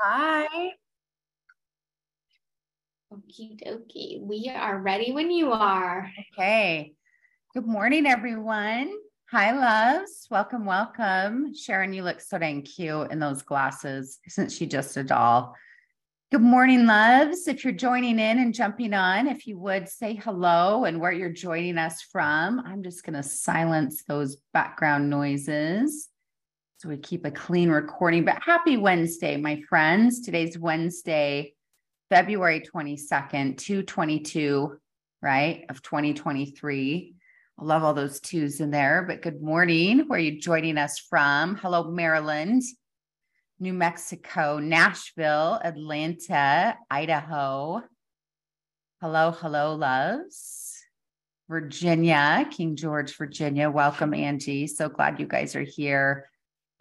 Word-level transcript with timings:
Hi. 0.00 0.72
Okie 3.12 3.62
dokie. 3.62 4.20
We 4.20 4.50
are 4.52 4.80
ready 4.80 5.12
when 5.12 5.30
you 5.30 5.52
are. 5.52 6.10
Okay. 6.32 6.94
Good 7.54 7.66
morning, 7.66 8.04
everyone. 8.04 8.92
Hi, 9.30 9.52
loves. 9.52 10.26
Welcome, 10.30 10.64
welcome. 10.64 11.54
Sharon, 11.54 11.92
you 11.92 12.02
look 12.02 12.20
so 12.20 12.38
dang 12.38 12.62
cute 12.62 13.12
in 13.12 13.20
those 13.20 13.42
glasses. 13.42 14.18
Isn't 14.26 14.50
she 14.50 14.66
just 14.66 14.96
a 14.96 15.04
doll? 15.04 15.54
Good 16.32 16.42
morning, 16.42 16.86
loves. 16.86 17.46
If 17.46 17.62
you're 17.62 17.72
joining 17.72 18.18
in 18.18 18.40
and 18.40 18.52
jumping 18.52 18.94
on, 18.94 19.28
if 19.28 19.46
you 19.46 19.56
would 19.60 19.88
say 19.88 20.16
hello 20.16 20.84
and 20.86 21.00
where 21.00 21.12
you're 21.12 21.30
joining 21.30 21.78
us 21.78 22.02
from, 22.02 22.58
I'm 22.58 22.82
just 22.82 23.04
going 23.04 23.14
to 23.14 23.22
silence 23.22 24.02
those 24.02 24.38
background 24.52 25.08
noises 25.08 26.08
so 26.78 26.88
we 26.88 26.96
keep 26.96 27.24
a 27.24 27.30
clean 27.30 27.70
recording. 27.70 28.24
But 28.24 28.42
happy 28.44 28.76
Wednesday, 28.76 29.36
my 29.36 29.62
friends. 29.68 30.20
Today's 30.20 30.58
Wednesday, 30.58 31.54
February 32.10 32.60
22nd, 32.60 33.56
222, 33.56 34.78
right, 35.22 35.64
of 35.68 35.82
2023. 35.82 37.14
I 37.58 37.64
love 37.64 37.84
all 37.84 37.94
those 37.94 38.20
twos 38.20 38.60
in 38.60 38.70
there. 38.70 39.04
But 39.06 39.22
good 39.22 39.40
morning. 39.40 40.04
Where 40.08 40.18
are 40.18 40.22
you 40.22 40.40
joining 40.40 40.76
us 40.76 40.98
from? 40.98 41.56
Hello, 41.56 41.90
Maryland, 41.90 42.62
New 43.60 43.72
Mexico, 43.72 44.58
Nashville, 44.58 45.60
Atlanta, 45.62 46.76
Idaho. 46.90 47.82
Hello, 49.00 49.30
hello, 49.30 49.74
loves. 49.74 50.72
Virginia, 51.48 52.48
King 52.50 52.74
George, 52.74 53.16
Virginia. 53.16 53.70
Welcome, 53.70 54.14
Angie. 54.14 54.66
So 54.66 54.88
glad 54.88 55.20
you 55.20 55.26
guys 55.26 55.54
are 55.54 55.62
here. 55.62 56.28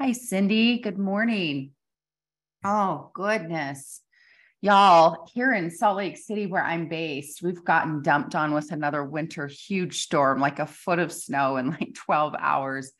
Hi, 0.03 0.12
Cindy. 0.12 0.80
Good 0.80 0.99
morning. 0.99 1.71
Oh, 2.66 3.11
goodness. 3.14 4.02
Y'all, 4.59 5.30
here 5.33 5.53
in 5.53 5.72
Salt 5.72 5.95
Lake 5.95 6.17
City, 6.17 6.45
where 6.45 6.61
I'm 6.61 6.89
based, 6.89 7.41
we've 7.41 7.64
gotten 7.64 8.02
dumped 8.02 8.36
on 8.36 8.53
with 8.53 8.73
another 8.73 9.05
winter 9.05 9.47
huge 9.47 10.02
storm, 10.02 10.42
like 10.42 10.59
a 10.59 10.67
foot 10.67 11.00
of 11.00 11.14
snow 11.14 11.55
in 11.55 11.69
like 11.69 11.94
12 11.94 12.36
hours. 12.38 12.92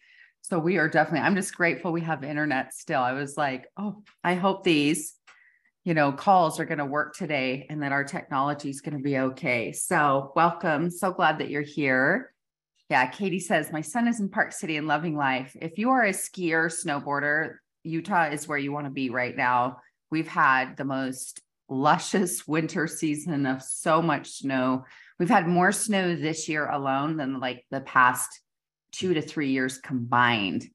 So 0.44 0.58
we 0.60 0.78
are 0.78 0.88
definitely, 0.88 1.28
I'm 1.28 1.36
just 1.36 1.54
grateful 1.54 1.92
we 1.92 2.00
have 2.00 2.24
internet 2.24 2.74
still. 2.74 3.02
I 3.02 3.12
was 3.12 3.36
like, 3.36 3.68
oh, 3.76 4.02
I 4.24 4.36
hope 4.36 4.64
these, 4.64 5.14
you 5.84 5.94
know, 5.94 6.14
calls 6.14 6.58
are 6.62 6.66
going 6.66 6.78
to 6.78 6.86
work 6.86 7.18
today 7.18 7.68
and 7.70 7.84
that 7.84 7.92
our 7.92 8.06
technology 8.06 8.70
is 8.70 8.80
going 8.80 8.98
to 8.98 9.04
be 9.04 9.18
okay. 9.18 9.74
So 9.74 10.32
welcome. 10.38 10.90
So 10.90 11.12
glad 11.12 11.40
that 11.40 11.50
you're 11.50 11.64
here. 11.64 12.33
Yeah, 12.90 13.06
Katie 13.08 13.40
says, 13.40 13.72
My 13.72 13.82
son 13.82 14.08
is 14.08 14.20
in 14.20 14.30
Park 14.30 14.52
City 14.52 14.78
and 14.78 14.88
loving 14.88 15.16
life. 15.16 15.56
If 15.60 15.78
you 15.78 15.92
are 15.92 16.04
a 16.04 16.12
skier, 16.12 16.72
snowboarder, 16.72 17.56
Utah 17.84 18.30
is 18.30 18.48
where 18.48 18.58
you 18.58 18.72
want 18.72 18.86
to 18.86 18.92
be 18.92 19.10
right 19.10 19.36
now. 19.36 19.78
We've 20.12 20.28
had 20.28 20.78
the 20.78 20.86
most 20.86 21.42
luscious 21.70 22.48
winter 22.48 22.88
season 22.88 23.46
of 23.46 23.62
so 23.62 24.02
much 24.02 24.30
snow. 24.30 24.86
We've 25.20 25.30
had 25.30 25.48
more 25.48 25.72
snow 25.72 26.16
this 26.16 26.50
year 26.50 26.70
alone 26.70 27.18
than 27.18 27.40
like 27.40 27.66
the 27.72 27.82
past 27.82 28.42
two 28.92 29.14
to 29.14 29.22
three 29.22 29.52
years 29.52 29.78
combined. 29.78 30.68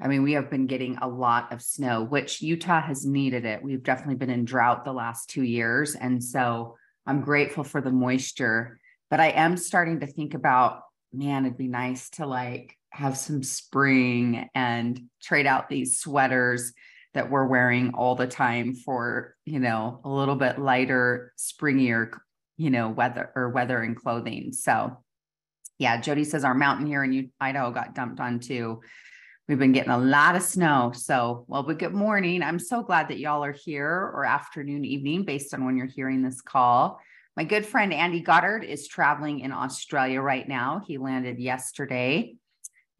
I 0.00 0.08
mean, 0.08 0.24
we 0.24 0.32
have 0.32 0.50
been 0.50 0.66
getting 0.66 0.98
a 1.00 1.06
lot 1.06 1.52
of 1.52 1.62
snow, 1.62 2.02
which 2.02 2.42
Utah 2.42 2.80
has 2.80 3.06
needed 3.06 3.44
it. 3.44 3.62
We've 3.62 3.82
definitely 3.82 4.16
been 4.16 4.30
in 4.30 4.44
drought 4.44 4.84
the 4.84 4.92
last 4.92 5.30
two 5.30 5.44
years. 5.44 5.94
And 5.94 6.22
so 6.22 6.76
I'm 7.06 7.20
grateful 7.20 7.62
for 7.62 7.80
the 7.80 7.92
moisture. 7.92 8.80
But 9.10 9.20
I 9.20 9.28
am 9.28 9.56
starting 9.56 10.00
to 10.00 10.06
think 10.06 10.34
about 10.34 10.82
man, 11.12 11.44
it'd 11.44 11.58
be 11.58 11.68
nice 11.68 12.10
to 12.10 12.26
like 12.26 12.76
have 12.90 13.16
some 13.16 13.42
spring 13.42 14.48
and 14.54 15.00
trade 15.22 15.46
out 15.46 15.68
these 15.68 15.98
sweaters 15.98 16.72
that 17.14 17.30
we're 17.30 17.46
wearing 17.46 17.92
all 17.94 18.14
the 18.14 18.26
time 18.26 18.74
for, 18.74 19.36
you 19.44 19.60
know, 19.60 20.00
a 20.04 20.08
little 20.08 20.36
bit 20.36 20.58
lighter, 20.58 21.32
springier, 21.38 22.10
you 22.56 22.70
know, 22.70 22.88
weather 22.88 23.30
or 23.34 23.50
weather 23.50 23.80
and 23.82 23.96
clothing. 23.96 24.52
So, 24.52 24.98
yeah, 25.78 26.00
Jody 26.00 26.24
says 26.24 26.44
our 26.44 26.54
mountain 26.54 26.86
here 26.86 27.04
in 27.04 27.30
Idaho 27.40 27.70
got 27.70 27.94
dumped 27.94 28.20
on 28.20 28.40
too. 28.40 28.80
We've 29.48 29.58
been 29.58 29.72
getting 29.72 29.90
a 29.92 29.98
lot 29.98 30.36
of 30.36 30.42
snow. 30.42 30.92
So, 30.94 31.44
well, 31.48 31.64
but 31.64 31.78
good 31.78 31.92
morning. 31.92 32.42
I'm 32.42 32.58
so 32.58 32.82
glad 32.82 33.08
that 33.08 33.18
y'all 33.18 33.44
are 33.44 33.52
here 33.52 33.88
or 34.14 34.24
afternoon, 34.24 34.84
evening, 34.84 35.24
based 35.24 35.52
on 35.52 35.64
when 35.64 35.76
you're 35.76 35.86
hearing 35.86 36.22
this 36.22 36.40
call. 36.40 37.00
My 37.34 37.44
good 37.44 37.64
friend 37.64 37.94
Andy 37.94 38.20
Goddard 38.20 38.62
is 38.62 38.86
traveling 38.86 39.40
in 39.40 39.52
Australia 39.52 40.20
right 40.20 40.46
now. 40.46 40.82
He 40.86 40.98
landed 40.98 41.38
yesterday 41.38 42.34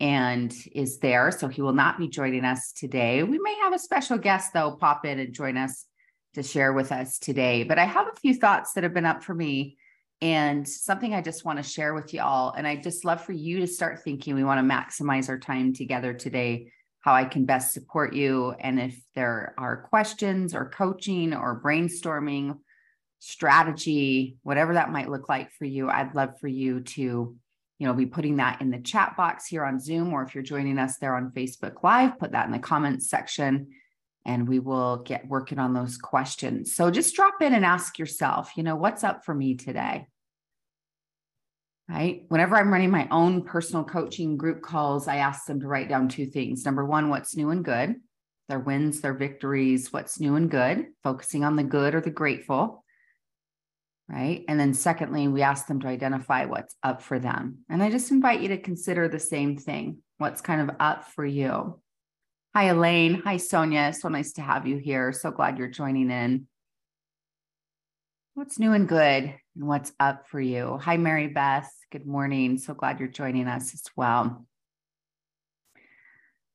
and 0.00 0.54
is 0.74 1.00
there. 1.00 1.30
So 1.30 1.48
he 1.48 1.60
will 1.60 1.74
not 1.74 1.98
be 1.98 2.08
joining 2.08 2.46
us 2.46 2.72
today. 2.72 3.22
We 3.24 3.38
may 3.38 3.54
have 3.56 3.74
a 3.74 3.78
special 3.78 4.16
guest, 4.16 4.54
though, 4.54 4.76
pop 4.80 5.04
in 5.04 5.18
and 5.18 5.34
join 5.34 5.58
us 5.58 5.84
to 6.32 6.42
share 6.42 6.72
with 6.72 6.92
us 6.92 7.18
today. 7.18 7.62
But 7.64 7.78
I 7.78 7.84
have 7.84 8.06
a 8.06 8.20
few 8.20 8.34
thoughts 8.34 8.72
that 8.72 8.84
have 8.84 8.94
been 8.94 9.04
up 9.04 9.22
for 9.22 9.34
me 9.34 9.76
and 10.22 10.66
something 10.66 11.12
I 11.12 11.20
just 11.20 11.44
want 11.44 11.58
to 11.58 11.62
share 11.62 11.92
with 11.92 12.14
you 12.14 12.22
all. 12.22 12.54
And 12.56 12.66
I 12.66 12.76
just 12.76 13.04
love 13.04 13.22
for 13.22 13.32
you 13.32 13.60
to 13.60 13.66
start 13.66 14.02
thinking 14.02 14.34
we 14.34 14.44
want 14.44 14.66
to 14.66 14.74
maximize 14.74 15.28
our 15.28 15.38
time 15.38 15.74
together 15.74 16.14
today, 16.14 16.72
how 17.00 17.12
I 17.12 17.26
can 17.26 17.44
best 17.44 17.74
support 17.74 18.14
you. 18.14 18.52
And 18.52 18.80
if 18.80 18.98
there 19.14 19.54
are 19.58 19.88
questions 19.90 20.54
or 20.54 20.70
coaching 20.70 21.34
or 21.34 21.60
brainstorming, 21.62 22.56
strategy, 23.24 24.36
whatever 24.42 24.74
that 24.74 24.90
might 24.90 25.08
look 25.08 25.28
like 25.28 25.52
for 25.52 25.64
you, 25.64 25.88
I'd 25.88 26.12
love 26.12 26.40
for 26.40 26.48
you 26.48 26.80
to, 26.80 27.00
you 27.00 27.86
know, 27.86 27.94
be 27.94 28.04
putting 28.04 28.38
that 28.38 28.60
in 28.60 28.72
the 28.72 28.80
chat 28.80 29.16
box 29.16 29.46
here 29.46 29.64
on 29.64 29.78
Zoom, 29.78 30.12
or 30.12 30.24
if 30.24 30.34
you're 30.34 30.42
joining 30.42 30.76
us 30.76 30.98
there 30.98 31.14
on 31.14 31.30
Facebook 31.30 31.84
Live, 31.84 32.18
put 32.18 32.32
that 32.32 32.46
in 32.46 32.52
the 32.52 32.58
comments 32.58 33.08
section 33.08 33.68
and 34.26 34.48
we 34.48 34.58
will 34.58 34.98
get 34.98 35.28
working 35.28 35.60
on 35.60 35.72
those 35.72 35.98
questions. 35.98 36.74
So 36.74 36.90
just 36.90 37.14
drop 37.14 37.40
in 37.40 37.54
and 37.54 37.64
ask 37.64 37.96
yourself, 37.96 38.50
you 38.56 38.64
know, 38.64 38.74
what's 38.74 39.04
up 39.04 39.24
for 39.24 39.34
me 39.34 39.54
today? 39.54 40.08
Right. 41.88 42.24
Whenever 42.26 42.56
I'm 42.56 42.72
running 42.72 42.90
my 42.90 43.06
own 43.12 43.42
personal 43.42 43.84
coaching 43.84 44.36
group 44.36 44.62
calls, 44.62 45.06
I 45.06 45.16
ask 45.16 45.46
them 45.46 45.60
to 45.60 45.68
write 45.68 45.88
down 45.88 46.08
two 46.08 46.26
things. 46.26 46.64
Number 46.64 46.84
one, 46.84 47.08
what's 47.08 47.36
new 47.36 47.50
and 47.50 47.64
good, 47.64 47.96
their 48.48 48.58
wins, 48.58 49.00
their 49.00 49.14
victories, 49.14 49.92
what's 49.92 50.18
new 50.18 50.34
and 50.34 50.50
good, 50.50 50.86
focusing 51.04 51.44
on 51.44 51.54
the 51.54 51.62
good 51.62 51.94
or 51.94 52.00
the 52.00 52.10
grateful 52.10 52.81
right? 54.12 54.44
And 54.46 54.60
then 54.60 54.74
secondly, 54.74 55.26
we 55.26 55.40
ask 55.40 55.66
them 55.66 55.80
to 55.80 55.88
identify 55.88 56.44
what's 56.44 56.76
up 56.82 57.00
for 57.00 57.18
them. 57.18 57.60
And 57.70 57.82
I 57.82 57.90
just 57.90 58.10
invite 58.10 58.42
you 58.42 58.48
to 58.48 58.58
consider 58.58 59.08
the 59.08 59.18
same 59.18 59.56
thing. 59.56 59.98
What's 60.18 60.42
kind 60.42 60.60
of 60.60 60.76
up 60.78 61.04
for 61.04 61.24
you? 61.24 61.80
Hi, 62.54 62.64
Elaine. 62.64 63.22
Hi, 63.24 63.38
Sonia. 63.38 63.94
So 63.94 64.08
nice 64.08 64.32
to 64.34 64.42
have 64.42 64.66
you 64.66 64.76
here. 64.76 65.12
So 65.12 65.30
glad 65.30 65.56
you're 65.56 65.68
joining 65.68 66.10
in. 66.10 66.46
What's 68.34 68.58
new 68.58 68.72
and 68.72 68.86
good 68.86 69.34
and 69.56 69.66
what's 69.66 69.92
up 69.98 70.28
for 70.28 70.40
you? 70.40 70.78
Hi, 70.82 70.98
Mary 70.98 71.28
Beth. 71.28 71.72
Good 71.90 72.06
morning. 72.06 72.58
So 72.58 72.74
glad 72.74 73.00
you're 73.00 73.08
joining 73.08 73.48
us 73.48 73.72
as 73.72 73.84
well. 73.96 74.46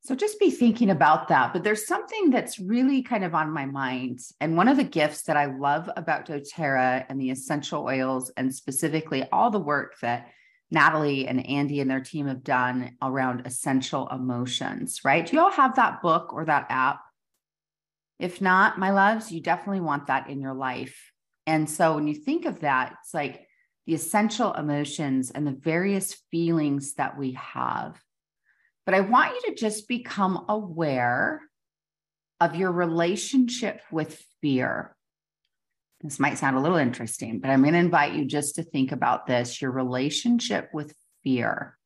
So 0.07 0.15
just 0.15 0.39
be 0.39 0.51
thinking 0.51 0.89
about 0.89 1.27
that. 1.27 1.51
But 1.51 1.65
there's 1.65 1.85
something 1.85 2.29
that's 2.29 2.61
really 2.61 3.01
kind 3.01 3.25
of 3.25 3.35
on 3.35 3.51
my 3.51 3.65
mind. 3.65 4.21
And 4.39 4.55
one 4.55 4.69
of 4.69 4.77
the 4.77 4.85
gifts 4.85 5.23
that 5.23 5.35
I 5.35 5.47
love 5.47 5.89
about 5.97 6.25
doTERRA 6.25 7.07
and 7.09 7.19
the 7.19 7.29
essential 7.29 7.83
oils, 7.83 8.31
and 8.37 8.55
specifically 8.55 9.27
all 9.33 9.51
the 9.51 9.59
work 9.59 9.99
that 9.99 10.29
Natalie 10.71 11.27
and 11.27 11.45
Andy 11.45 11.81
and 11.81 11.91
their 11.91 11.99
team 11.99 12.27
have 12.27 12.41
done 12.41 12.95
around 13.01 13.45
essential 13.45 14.07
emotions, 14.07 15.03
right? 15.03 15.25
Do 15.25 15.35
you 15.35 15.41
all 15.41 15.51
have 15.51 15.75
that 15.75 16.01
book 16.01 16.31
or 16.31 16.45
that 16.45 16.67
app? 16.69 17.01
If 18.17 18.39
not, 18.39 18.79
my 18.79 18.91
loves, 18.91 19.29
you 19.29 19.41
definitely 19.41 19.81
want 19.81 20.07
that 20.07 20.29
in 20.29 20.39
your 20.39 20.53
life. 20.53 21.11
And 21.45 21.69
so 21.69 21.95
when 21.95 22.07
you 22.07 22.13
think 22.13 22.45
of 22.45 22.61
that, 22.61 22.95
it's 23.01 23.13
like 23.13 23.45
the 23.85 23.93
essential 23.93 24.53
emotions 24.53 25.31
and 25.31 25.45
the 25.45 25.51
various 25.51 26.13
feelings 26.31 26.93
that 26.93 27.17
we 27.17 27.33
have 27.33 28.01
but 28.87 28.95
I 28.95 29.01
want 29.01 29.35
you 29.35 29.49
to 29.49 29.55
just 29.55 29.89
become 29.89 30.45
aware 30.47 31.41
of 32.39 32.55
your 32.55 32.71
relationship 32.71 33.81
with 33.91 34.23
fear. 34.41 34.95
This 35.99 36.21
might 36.21 36.37
sound 36.37 36.55
a 36.55 36.61
little 36.61 36.77
interesting, 36.77 37.41
but 37.41 37.49
I'm 37.49 37.63
going 37.63 37.73
to 37.73 37.79
invite 37.79 38.13
you 38.13 38.23
just 38.23 38.55
to 38.55 38.63
think 38.63 38.93
about 38.93 39.27
this 39.27 39.61
your 39.61 39.71
relationship 39.71 40.69
with 40.73 40.95
fear. 41.21 41.77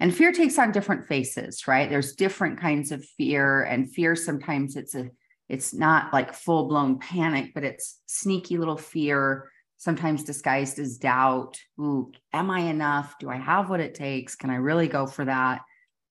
And 0.00 0.14
fear 0.14 0.30
takes 0.30 0.58
on 0.58 0.70
different 0.70 1.06
faces, 1.06 1.66
right? 1.66 1.88
There's 1.88 2.14
different 2.14 2.60
kinds 2.60 2.92
of 2.92 3.02
fear, 3.16 3.62
and 3.62 3.90
fear 3.90 4.14
sometimes 4.14 4.76
it's 4.76 4.94
a 4.94 5.08
it's 5.48 5.72
not 5.72 6.12
like 6.12 6.34
full 6.34 6.68
blown 6.68 6.98
panic, 6.98 7.52
but 7.54 7.64
it's 7.64 8.02
sneaky 8.04 8.58
little 8.58 8.76
fear, 8.76 9.50
sometimes 9.78 10.24
disguised 10.24 10.78
as 10.78 10.98
doubt. 10.98 11.58
Ooh, 11.80 12.12
am 12.34 12.50
I 12.50 12.60
enough? 12.60 13.14
Do 13.18 13.30
I 13.30 13.36
have 13.36 13.70
what 13.70 13.80
it 13.80 13.94
takes? 13.94 14.36
Can 14.36 14.50
I 14.50 14.56
really 14.56 14.88
go 14.88 15.06
for 15.06 15.24
that? 15.24 15.62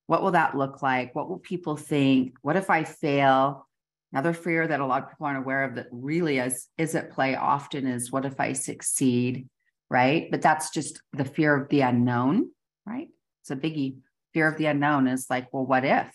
What 0.08 0.22
will 0.22 0.30
that 0.30 0.56
look 0.56 0.80
like? 0.80 1.14
What 1.14 1.28
will 1.28 1.38
people 1.38 1.76
think? 1.76 2.32
What 2.40 2.56
if 2.56 2.70
I 2.70 2.84
fail? 2.84 3.68
Another 4.10 4.32
fear 4.32 4.66
that 4.66 4.80
a 4.80 4.86
lot 4.86 5.02
of 5.02 5.10
people 5.10 5.26
aren't 5.26 5.38
aware 5.38 5.64
of 5.64 5.74
that 5.74 5.88
really 5.92 6.38
is, 6.38 6.66
is 6.78 6.94
at 6.94 7.10
play 7.12 7.36
often 7.36 7.86
is 7.86 8.10
what 8.10 8.24
if 8.24 8.40
I 8.40 8.54
succeed? 8.54 9.46
Right. 9.90 10.30
But 10.30 10.40
that's 10.40 10.70
just 10.70 11.02
the 11.12 11.26
fear 11.26 11.54
of 11.54 11.68
the 11.68 11.82
unknown, 11.82 12.50
right? 12.86 13.08
It's 13.42 13.50
a 13.50 13.56
biggie. 13.56 13.98
Fear 14.32 14.48
of 14.48 14.56
the 14.56 14.66
unknown 14.66 15.08
is 15.08 15.26
like, 15.28 15.52
well, 15.52 15.66
what 15.66 15.84
if? 15.84 16.10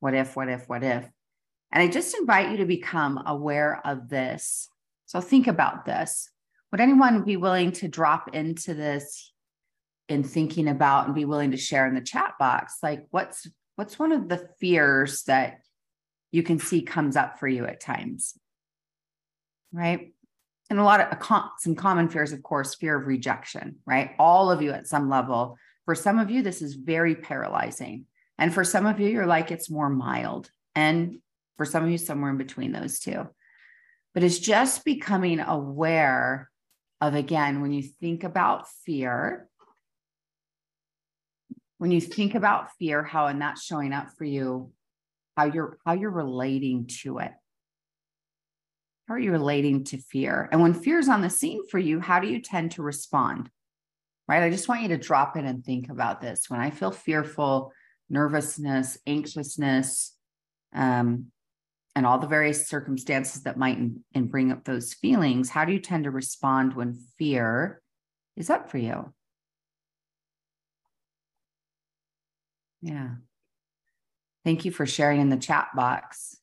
What 0.00 0.14
if, 0.14 0.34
what 0.34 0.48
if, 0.48 0.66
what 0.66 0.82
if? 0.82 1.06
And 1.72 1.82
I 1.82 1.88
just 1.88 2.16
invite 2.16 2.50
you 2.50 2.56
to 2.58 2.64
become 2.64 3.22
aware 3.26 3.82
of 3.84 4.08
this. 4.08 4.70
So 5.04 5.20
think 5.20 5.46
about 5.46 5.84
this. 5.84 6.30
Would 6.72 6.80
anyone 6.80 7.22
be 7.22 7.36
willing 7.36 7.72
to 7.72 7.88
drop 7.88 8.34
into 8.34 8.72
this 8.72 9.30
in 10.08 10.22
thinking 10.22 10.68
about 10.68 11.06
and 11.06 11.14
be 11.14 11.24
willing 11.24 11.50
to 11.50 11.56
share 11.56 11.86
in 11.86 11.94
the 11.94 12.00
chat 12.00 12.34
box? 12.38 12.78
Like 12.82 13.06
what's 13.10 13.46
what's 13.76 13.98
one 13.98 14.12
of 14.12 14.28
the 14.28 14.48
fears 14.58 15.22
that 15.24 15.60
you 16.32 16.42
can 16.42 16.58
see 16.58 16.82
comes 16.82 17.16
up 17.16 17.38
for 17.38 17.48
you 17.48 17.66
at 17.66 17.80
times? 17.80 18.38
Right? 19.72 20.12
And 20.68 20.78
a 20.78 20.84
lot 20.84 21.00
of 21.00 21.12
a, 21.12 21.50
some 21.58 21.76
common 21.76 22.08
fears, 22.08 22.32
of 22.32 22.42
course, 22.42 22.74
fear 22.74 22.98
of 22.98 23.06
rejection, 23.06 23.76
right? 23.86 24.12
All 24.18 24.50
of 24.50 24.62
you 24.62 24.72
at 24.72 24.88
some 24.88 25.08
level. 25.08 25.58
For 25.84 25.94
some 25.94 26.18
of 26.18 26.30
you, 26.30 26.42
this 26.42 26.60
is 26.60 26.74
very 26.74 27.14
paralyzing. 27.14 28.06
And 28.38 28.52
for 28.52 28.64
some 28.64 28.86
of 28.86 28.98
you, 28.98 29.08
you're 29.08 29.26
like, 29.26 29.50
it's 29.50 29.70
more 29.70 29.88
mild. 29.88 30.50
And 30.74 31.18
for 31.56 31.64
some 31.64 31.84
of 31.84 31.90
you, 31.90 31.98
somewhere 31.98 32.30
in 32.30 32.36
between 32.36 32.72
those 32.72 32.98
two. 32.98 33.28
But 34.12 34.24
it's 34.24 34.38
just 34.38 34.84
becoming 34.84 35.40
aware 35.40 36.50
of, 37.00 37.14
again, 37.14 37.60
when 37.60 37.72
you 37.72 37.82
think 37.82 38.24
about 38.24 38.68
fear, 38.84 39.48
when 41.78 41.90
you 41.90 42.00
think 42.00 42.34
about 42.34 42.70
fear, 42.78 43.02
how 43.02 43.26
and 43.26 43.40
that's 43.40 43.62
showing 43.62 43.92
up 43.92 44.08
for 44.16 44.24
you, 44.24 44.72
how 45.36 45.44
you're 45.44 45.78
how 45.84 45.92
you're 45.92 46.10
relating 46.10 46.86
to 47.02 47.18
it. 47.18 47.32
How 49.08 49.14
are 49.14 49.18
you 49.18 49.30
relating 49.30 49.84
to 49.84 49.98
fear? 49.98 50.48
And 50.50 50.60
when 50.60 50.74
fear 50.74 50.98
is 50.98 51.08
on 51.08 51.20
the 51.20 51.30
scene 51.30 51.66
for 51.68 51.78
you, 51.78 52.00
how 52.00 52.18
do 52.18 52.26
you 52.26 52.40
tend 52.40 52.72
to 52.72 52.82
respond? 52.82 53.50
Right? 54.26 54.42
I 54.42 54.50
just 54.50 54.68
want 54.68 54.82
you 54.82 54.88
to 54.88 54.96
drop 54.96 55.36
in 55.36 55.44
and 55.44 55.64
think 55.64 55.88
about 55.88 56.20
this. 56.20 56.50
When 56.50 56.58
I 56.58 56.70
feel 56.70 56.90
fearful, 56.90 57.72
nervousness, 58.10 58.98
anxiousness, 59.06 60.16
um, 60.74 61.26
and 61.94 62.04
all 62.04 62.18
the 62.18 62.26
various 62.26 62.68
circumstances 62.68 63.44
that 63.44 63.56
might 63.56 63.78
and 63.78 64.30
bring 64.30 64.52
up 64.52 64.64
those 64.64 64.92
feelings, 64.92 65.48
how 65.48 65.64
do 65.64 65.72
you 65.72 65.80
tend 65.80 66.04
to 66.04 66.10
respond 66.10 66.74
when 66.74 66.98
fear 67.18 67.80
is 68.36 68.50
up 68.50 68.70
for 68.70 68.78
you? 68.78 69.14
Yeah. 72.86 73.16
Thank 74.44 74.64
you 74.64 74.70
for 74.70 74.86
sharing 74.86 75.20
in 75.20 75.28
the 75.28 75.36
chat 75.36 75.68
box. 75.74 76.36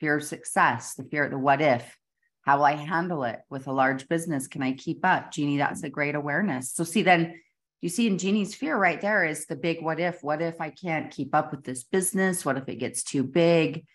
Fear 0.00 0.16
of 0.16 0.24
success, 0.24 0.94
the 0.94 1.04
fear, 1.04 1.24
of 1.24 1.30
the 1.30 1.38
what 1.38 1.62
if, 1.62 1.96
how 2.42 2.58
will 2.58 2.64
I 2.64 2.74
handle 2.74 3.24
it 3.24 3.40
with 3.48 3.66
a 3.68 3.72
large 3.72 4.06
business? 4.08 4.48
Can 4.48 4.62
I 4.62 4.72
keep 4.72 5.04
up? 5.04 5.32
Jeannie, 5.32 5.56
that's 5.56 5.82
a 5.82 5.88
great 5.88 6.14
awareness. 6.14 6.72
So, 6.72 6.84
see, 6.84 7.02
then 7.02 7.40
you 7.80 7.88
see 7.88 8.06
in 8.06 8.18
Jeannie's 8.18 8.54
fear 8.54 8.76
right 8.76 9.00
there 9.00 9.24
is 9.24 9.46
the 9.46 9.56
big 9.56 9.82
what 9.82 9.98
if. 9.98 10.22
What 10.22 10.42
if 10.42 10.60
I 10.60 10.70
can't 10.70 11.10
keep 11.10 11.34
up 11.34 11.52
with 11.52 11.64
this 11.64 11.84
business? 11.84 12.44
What 12.44 12.58
if 12.58 12.68
it 12.68 12.76
gets 12.76 13.02
too 13.02 13.22
big? 13.22 13.86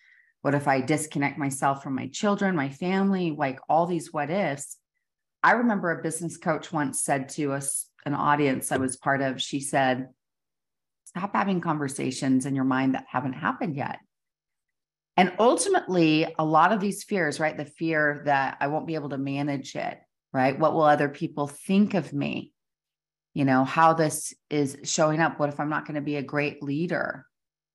What 0.42 0.56
if 0.56 0.68
I 0.68 0.82
disconnect 0.82 1.38
myself 1.38 1.84
from 1.84 1.94
my 1.94 2.08
children, 2.08 2.56
my 2.56 2.70
family, 2.70 3.32
like 3.32 3.60
all 3.70 3.86
these 3.86 4.12
what 4.12 4.32
ifs? 4.32 4.78
I 5.44 5.52
remember 5.52 5.92
a 5.92 6.02
business 6.02 6.38
coach 6.38 6.74
once 6.74 7.04
said 7.04 7.30
to 7.30 7.54
us, 7.54 7.86
an 8.06 8.16
audience 8.16 8.72
I 8.72 8.78
was 8.78 8.96
part 8.96 9.22
of, 9.22 9.42
she 9.42 9.60
said, 9.60 10.08
Stop 11.18 11.34
having 11.34 11.62
conversations 11.62 12.46
in 12.46 12.56
your 12.56 12.64
mind 12.64 12.96
that 12.96 13.06
haven't 13.10 13.34
happened 13.34 13.76
yet. 13.76 14.00
And 15.16 15.34
ultimately, 15.40 16.34
a 16.38 16.46
lot 16.46 16.72
of 16.72 16.80
these 16.80 17.04
fears, 17.04 17.40
right? 17.40 17.58
The 17.58 17.66
fear 17.66 18.22
that 18.26 18.58
I 18.60 18.68
won't 18.68 18.88
be 18.88 18.96
able 18.96 19.10
to 19.10 19.18
manage 19.18 19.76
it, 19.76 19.98
right? 20.32 20.58
What 20.58 20.74
will 20.74 20.84
other 20.84 21.10
people 21.10 21.48
think 21.48 21.96
of 21.96 22.14
me? 22.14 22.54
You 23.34 23.46
know, 23.46 23.64
how 23.64 23.94
this 23.94 24.34
is 24.50 24.78
showing 24.84 25.20
up. 25.20 25.40
What 25.40 25.50
if 25.50 25.60
I'm 25.60 25.70
not 25.70 25.86
going 25.86 25.96
to 25.96 26.02
be 26.02 26.18
a 26.18 26.22
great 26.22 26.62
leader? 26.62 27.26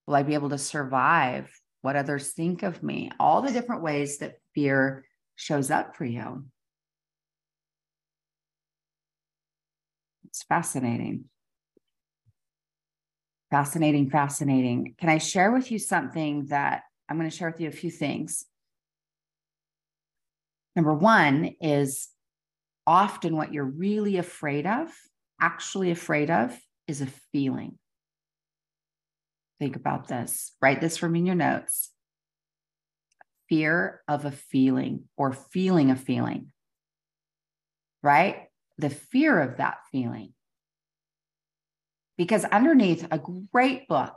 Will 0.06 0.14
I 0.14 0.22
be 0.22 0.34
able 0.34 0.50
to 0.50 0.58
survive? 0.58 1.50
what 1.82 1.96
others 1.96 2.28
think 2.32 2.62
of 2.62 2.82
me, 2.82 3.10
all 3.20 3.42
the 3.42 3.52
different 3.52 3.82
ways 3.82 4.18
that 4.18 4.38
fear 4.54 5.04
shows 5.34 5.70
up 5.70 5.96
for 5.96 6.04
you. 6.04 6.44
It's 10.24 10.44
fascinating. 10.44 11.24
Fascinating, 13.52 14.08
fascinating. 14.08 14.94
Can 14.98 15.10
I 15.10 15.18
share 15.18 15.52
with 15.52 15.70
you 15.70 15.78
something 15.78 16.46
that 16.46 16.84
I'm 17.06 17.18
going 17.18 17.28
to 17.28 17.36
share 17.36 17.50
with 17.50 17.60
you 17.60 17.68
a 17.68 17.70
few 17.70 17.90
things? 17.90 18.46
Number 20.74 20.94
one 20.94 21.54
is 21.60 22.08
often 22.86 23.36
what 23.36 23.52
you're 23.52 23.66
really 23.66 24.16
afraid 24.16 24.66
of, 24.66 24.88
actually 25.38 25.90
afraid 25.90 26.30
of, 26.30 26.58
is 26.88 27.02
a 27.02 27.08
feeling. 27.30 27.78
Think 29.60 29.76
about 29.76 30.08
this. 30.08 30.52
Write 30.62 30.80
this 30.80 30.96
from 30.96 31.14
in 31.14 31.26
your 31.26 31.34
notes. 31.34 31.90
Fear 33.50 34.00
of 34.08 34.24
a 34.24 34.32
feeling 34.32 35.10
or 35.18 35.34
feeling 35.34 35.90
a 35.90 35.96
feeling, 35.96 36.52
right? 38.02 38.46
The 38.78 38.88
fear 38.88 39.42
of 39.42 39.58
that 39.58 39.76
feeling. 39.92 40.32
Because 42.16 42.44
underneath 42.44 43.06
a 43.10 43.20
great 43.52 43.88
book, 43.88 44.14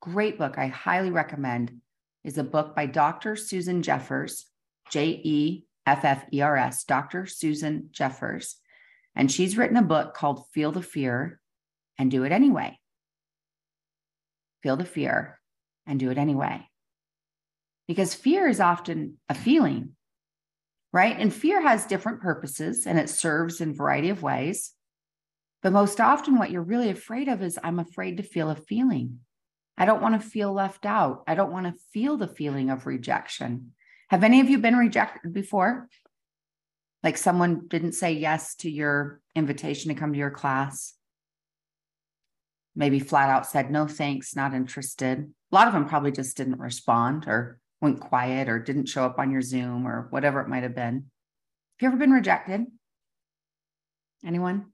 great 0.00 0.38
book, 0.38 0.58
I 0.58 0.68
highly 0.68 1.10
recommend, 1.10 1.80
is 2.24 2.38
a 2.38 2.44
book 2.44 2.74
by 2.76 2.86
Dr. 2.86 3.36
Susan 3.36 3.82
Jeffers, 3.82 4.46
J 4.90 5.20
E 5.22 5.64
F 5.86 6.04
F 6.04 6.24
E 6.32 6.40
R 6.40 6.56
S, 6.56 6.84
Dr. 6.84 7.26
Susan 7.26 7.88
Jeffers. 7.92 8.56
And 9.14 9.30
she's 9.30 9.56
written 9.56 9.76
a 9.76 9.82
book 9.82 10.14
called 10.14 10.46
Feel 10.52 10.72
the 10.72 10.82
Fear 10.82 11.40
and 11.98 12.10
Do 12.10 12.24
It 12.24 12.32
Anyway 12.32 12.80
feel 14.62 14.76
the 14.76 14.84
fear, 14.84 15.38
and 15.86 15.98
do 15.98 16.10
it 16.10 16.18
anyway. 16.18 16.66
Because 17.88 18.14
fear 18.14 18.46
is 18.48 18.60
often 18.60 19.18
a 19.28 19.34
feeling, 19.34 19.96
right? 20.92 21.16
And 21.18 21.32
fear 21.32 21.60
has 21.60 21.86
different 21.86 22.20
purposes 22.20 22.86
and 22.86 22.98
it 22.98 23.10
serves 23.10 23.60
in 23.60 23.70
a 23.70 23.74
variety 23.74 24.10
of 24.10 24.22
ways. 24.22 24.72
But 25.62 25.72
most 25.72 26.00
often, 26.00 26.38
what 26.38 26.50
you're 26.50 26.62
really 26.62 26.90
afraid 26.90 27.28
of 27.28 27.42
is 27.42 27.58
I'm 27.62 27.78
afraid 27.78 28.16
to 28.16 28.22
feel 28.22 28.50
a 28.50 28.56
feeling. 28.56 29.20
I 29.76 29.84
don't 29.84 30.02
want 30.02 30.20
to 30.20 30.26
feel 30.26 30.52
left 30.52 30.86
out. 30.86 31.22
I 31.26 31.34
don't 31.34 31.52
want 31.52 31.66
to 31.66 31.80
feel 31.92 32.16
the 32.16 32.28
feeling 32.28 32.70
of 32.70 32.86
rejection. 32.86 33.72
Have 34.08 34.24
any 34.24 34.40
of 34.40 34.50
you 34.50 34.58
been 34.58 34.76
rejected 34.76 35.32
before? 35.32 35.88
Like 37.02 37.16
someone 37.16 37.66
didn't 37.68 37.92
say 37.92 38.12
yes 38.12 38.54
to 38.56 38.70
your 38.70 39.20
invitation 39.34 39.88
to 39.92 39.98
come 39.98 40.12
to 40.12 40.18
your 40.18 40.30
class? 40.30 40.94
maybe 42.74 42.98
flat 42.98 43.28
out 43.28 43.46
said, 43.46 43.70
no, 43.70 43.86
thanks, 43.86 44.36
not 44.36 44.54
interested. 44.54 45.18
A 45.52 45.54
lot 45.54 45.66
of 45.66 45.72
them 45.72 45.88
probably 45.88 46.12
just 46.12 46.36
didn't 46.36 46.60
respond 46.60 47.26
or 47.26 47.58
went 47.80 48.00
quiet 48.00 48.48
or 48.48 48.58
didn't 48.58 48.86
show 48.86 49.04
up 49.04 49.18
on 49.18 49.30
your 49.30 49.42
Zoom 49.42 49.86
or 49.86 50.06
whatever 50.10 50.40
it 50.40 50.48
might 50.48 50.62
have 50.62 50.74
been. 50.74 50.94
Have 50.94 51.82
you 51.82 51.88
ever 51.88 51.96
been 51.96 52.10
rejected? 52.10 52.66
Anyone? 54.24 54.66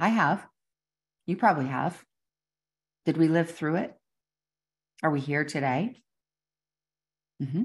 I 0.00 0.08
have. 0.08 0.44
You 1.26 1.36
probably 1.36 1.66
have. 1.66 2.02
Did 3.04 3.18
we 3.18 3.28
live 3.28 3.50
through 3.50 3.76
it? 3.76 3.94
Are 5.02 5.10
we 5.10 5.20
here 5.20 5.44
today? 5.44 6.02
Mm-hmm. 7.42 7.64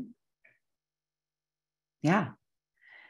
Yeah. 2.02 2.28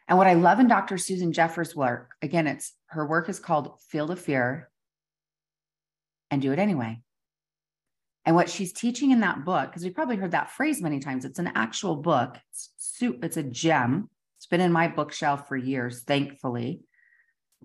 And 0.08 0.18
what 0.18 0.28
I 0.28 0.34
love 0.34 0.60
in 0.60 0.68
Dr. 0.68 0.98
Susan 0.98 1.34
Jeffers' 1.34 1.76
work, 1.76 2.14
again, 2.22 2.48
it's 2.48 2.74
her 2.88 3.06
work 3.06 3.28
is 3.28 3.40
called 3.40 3.80
Feel 3.90 4.08
the 4.08 4.16
Fear 4.16 4.70
and 6.30 6.42
do 6.42 6.52
it 6.52 6.60
anyway. 6.60 7.02
And 8.26 8.36
what 8.36 8.50
she's 8.50 8.74
teaching 8.74 9.12
in 9.12 9.20
that 9.20 9.46
book, 9.46 9.70
because 9.70 9.84
we've 9.84 9.94
probably 9.94 10.16
heard 10.16 10.32
that 10.32 10.52
phrase 10.52 10.82
many 10.82 11.00
times, 11.00 11.26
it's 11.26 11.40
an 11.40 11.52
actual 11.56 11.96
book. 11.96 12.38
It's, 12.52 12.72
it's 13.02 13.38
a 13.38 13.44
gem. 13.44 14.10
It's 14.38 14.48
been 14.48 14.62
in 14.62 14.72
my 14.72 14.88
bookshelf 14.88 15.48
for 15.48 15.58
years, 15.58 16.04
thankfully. 16.04 16.82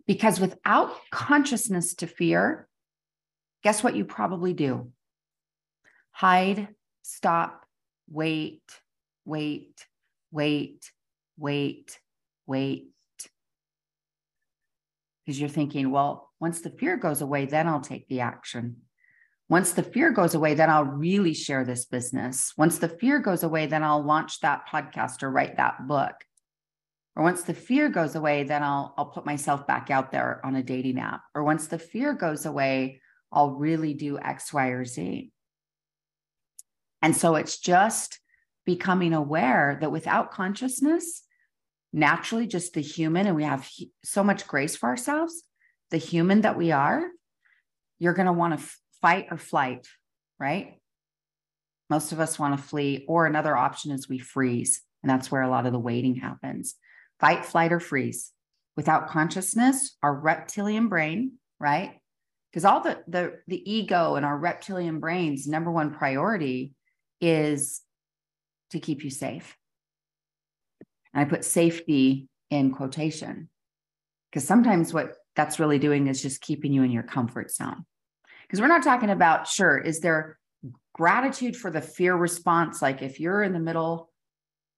Because 0.07 0.41
without 0.41 0.93
consciousness 1.11 1.95
to 1.97 2.07
fear, 2.07 2.69
guess 3.63 3.83
what 3.83 3.97
you 3.97 4.05
probably 4.05 4.53
do? 4.53 4.93
Hide, 6.13 6.69
stop, 7.03 7.65
wait, 8.11 8.63
wait, 9.25 9.87
wait, 10.31 10.91
wait, 11.37 11.99
wait. 12.47 12.89
Because 15.25 15.41
you're 15.41 15.49
thinking, 15.49 15.91
well, 15.91 16.31
once 16.41 16.61
the 16.61 16.71
fear 16.71 16.97
goes 16.97 17.21
away, 17.21 17.47
then 17.47 17.69
I'll 17.69 17.81
take 17.81 18.09
the 18.09 18.21
action. 18.21 18.77
Once 19.49 19.73
the 19.73 19.83
fear 19.83 20.11
goes 20.13 20.35
away, 20.35 20.55
then 20.55 20.71
I'll 20.71 20.85
really 20.85 21.35
share 21.35 21.65
this 21.65 21.85
business. 21.85 22.53
Once 22.57 22.79
the 22.79 22.89
fear 22.89 23.19
goes 23.19 23.43
away, 23.43 23.67
then 23.67 23.83
I'll 23.83 24.03
launch 24.03 24.41
that 24.41 24.69
podcast 24.69 25.23
or 25.23 25.31
write 25.31 25.57
that 25.57 25.87
book. 25.89 26.15
Or 27.17 27.23
once 27.25 27.43
the 27.43 27.55
fear 27.55 27.89
goes 27.89 28.15
away, 28.15 28.45
then 28.45 28.63
I'll, 28.63 28.95
I'll 28.97 29.07
put 29.07 29.27
myself 29.27 29.67
back 29.67 29.91
out 29.91 30.13
there 30.13 30.41
on 30.45 30.57
a 30.57 30.63
dating 30.63 30.99
app. 30.99 31.23
Or 31.35 31.43
once 31.43 31.67
the 31.67 31.79
fear 31.79 32.13
goes 32.13 32.47
away, 32.47 33.01
I'll 33.33 33.53
really 33.53 33.95
do 33.95 34.19
X, 34.19 34.53
Y, 34.53 34.69
or 34.69 34.85
Z. 34.85 35.33
And 37.03 37.17
so 37.17 37.35
it's 37.35 37.59
just 37.59 38.21
becoming 38.65 39.13
aware 39.13 39.79
that 39.81 39.93
without 39.93 40.31
consciousness, 40.31 41.23
naturally, 41.93 42.47
just 42.47 42.75
the 42.75 42.81
human, 42.81 43.27
and 43.27 43.37
we 43.37 43.45
have 43.45 43.69
so 44.05 44.23
much 44.23 44.47
grace 44.47 44.77
for 44.77 44.89
ourselves, 44.89 45.43
the 45.91 45.97
human 45.97 46.43
that 46.43 46.57
we 46.57 46.71
are, 46.71 47.03
you're 47.99 48.15
going 48.15 48.27
to 48.27 48.33
want 48.33 48.59
to 48.59 48.67
fight 49.03 49.27
or 49.31 49.37
flight, 49.37 49.89
right? 50.39 50.79
Most 51.89 52.13
of 52.13 52.21
us 52.21 52.39
want 52.39 52.57
to 52.57 52.63
flee, 52.63 53.05
or 53.09 53.27
another 53.27 53.57
option 53.57 53.91
is 53.91 54.09
we 54.09 54.19
freeze. 54.19 54.83
And 55.03 55.11
that's 55.11 55.31
where 55.31 55.43
a 55.43 55.51
lot 55.51 55.67
of 55.67 55.73
the 55.73 55.79
waiting 55.79 56.17
happens. 56.17 56.77
Fight, 57.21 57.45
flight, 57.45 57.73
or 57.73 57.81
freeze. 57.81 58.33
Without 58.77 59.09
consciousness, 59.09 59.97
our 60.03 60.15
reptilian 60.15 60.89
brain, 60.89 61.33
right? 61.59 61.99
Because 62.51 62.65
all 62.65 62.81
the, 62.81 63.03
the 63.07 63.41
the 63.47 63.71
ego 63.71 64.15
and 64.17 64.25
our 64.25 64.37
reptilian 64.37 65.01
brain's 65.01 65.47
number 65.47 65.71
one 65.71 65.93
priority 65.93 66.73
is 67.21 67.83
to 68.71 68.81
keep 68.81 69.05
you 69.05 69.11
safe. 69.11 69.57
And 71.13 71.25
I 71.25 71.29
put 71.29 71.45
safety 71.45 72.29
in 72.51 72.73
quotation 72.73 73.49
because 74.31 74.47
sometimes 74.47 74.93
what 74.93 75.15
that's 75.37 75.61
really 75.61 75.79
doing 75.79 76.07
is 76.07 76.23
just 76.23 76.41
keeping 76.41 76.73
you 76.73 76.83
in 76.83 76.91
your 76.91 77.03
comfort 77.03 77.53
zone. 77.53 77.85
Because 78.43 78.61
we're 78.61 78.69
not 78.69 78.83
talking 78.83 79.11
about, 79.11 79.47
sure, 79.47 79.79
is 79.79 80.01
there 80.01 80.39
gratitude 80.95 81.57
for 81.57 81.71
the 81.71 81.81
fear 81.81 82.17
response? 82.17 82.83
Like 82.83 83.03
if 83.03 83.21
you're 83.21 83.43
in 83.43 83.53
the 83.53 83.61
middle, 83.61 84.10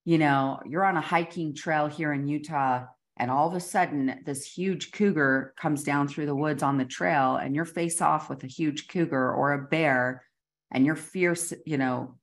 you 0.04 0.18
know, 0.18 0.60
you're 0.66 0.84
on 0.84 0.96
a 0.96 1.00
hiking 1.00 1.54
trail 1.54 1.86
here 1.86 2.12
in 2.12 2.26
Utah, 2.26 2.84
and 3.16 3.30
all 3.30 3.48
of 3.48 3.54
a 3.54 3.60
sudden 3.60 4.20
this 4.24 4.44
huge 4.44 4.90
cougar 4.92 5.54
comes 5.56 5.84
down 5.84 6.08
through 6.08 6.26
the 6.26 6.34
woods 6.34 6.62
on 6.62 6.78
the 6.78 6.84
trail, 6.84 7.36
and 7.36 7.54
you're 7.54 7.64
face 7.64 8.00
off 8.00 8.28
with 8.28 8.42
a 8.44 8.48
huge 8.48 8.88
cougar 8.88 9.32
or 9.32 9.52
a 9.52 9.62
bear, 9.62 10.24
and 10.70 10.84
your 10.84 10.96
fear, 10.96 11.36
you 11.66 11.78
know, 11.78 12.16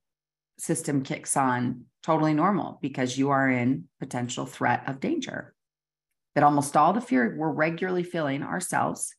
system 0.58 1.02
kicks 1.02 1.36
on 1.36 1.84
totally 2.02 2.34
normal 2.34 2.78
because 2.82 3.16
you 3.16 3.30
are 3.30 3.48
in 3.48 3.84
potential 3.98 4.46
threat 4.46 4.82
of 4.86 5.00
danger. 5.00 5.54
That 6.34 6.44
almost 6.44 6.76
all 6.76 6.92
the 6.92 7.00
fear 7.00 7.34
we're 7.36 7.50
regularly 7.50 8.04
feeling 8.04 8.42
ourselves 8.42 9.14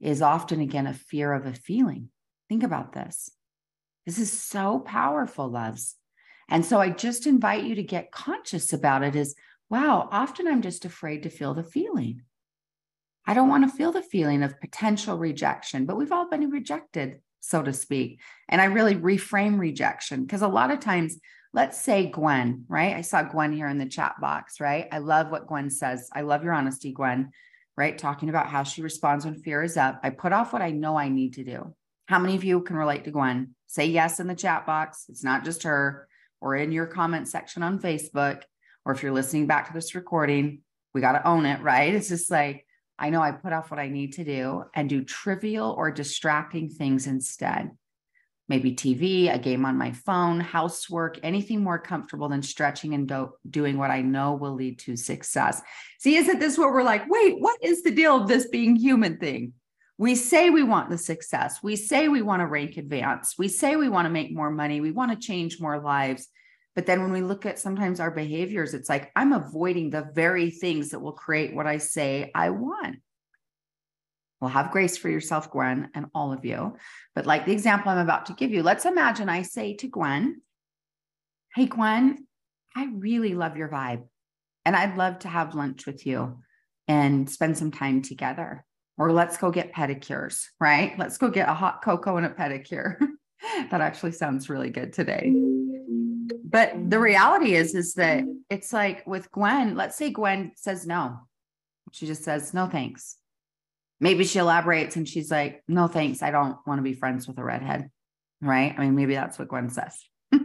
is 0.00 0.22
often 0.22 0.60
again 0.60 0.86
a 0.86 0.94
fear 0.94 1.32
of 1.32 1.46
a 1.46 1.52
feeling. 1.52 2.10
Think 2.48 2.62
about 2.62 2.92
this. 2.92 3.30
This 4.06 4.18
is 4.18 4.32
so 4.32 4.78
powerful, 4.78 5.50
loves. 5.50 5.96
And 6.48 6.64
so 6.64 6.80
I 6.80 6.90
just 6.90 7.26
invite 7.26 7.64
you 7.64 7.74
to 7.74 7.82
get 7.82 8.12
conscious 8.12 8.72
about 8.72 9.02
it 9.02 9.14
is 9.16 9.34
wow, 9.70 10.08
often 10.10 10.48
I'm 10.48 10.62
just 10.62 10.86
afraid 10.86 11.24
to 11.24 11.28
feel 11.28 11.52
the 11.52 11.62
feeling. 11.62 12.22
I 13.26 13.34
don't 13.34 13.50
want 13.50 13.70
to 13.70 13.76
feel 13.76 13.92
the 13.92 14.00
feeling 14.00 14.42
of 14.42 14.58
potential 14.60 15.18
rejection, 15.18 15.84
but 15.84 15.98
we've 15.98 16.12
all 16.12 16.30
been 16.30 16.48
rejected 16.48 17.20
so 17.40 17.62
to 17.62 17.72
speak. 17.72 18.20
And 18.48 18.60
I 18.60 18.66
really 18.66 18.94
reframe 18.94 19.58
rejection 19.58 20.22
because 20.22 20.42
a 20.42 20.48
lot 20.48 20.70
of 20.70 20.80
times, 20.80 21.18
let's 21.52 21.80
say 21.80 22.06
Gwen, 22.06 22.64
right? 22.68 22.96
I 22.96 23.00
saw 23.00 23.22
Gwen 23.22 23.52
here 23.52 23.68
in 23.68 23.78
the 23.78 23.86
chat 23.86 24.16
box, 24.20 24.60
right? 24.60 24.88
I 24.92 24.98
love 24.98 25.30
what 25.30 25.46
Gwen 25.46 25.70
says. 25.70 26.10
I 26.12 26.22
love 26.22 26.44
your 26.44 26.52
honesty, 26.52 26.92
Gwen, 26.92 27.30
right? 27.76 27.96
Talking 27.96 28.28
about 28.28 28.48
how 28.48 28.62
she 28.62 28.82
responds 28.82 29.24
when 29.24 29.42
fear 29.42 29.62
is 29.62 29.76
up. 29.76 30.00
I 30.02 30.10
put 30.10 30.32
off 30.32 30.52
what 30.52 30.62
I 30.62 30.70
know 30.70 30.96
I 30.96 31.08
need 31.08 31.34
to 31.34 31.44
do. 31.44 31.74
How 32.06 32.18
many 32.18 32.34
of 32.34 32.44
you 32.44 32.60
can 32.62 32.76
relate 32.76 33.04
to 33.04 33.10
Gwen? 33.10 33.54
Say 33.66 33.86
yes 33.86 34.20
in 34.20 34.26
the 34.26 34.34
chat 34.34 34.66
box. 34.66 35.06
It's 35.08 35.24
not 35.24 35.44
just 35.44 35.62
her 35.62 36.08
or 36.40 36.56
in 36.56 36.72
your 36.72 36.86
comment 36.86 37.28
section 37.28 37.62
on 37.62 37.80
Facebook, 37.80 38.42
or 38.84 38.92
if 38.92 39.02
you're 39.02 39.12
listening 39.12 39.46
back 39.46 39.68
to 39.68 39.74
this 39.74 39.94
recording, 39.94 40.60
we 40.94 41.00
got 41.00 41.12
to 41.12 41.26
own 41.26 41.46
it, 41.46 41.60
right? 41.60 41.94
It's 41.94 42.08
just 42.08 42.30
like, 42.30 42.64
I 42.98 43.10
know 43.10 43.20
I 43.20 43.30
put 43.32 43.52
off 43.52 43.70
what 43.70 43.78
I 43.78 43.88
need 43.88 44.14
to 44.14 44.24
do 44.24 44.64
and 44.74 44.88
do 44.88 45.04
trivial 45.04 45.74
or 45.76 45.90
distracting 45.90 46.68
things 46.68 47.06
instead. 47.06 47.70
Maybe 48.48 48.74
TV, 48.74 49.32
a 49.32 49.38
game 49.38 49.66
on 49.66 49.76
my 49.76 49.92
phone, 49.92 50.40
housework, 50.40 51.18
anything 51.22 51.62
more 51.62 51.78
comfortable 51.78 52.30
than 52.30 52.42
stretching 52.42 52.94
and 52.94 53.06
do- 53.06 53.32
doing 53.48 53.76
what 53.76 53.90
I 53.90 54.00
know 54.00 54.34
will 54.34 54.54
lead 54.54 54.78
to 54.80 54.96
success. 54.96 55.60
See, 56.00 56.16
isn't 56.16 56.38
this 56.40 56.56
where 56.56 56.72
we're 56.72 56.82
like, 56.82 57.08
wait, 57.08 57.38
what 57.38 57.58
is 57.62 57.82
the 57.82 57.90
deal 57.90 58.16
of 58.16 58.26
this 58.26 58.48
being 58.48 58.74
human 58.74 59.18
thing? 59.18 59.52
We 59.98 60.14
say 60.14 60.48
we 60.48 60.62
want 60.62 60.90
the 60.90 60.98
success. 60.98 61.58
We 61.60 61.74
say 61.74 62.06
we 62.06 62.22
want 62.22 62.40
to 62.40 62.46
rank 62.46 62.76
advance. 62.76 63.34
We 63.36 63.48
say 63.48 63.74
we 63.74 63.88
want 63.88 64.06
to 64.06 64.10
make 64.10 64.32
more 64.32 64.50
money. 64.50 64.80
We 64.80 64.92
want 64.92 65.10
to 65.10 65.26
change 65.26 65.60
more 65.60 65.80
lives. 65.80 66.28
But 66.76 66.86
then 66.86 67.02
when 67.02 67.10
we 67.10 67.20
look 67.20 67.44
at 67.44 67.58
sometimes 67.58 67.98
our 67.98 68.12
behaviors, 68.12 68.74
it's 68.74 68.88
like 68.88 69.10
I'm 69.16 69.32
avoiding 69.32 69.90
the 69.90 70.08
very 70.14 70.50
things 70.50 70.90
that 70.90 71.00
will 71.00 71.12
create 71.12 71.52
what 71.52 71.66
I 71.66 71.78
say 71.78 72.30
I 72.32 72.50
want. 72.50 72.98
Well, 74.40 74.50
have 74.50 74.70
grace 74.70 74.96
for 74.96 75.08
yourself, 75.08 75.50
Gwen, 75.50 75.90
and 75.96 76.06
all 76.14 76.32
of 76.32 76.44
you. 76.44 76.76
But 77.16 77.26
like 77.26 77.44
the 77.44 77.52
example 77.52 77.90
I'm 77.90 77.98
about 77.98 78.26
to 78.26 78.34
give 78.34 78.52
you, 78.52 78.62
let's 78.62 78.84
imagine 78.84 79.28
I 79.28 79.42
say 79.42 79.74
to 79.74 79.88
Gwen, 79.88 80.40
Hey, 81.56 81.66
Gwen, 81.66 82.24
I 82.76 82.86
really 82.92 83.34
love 83.34 83.56
your 83.56 83.68
vibe. 83.68 84.04
And 84.64 84.76
I'd 84.76 84.96
love 84.96 85.18
to 85.20 85.28
have 85.28 85.56
lunch 85.56 85.86
with 85.86 86.06
you 86.06 86.38
and 86.86 87.28
spend 87.28 87.58
some 87.58 87.72
time 87.72 88.02
together. 88.02 88.64
Or 88.98 89.12
let's 89.12 89.36
go 89.36 89.52
get 89.52 89.72
pedicures, 89.72 90.46
right? 90.58 90.98
Let's 90.98 91.18
go 91.18 91.30
get 91.30 91.48
a 91.48 91.54
hot 91.54 91.82
cocoa 91.82 92.16
and 92.16 92.26
a 92.26 92.30
pedicure. 92.30 92.98
that 93.70 93.80
actually 93.80 94.12
sounds 94.12 94.50
really 94.50 94.70
good 94.70 94.92
today. 94.92 95.32
But 96.44 96.90
the 96.90 96.98
reality 96.98 97.54
is 97.54 97.74
is 97.74 97.94
that 97.94 98.24
it's 98.50 98.72
like 98.72 99.06
with 99.06 99.30
gwen 99.30 99.76
let's 99.76 99.96
say 99.96 100.10
gwen 100.10 100.52
says 100.56 100.86
no. 100.86 101.20
She 101.92 102.06
just 102.06 102.24
says 102.24 102.52
no 102.52 102.66
thanks. 102.66 103.16
Maybe 104.00 104.24
she 104.24 104.38
elaborates 104.38 104.96
and 104.96 105.08
she's 105.08 105.30
like 105.30 105.62
no 105.68 105.86
thanks. 105.86 106.22
I 106.22 106.30
don't 106.30 106.56
want 106.66 106.78
to 106.78 106.82
be 106.82 106.94
friends 106.94 107.28
with 107.28 107.38
a 107.38 107.44
redhead. 107.44 107.90
Right? 108.40 108.74
I 108.76 108.80
mean 108.80 108.96
maybe 108.96 109.14
that's 109.14 109.38
what 109.38 109.48
gwen 109.48 109.68
says. 109.68 109.96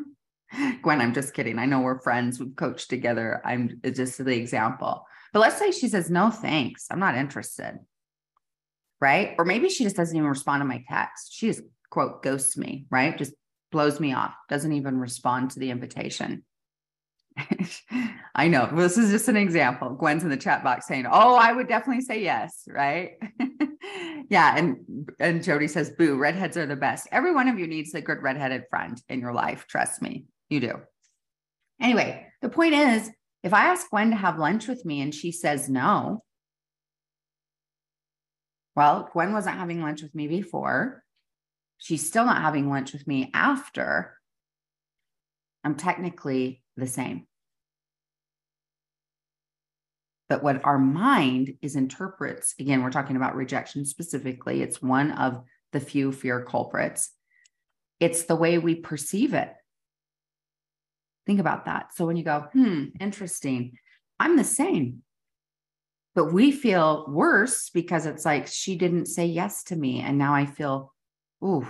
Gwen 0.83 1.01
i'm 1.01 1.15
just 1.15 1.33
kidding. 1.33 1.57
I 1.57 1.65
know 1.65 1.81
we're 1.81 1.99
friends. 2.01 2.39
We've 2.39 2.55
coached 2.55 2.89
together. 2.89 3.41
I'm 3.43 3.81
just 3.83 4.23
the 4.23 4.35
example. 4.35 5.07
But 5.31 5.39
let's 5.39 5.57
say 5.57 5.71
she 5.71 5.87
says 5.87 6.11
no 6.11 6.29
thanks. 6.29 6.85
I'm 6.91 6.99
not 6.99 7.15
interested 7.15 7.79
right 9.03 9.35
or 9.37 9.45
maybe 9.45 9.69
she 9.69 9.83
just 9.83 9.95
doesn't 9.95 10.17
even 10.17 10.29
respond 10.29 10.61
to 10.61 10.65
my 10.65 10.83
text 10.89 11.33
she 11.33 11.47
just 11.47 11.61
quote 11.89 12.23
ghosts 12.23 12.57
me 12.57 12.85
right 12.89 13.17
just 13.17 13.33
blows 13.73 13.99
me 13.99 14.13
off, 14.13 14.33
doesn't 14.47 14.71
even 14.71 14.97
respond 14.97 15.51
to 15.51 15.59
the 15.59 15.69
invitation. 15.69 16.45
I 18.35 18.47
know 18.47 18.69
this 18.71 18.97
is 18.97 19.11
just 19.11 19.27
an 19.27 19.35
example. 19.35 19.89
Gwen's 19.95 20.23
in 20.23 20.29
the 20.29 20.37
chat 20.37 20.63
box 20.63 20.87
saying, 20.87 21.07
"Oh, 21.11 21.35
I 21.35 21.51
would 21.51 21.67
definitely 21.67 22.03
say 22.03 22.21
yes." 22.23 22.63
Right? 22.67 23.17
yeah, 24.29 24.55
and 24.55 25.09
and 25.19 25.43
Jody 25.43 25.67
says, 25.67 25.89
"Boo, 25.89 26.15
redheads 26.15 26.55
are 26.55 26.67
the 26.67 26.75
best." 26.75 27.07
Every 27.11 27.33
one 27.33 27.49
of 27.49 27.59
you 27.59 27.67
needs 27.67 27.93
a 27.95 28.01
good 28.01 28.21
redheaded 28.21 28.65
friend 28.69 29.01
in 29.09 29.19
your 29.19 29.33
life. 29.33 29.65
Trust 29.67 30.01
me, 30.01 30.25
you 30.49 30.59
do. 30.59 30.79
Anyway, 31.81 32.27
the 32.43 32.49
point 32.49 32.75
is, 32.75 33.09
if 33.41 33.53
I 33.53 33.65
ask 33.65 33.89
Gwen 33.89 34.11
to 34.11 34.15
have 34.15 34.37
lunch 34.37 34.67
with 34.67 34.85
me 34.85 35.01
and 35.01 35.13
she 35.13 35.31
says 35.31 35.67
no, 35.67 36.23
well, 38.75 39.09
Gwen 39.11 39.33
wasn't 39.33 39.57
having 39.57 39.81
lunch 39.81 40.01
with 40.01 40.15
me 40.15 40.27
before 40.27 41.03
she's 41.83 42.07
still 42.07 42.23
not 42.23 42.41
having 42.41 42.69
lunch 42.69 42.93
with 42.93 43.05
me 43.05 43.29
after, 43.33 44.17
I'm 45.65 45.75
technically 45.75 46.63
the 46.77 46.87
same. 46.87 47.27
But 50.29 50.43
what 50.43 50.63
our 50.63 50.79
mind 50.79 51.55
is 51.61 51.75
interprets, 51.75 52.55
again, 52.57 52.81
we're 52.81 52.89
talking 52.89 53.17
about 53.17 53.35
rejection 53.35 53.85
specifically, 53.85 54.61
it's 54.61 54.81
one 54.81 55.11
of 55.11 55.43
the 55.73 55.81
few 55.81 56.13
fear 56.13 56.45
culprits. 56.45 57.11
It's 57.99 58.23
the 58.23 58.35
way 58.37 58.57
we 58.59 58.75
perceive 58.75 59.33
it. 59.33 59.53
Think 61.25 61.41
about 61.41 61.65
that. 61.65 61.93
So 61.95 62.05
when 62.05 62.15
you 62.15 62.23
go, 62.23 62.47
hmm, 62.53 62.85
interesting, 63.01 63.77
I'm 64.21 64.37
the 64.37 64.43
same. 64.45 65.02
But 66.15 66.31
we 66.31 66.51
feel 66.51 67.05
worse 67.09 67.69
because 67.69 68.05
it's 68.05 68.25
like 68.25 68.47
she 68.47 68.75
didn't 68.75 69.07
say 69.07 69.25
yes 69.25 69.63
to 69.65 69.75
me. 69.75 70.01
And 70.01 70.17
now 70.17 70.35
I 70.35 70.45
feel 70.45 70.93
Ooh. 71.43 71.67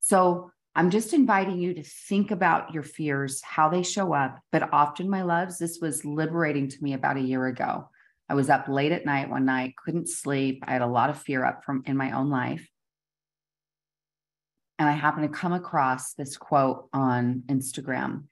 So 0.00 0.50
I'm 0.74 0.90
just 0.90 1.12
inviting 1.12 1.58
you 1.58 1.74
to 1.74 1.82
think 1.82 2.30
about 2.30 2.72
your 2.72 2.82
fears, 2.82 3.42
how 3.42 3.68
they 3.68 3.82
show 3.82 4.14
up. 4.14 4.38
But 4.50 4.72
often, 4.72 5.10
my 5.10 5.22
loves, 5.22 5.58
this 5.58 5.78
was 5.80 6.04
liberating 6.04 6.68
to 6.68 6.82
me 6.82 6.94
about 6.94 7.16
a 7.16 7.20
year 7.20 7.46
ago. 7.46 7.88
I 8.28 8.34
was 8.34 8.48
up 8.48 8.68
late 8.68 8.92
at 8.92 9.04
night 9.04 9.30
one 9.30 9.44
night, 9.44 9.74
couldn't 9.84 10.08
sleep. 10.08 10.62
I 10.66 10.72
had 10.72 10.82
a 10.82 10.86
lot 10.86 11.10
of 11.10 11.20
fear 11.20 11.44
up 11.44 11.64
from 11.64 11.82
in 11.86 11.96
my 11.96 12.12
own 12.12 12.30
life. 12.30 12.68
And 14.78 14.88
I 14.88 14.92
happened 14.92 15.32
to 15.32 15.38
come 15.38 15.52
across 15.52 16.14
this 16.14 16.36
quote 16.36 16.88
on 16.92 17.42
Instagram. 17.48 18.24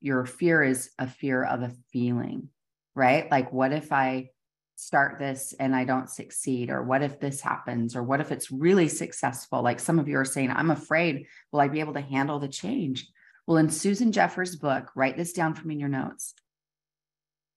Your 0.00 0.26
fear 0.26 0.62
is 0.62 0.90
a 0.98 1.06
fear 1.06 1.44
of 1.44 1.62
a 1.62 1.72
feeling, 1.92 2.48
right? 2.94 3.30
Like, 3.30 3.52
what 3.52 3.72
if 3.72 3.92
I 3.92 4.30
start 4.76 5.18
this 5.18 5.54
and 5.58 5.74
I 5.74 5.84
don't 5.84 6.10
succeed? 6.10 6.70
Or 6.70 6.82
what 6.82 7.02
if 7.02 7.20
this 7.20 7.40
happens? 7.40 7.94
Or 7.96 8.02
what 8.02 8.20
if 8.20 8.32
it's 8.32 8.50
really 8.50 8.88
successful? 8.88 9.62
Like 9.62 9.80
some 9.80 9.98
of 9.98 10.08
you 10.08 10.18
are 10.18 10.24
saying, 10.24 10.50
I'm 10.50 10.70
afraid, 10.70 11.26
will 11.52 11.60
I 11.60 11.68
be 11.68 11.80
able 11.80 11.94
to 11.94 12.00
handle 12.00 12.38
the 12.38 12.48
change? 12.48 13.06
Well, 13.46 13.58
in 13.58 13.68
Susan 13.68 14.10
Jeffers' 14.10 14.56
book, 14.56 14.90
write 14.96 15.16
this 15.16 15.32
down 15.32 15.54
for 15.54 15.66
me 15.66 15.74
in 15.74 15.80
your 15.80 15.88
notes. 15.88 16.34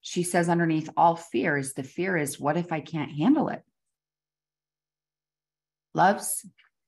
She 0.01 0.23
says 0.23 0.47
underneath 0.47 0.89
all 0.95 1.15
fear 1.15 1.57
is 1.57 1.73
the 1.73 1.83
fear 1.83 2.15
is, 2.17 2.39
what 2.39 2.57
if 2.57 2.71
I 2.71 2.81
can't 2.81 3.11
handle 3.11 3.49
it? 3.49 3.61
Loves, 5.93 6.45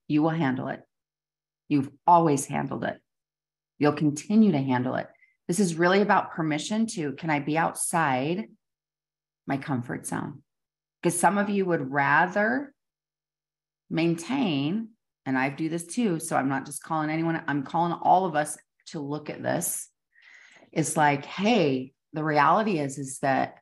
you 0.08 0.22
will 0.22 0.30
handle 0.30 0.68
it. 0.68 0.82
You've 1.68 1.90
always 2.06 2.46
handled 2.46 2.84
it. 2.84 3.00
You'll 3.78 3.94
continue 3.94 4.52
to 4.52 4.58
handle 4.58 4.96
it. 4.96 5.08
This 5.50 5.60
is 5.60 5.76
really 5.76 6.02
about 6.02 6.32
permission 6.32 6.86
to 6.90 7.14
can 7.14 7.32
I 7.32 7.40
be 7.40 7.58
outside 7.58 8.46
my 9.48 9.58
comfort 9.58 10.06
zone. 10.06 10.44
Because 11.02 11.20
some 11.20 11.40
of 11.40 11.50
you 11.50 11.66
would 11.66 11.92
rather 11.92 12.72
maintain 13.90 14.90
and 15.26 15.36
I 15.36 15.50
do 15.50 15.68
this 15.68 15.88
too. 15.88 16.20
So 16.20 16.36
I'm 16.36 16.50
not 16.50 16.68
just 16.68 16.84
calling 16.84 17.10
anyone, 17.10 17.42
I'm 17.48 17.64
calling 17.64 17.94
all 17.94 18.26
of 18.26 18.36
us 18.36 18.60
to 18.90 19.00
look 19.00 19.32
at 19.32 19.42
this. 19.42 19.90
It's 20.72 20.96
like, 20.96 21.26
hey, 21.26 21.94
the 22.14 22.24
reality 22.24 22.78
is, 22.78 23.00
is 23.00 23.18
that 23.24 23.56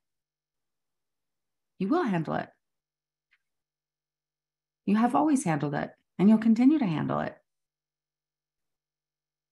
you 1.79 1.87
will 1.87 2.03
handle 2.03 2.33
it. 2.33 2.49
You 4.85 4.97
have 4.97 5.15
always 5.15 5.45
handled 5.45 5.73
it 5.73 5.89
and 6.19 6.27
you'll 6.27 6.37
continue 6.37 6.79
to 6.79 6.85
handle 6.85 7.21
it. 7.21 7.37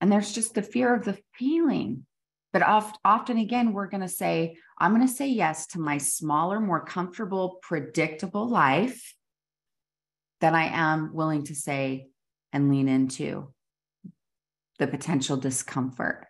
And 0.01 0.11
there's 0.11 0.33
just 0.33 0.53
the 0.53 0.61
fear 0.61 0.93
of 0.93 1.05
the 1.05 1.17
feeling. 1.33 2.05
But 2.55 2.63
oft, 2.63 2.97
often 3.03 3.37
again, 3.37 3.73
we're 3.73 3.89
going 3.89 3.99
to 3.99 4.07
say, 4.07 4.55
I'm 4.79 4.95
going 4.95 5.05
to 5.05 5.13
say 5.13 5.27
yes 5.27 5.67
to 5.67 5.79
my 5.81 5.97
smaller, 5.97 6.61
more 6.61 6.85
comfortable, 6.85 7.59
predictable 7.61 8.47
life 8.47 9.13
than 10.39 10.55
I 10.55 10.67
am 10.67 11.13
willing 11.13 11.43
to 11.47 11.53
say 11.53 12.07
and 12.53 12.69
lean 12.69 12.87
into 12.87 13.51
the 14.79 14.87
potential 14.87 15.35
discomfort. 15.35 16.27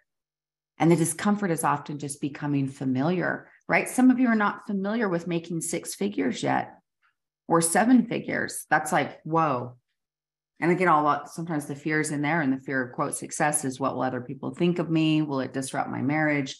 And 0.79 0.91
the 0.91 0.95
discomfort 0.95 1.51
is 1.51 1.63
often 1.63 1.99
just 1.99 2.19
becoming 2.19 2.69
familiar, 2.69 3.47
right? 3.67 3.87
Some 3.87 4.09
of 4.09 4.17
you 4.17 4.27
are 4.29 4.35
not 4.35 4.65
familiar 4.65 5.07
with 5.07 5.27
making 5.27 5.61
six 5.61 5.93
figures 5.93 6.41
yet 6.41 6.73
or 7.47 7.61
seven 7.61 8.07
figures. 8.07 8.65
That's 8.71 8.91
like, 8.91 9.21
whoa. 9.25 9.77
And 10.59 10.71
again, 10.71 10.87
all 10.87 11.03
lot 11.03 11.29
sometimes 11.29 11.65
the 11.65 11.75
fears 11.75 12.11
in 12.11 12.21
there 12.21 12.41
and 12.41 12.53
the 12.53 12.63
fear 12.63 12.81
of 12.81 12.93
quote 12.93 13.15
success 13.15 13.65
is 13.65 13.79
what 13.79 13.95
will 13.95 14.03
other 14.03 14.21
people 14.21 14.51
think 14.51 14.79
of 14.79 14.89
me? 14.89 15.21
Will 15.21 15.41
it 15.41 15.53
disrupt 15.53 15.89
my 15.89 16.01
marriage? 16.01 16.57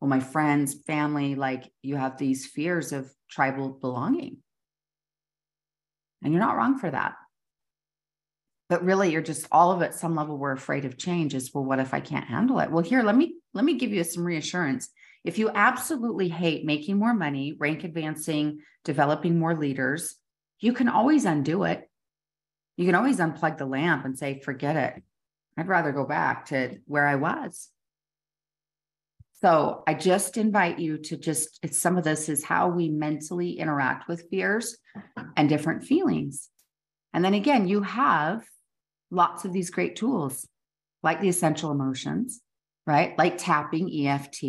Will 0.00 0.08
my 0.08 0.20
friends, 0.20 0.74
family, 0.86 1.34
like 1.34 1.70
you 1.82 1.96
have 1.96 2.18
these 2.18 2.46
fears 2.46 2.92
of 2.92 3.10
tribal 3.30 3.70
belonging. 3.70 4.38
And 6.22 6.32
you're 6.32 6.42
not 6.42 6.56
wrong 6.56 6.78
for 6.78 6.90
that. 6.90 7.14
But 8.68 8.84
really, 8.84 9.12
you're 9.12 9.22
just 9.22 9.46
all 9.52 9.70
of 9.70 9.82
it, 9.82 9.94
some 9.94 10.16
level, 10.16 10.36
we're 10.36 10.52
afraid 10.52 10.84
of 10.84 10.98
change 10.98 11.34
is, 11.34 11.54
well, 11.54 11.64
what 11.64 11.78
if 11.78 11.94
I 11.94 12.00
can't 12.00 12.26
handle 12.26 12.58
it? 12.58 12.70
Well, 12.70 12.82
here, 12.82 13.02
let 13.02 13.16
me 13.16 13.36
let 13.54 13.64
me 13.64 13.74
give 13.74 13.92
you 13.92 14.02
some 14.02 14.24
reassurance. 14.24 14.88
If 15.24 15.38
you 15.38 15.50
absolutely 15.50 16.28
hate 16.28 16.64
making 16.64 16.98
more 16.98 17.14
money, 17.14 17.56
rank 17.58 17.84
advancing, 17.84 18.60
developing 18.84 19.38
more 19.38 19.56
leaders, 19.56 20.16
you 20.58 20.72
can 20.72 20.88
always 20.88 21.24
undo 21.24 21.64
it. 21.64 21.88
You 22.76 22.86
can 22.86 22.94
always 22.94 23.18
unplug 23.18 23.58
the 23.58 23.66
lamp 23.66 24.04
and 24.04 24.18
say, 24.18 24.40
forget 24.40 24.76
it. 24.76 25.02
I'd 25.56 25.68
rather 25.68 25.92
go 25.92 26.04
back 26.04 26.46
to 26.46 26.78
where 26.86 27.06
I 27.06 27.14
was. 27.16 27.70
So 29.42 29.82
I 29.86 29.94
just 29.94 30.36
invite 30.36 30.78
you 30.78 30.98
to 30.98 31.16
just, 31.16 31.58
some 31.74 31.98
of 31.98 32.04
this 32.04 32.28
is 32.28 32.44
how 32.44 32.68
we 32.68 32.88
mentally 32.88 33.58
interact 33.58 34.08
with 34.08 34.28
fears 34.30 34.76
and 35.36 35.48
different 35.48 35.84
feelings. 35.84 36.48
And 37.12 37.24
then 37.24 37.34
again, 37.34 37.68
you 37.68 37.82
have 37.82 38.44
lots 39.10 39.44
of 39.44 39.52
these 39.52 39.70
great 39.70 39.96
tools 39.96 40.46
like 41.02 41.20
the 41.20 41.28
essential 41.28 41.70
emotions, 41.70 42.40
right? 42.86 43.16
Like 43.18 43.38
tapping 43.38 44.06
EFT, 44.06 44.42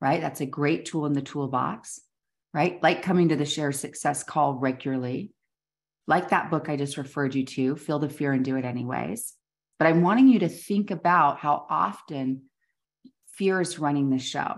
right? 0.00 0.20
That's 0.20 0.40
a 0.40 0.46
great 0.46 0.84
tool 0.84 1.06
in 1.06 1.12
the 1.12 1.22
toolbox, 1.22 2.00
right? 2.52 2.82
Like 2.82 3.02
coming 3.02 3.30
to 3.30 3.36
the 3.36 3.44
share 3.44 3.72
success 3.72 4.22
call 4.22 4.54
regularly, 4.54 5.30
like 6.08 6.30
that 6.30 6.50
book 6.50 6.68
I 6.68 6.76
just 6.76 6.96
referred 6.96 7.34
you 7.34 7.44
to, 7.44 7.76
Feel 7.76 7.98
the 7.98 8.08
Fear 8.08 8.32
and 8.32 8.44
Do 8.44 8.56
It 8.56 8.64
Anyways. 8.64 9.34
But 9.78 9.86
I'm 9.86 10.02
wanting 10.02 10.26
you 10.26 10.40
to 10.40 10.48
think 10.48 10.90
about 10.90 11.38
how 11.38 11.66
often 11.68 12.44
fear 13.34 13.60
is 13.60 13.78
running 13.78 14.10
the 14.10 14.18
show 14.18 14.54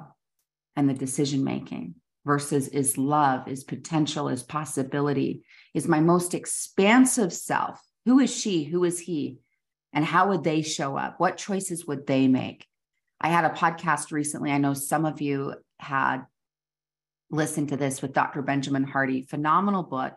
and 0.76 0.88
the 0.88 0.94
decision 0.94 1.44
making 1.44 1.96
versus 2.24 2.68
is 2.68 2.96
love, 2.96 3.48
is 3.48 3.64
potential, 3.64 4.28
is 4.28 4.44
possibility, 4.44 5.42
is 5.74 5.88
my 5.88 6.00
most 6.00 6.34
expansive 6.34 7.32
self. 7.32 7.82
Who 8.06 8.20
is 8.20 8.34
she? 8.34 8.64
Who 8.64 8.84
is 8.84 9.00
he? 9.00 9.38
And 9.92 10.04
how 10.04 10.28
would 10.28 10.44
they 10.44 10.62
show 10.62 10.96
up? 10.96 11.18
What 11.18 11.36
choices 11.36 11.84
would 11.84 12.06
they 12.06 12.28
make? 12.28 12.64
I 13.20 13.28
had 13.28 13.44
a 13.44 13.50
podcast 13.50 14.12
recently. 14.12 14.52
I 14.52 14.58
know 14.58 14.72
some 14.72 15.04
of 15.04 15.20
you 15.20 15.54
had 15.80 16.20
listened 17.28 17.70
to 17.70 17.76
this 17.76 18.00
with 18.00 18.12
Dr. 18.12 18.40
Benjamin 18.40 18.84
Hardy, 18.84 19.22
phenomenal 19.22 19.82
book 19.82 20.16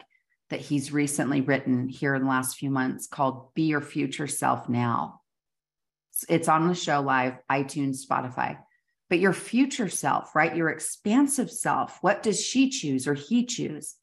that 0.54 0.62
he's 0.62 0.94
recently 0.94 1.42
written 1.42 1.89
here 1.89 2.13
in 2.13 2.22
the 2.22 2.30
last 2.30 2.58
few 2.58 2.70
months 2.70 3.08
called 3.08 3.52
Be 3.56 3.63
Your 3.63 3.82
Future 3.82 4.28
Self 4.28 4.70
Now. 4.70 5.22
It's 6.30 6.48
on 6.48 6.68
the 6.68 6.76
show 6.76 7.02
live, 7.02 7.39
iTunes, 7.52 8.06
Spotify. 8.08 8.60
But 9.10 9.18
your 9.18 9.34
future 9.34 9.89
self, 9.89 10.36
right? 10.36 10.56
Your 10.56 10.70
expansive 10.70 11.50
self, 11.50 11.98
what 12.02 12.22
does 12.22 12.39
she 12.39 12.70
choose 12.70 13.08
or 13.08 13.16
he 13.16 13.48
choose? 13.48 13.96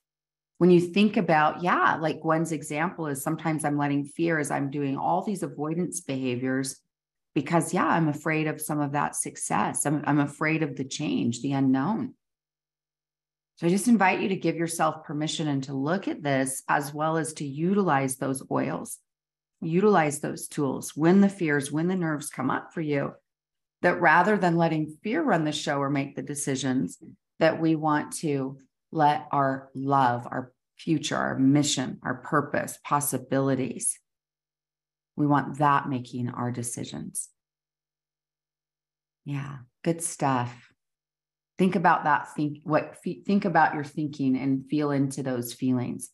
When 0.58 0.72
you 0.72 0.80
think 0.80 1.16
about, 1.16 1.62
yeah, 1.62 1.98
like 2.00 2.20
Gwen's 2.20 2.50
example 2.50 3.06
is 3.06 3.22
sometimes 3.22 3.64
I'm 3.64 3.78
letting 3.78 4.04
fear 4.04 4.40
as 4.40 4.50
I'm 4.50 4.72
doing 4.72 4.96
all 4.96 5.22
these 5.22 5.44
avoidance 5.44 6.00
behaviors 6.00 6.80
because, 7.32 7.72
yeah, 7.72 7.86
I'm 7.86 8.08
afraid 8.08 8.48
of 8.48 8.60
some 8.60 8.80
of 8.80 8.90
that 8.92 9.14
success. 9.14 9.86
I'm, 9.86 10.02
I'm 10.04 10.18
afraid 10.18 10.64
of 10.64 10.74
the 10.74 10.84
change, 10.84 11.42
the 11.42 11.52
unknown. 11.52 12.14
So 13.60 13.66
I 13.66 13.70
just 13.70 13.88
invite 13.88 14.22
you 14.22 14.28
to 14.30 14.36
give 14.36 14.56
yourself 14.56 15.04
permission 15.04 15.46
and 15.46 15.62
to 15.64 15.74
look 15.74 16.08
at 16.08 16.22
this 16.22 16.62
as 16.66 16.94
well 16.94 17.18
as 17.18 17.34
to 17.34 17.44
utilize 17.44 18.16
those 18.16 18.42
oils, 18.50 18.96
utilize 19.60 20.20
those 20.20 20.48
tools 20.48 20.96
when 20.96 21.20
the 21.20 21.28
fears, 21.28 21.70
when 21.70 21.86
the 21.86 21.94
nerves 21.94 22.30
come 22.30 22.50
up 22.50 22.72
for 22.72 22.80
you, 22.80 23.12
that 23.82 24.00
rather 24.00 24.38
than 24.38 24.56
letting 24.56 24.96
fear 25.02 25.22
run 25.22 25.44
the 25.44 25.52
show 25.52 25.76
or 25.76 25.90
make 25.90 26.16
the 26.16 26.22
decisions, 26.22 26.96
that 27.38 27.60
we 27.60 27.74
want 27.74 28.12
to 28.12 28.56
let 28.92 29.28
our 29.30 29.68
love, 29.74 30.26
our 30.26 30.54
future, 30.78 31.18
our 31.18 31.38
mission, 31.38 31.98
our 32.02 32.14
purpose, 32.14 32.78
possibilities, 32.82 33.98
we 35.16 35.26
want 35.26 35.58
that 35.58 35.86
making 35.86 36.30
our 36.30 36.50
decisions. 36.50 37.28
Yeah, 39.26 39.58
good 39.84 40.02
stuff 40.02 40.69
think 41.60 41.76
about 41.76 42.04
that 42.04 42.26
think 42.34 42.60
what 42.64 42.96
think 43.26 43.44
about 43.44 43.74
your 43.74 43.84
thinking 43.84 44.34
and 44.34 44.64
feel 44.70 44.90
into 44.90 45.22
those 45.22 45.52
feelings 45.52 46.08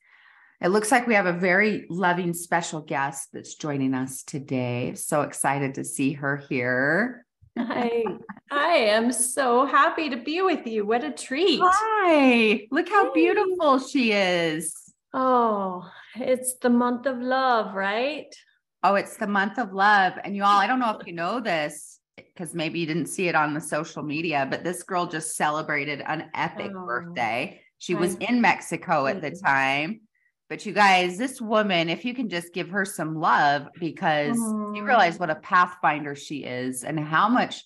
it 0.60 0.68
looks 0.68 0.90
like 0.90 1.06
we 1.06 1.14
have 1.14 1.26
a 1.26 1.32
very 1.32 1.86
loving 1.88 2.34
special 2.34 2.80
guest 2.80 3.28
that's 3.32 3.54
joining 3.54 3.94
us 3.94 4.24
today 4.24 4.92
so 4.96 5.22
excited 5.22 5.74
to 5.74 5.84
see 5.84 6.14
her 6.14 6.36
here 6.48 7.24
Hi. 7.58 8.02
I 8.50 8.74
am 8.96 9.12
so 9.12 9.64
happy 9.64 10.10
to 10.10 10.18
be 10.18 10.42
with 10.42 10.66
you. 10.66 10.84
What 10.84 11.04
a 11.04 11.10
treat. 11.10 11.58
Hi. 11.62 12.66
Look 12.70 12.90
how 12.90 13.14
beautiful 13.14 13.78
she 13.78 14.12
is. 14.12 14.74
Oh, 15.14 15.90
it's 16.16 16.56
the 16.60 16.68
month 16.68 17.06
of 17.06 17.18
love, 17.18 17.74
right? 17.74 18.26
Oh, 18.82 18.96
it's 18.96 19.16
the 19.16 19.26
month 19.26 19.58
of 19.58 19.72
love. 19.72 20.12
And 20.22 20.36
you 20.36 20.44
all, 20.44 20.58
I 20.58 20.66
don't 20.66 20.80
know 20.80 20.98
if 21.00 21.06
you 21.06 21.14
know 21.14 21.40
this, 21.40 21.98
because 22.16 22.54
maybe 22.54 22.78
you 22.80 22.86
didn't 22.86 23.06
see 23.06 23.28
it 23.28 23.34
on 23.34 23.54
the 23.54 23.60
social 23.60 24.02
media, 24.02 24.46
but 24.50 24.64
this 24.64 24.82
girl 24.82 25.06
just 25.06 25.36
celebrated 25.36 26.02
an 26.06 26.30
epic 26.34 26.72
oh, 26.74 26.86
birthday. 26.86 27.60
She 27.78 27.94
was 27.94 28.14
in 28.16 28.40
Mexico 28.40 29.06
at 29.06 29.20
the 29.20 29.30
time. 29.30 30.00
But 30.48 30.64
you 30.64 30.72
guys, 30.72 31.18
this 31.18 31.40
woman, 31.40 31.88
if 31.88 32.04
you 32.04 32.14
can 32.14 32.28
just 32.28 32.54
give 32.54 32.70
her 32.70 32.84
some 32.84 33.16
love 33.16 33.68
because 33.80 34.36
oh. 34.40 34.72
you 34.74 34.84
realize 34.84 35.18
what 35.18 35.28
a 35.28 35.34
pathfinder 35.34 36.14
she 36.14 36.44
is 36.44 36.84
and 36.84 36.98
how 36.98 37.28
much 37.28 37.64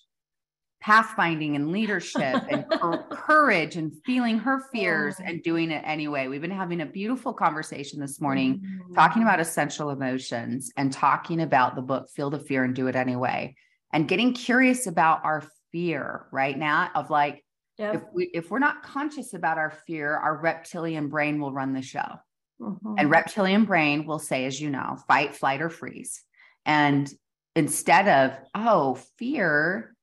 pathfinding 0.83 1.55
and 1.55 1.71
leadership 1.71 2.41
and 2.49 2.65
courage 3.11 3.75
and 3.75 3.93
feeling 4.03 4.39
her 4.39 4.63
fears 4.73 5.15
oh. 5.19 5.23
and 5.25 5.43
doing 5.43 5.69
it 5.69 5.83
anyway. 5.85 6.27
We've 6.27 6.41
been 6.41 6.49
having 6.49 6.81
a 6.81 6.85
beautiful 6.87 7.33
conversation 7.33 7.99
this 7.99 8.19
morning 8.19 8.59
mm. 8.59 8.95
talking 8.95 9.21
about 9.21 9.39
essential 9.39 9.91
emotions 9.91 10.71
and 10.75 10.91
talking 10.91 11.39
about 11.39 11.75
the 11.75 11.83
book 11.83 12.09
Feel 12.09 12.31
the 12.31 12.39
Fear 12.39 12.63
and 12.63 12.75
Do 12.75 12.87
It 12.87 12.95
Anyway 12.95 13.55
and 13.93 14.07
getting 14.07 14.33
curious 14.33 14.87
about 14.87 15.23
our 15.23 15.43
fear 15.71 16.27
right 16.31 16.57
now 16.57 16.89
of 16.95 17.09
like 17.09 17.43
yep. 17.77 17.95
if 17.95 18.01
we 18.13 18.29
if 18.33 18.51
we're 18.51 18.59
not 18.59 18.83
conscious 18.83 19.33
about 19.33 19.57
our 19.57 19.71
fear 19.87 20.15
our 20.15 20.37
reptilian 20.37 21.07
brain 21.09 21.39
will 21.39 21.53
run 21.53 21.73
the 21.73 21.81
show 21.81 22.19
mm-hmm. 22.61 22.95
and 22.97 23.09
reptilian 23.09 23.65
brain 23.65 24.05
will 24.05 24.19
say 24.19 24.45
as 24.45 24.59
you 24.59 24.69
know 24.69 24.97
fight 25.07 25.35
flight 25.35 25.61
or 25.61 25.69
freeze 25.69 26.21
and 26.65 27.11
instead 27.55 28.07
of 28.07 28.37
oh 28.55 28.95
fear 29.17 29.95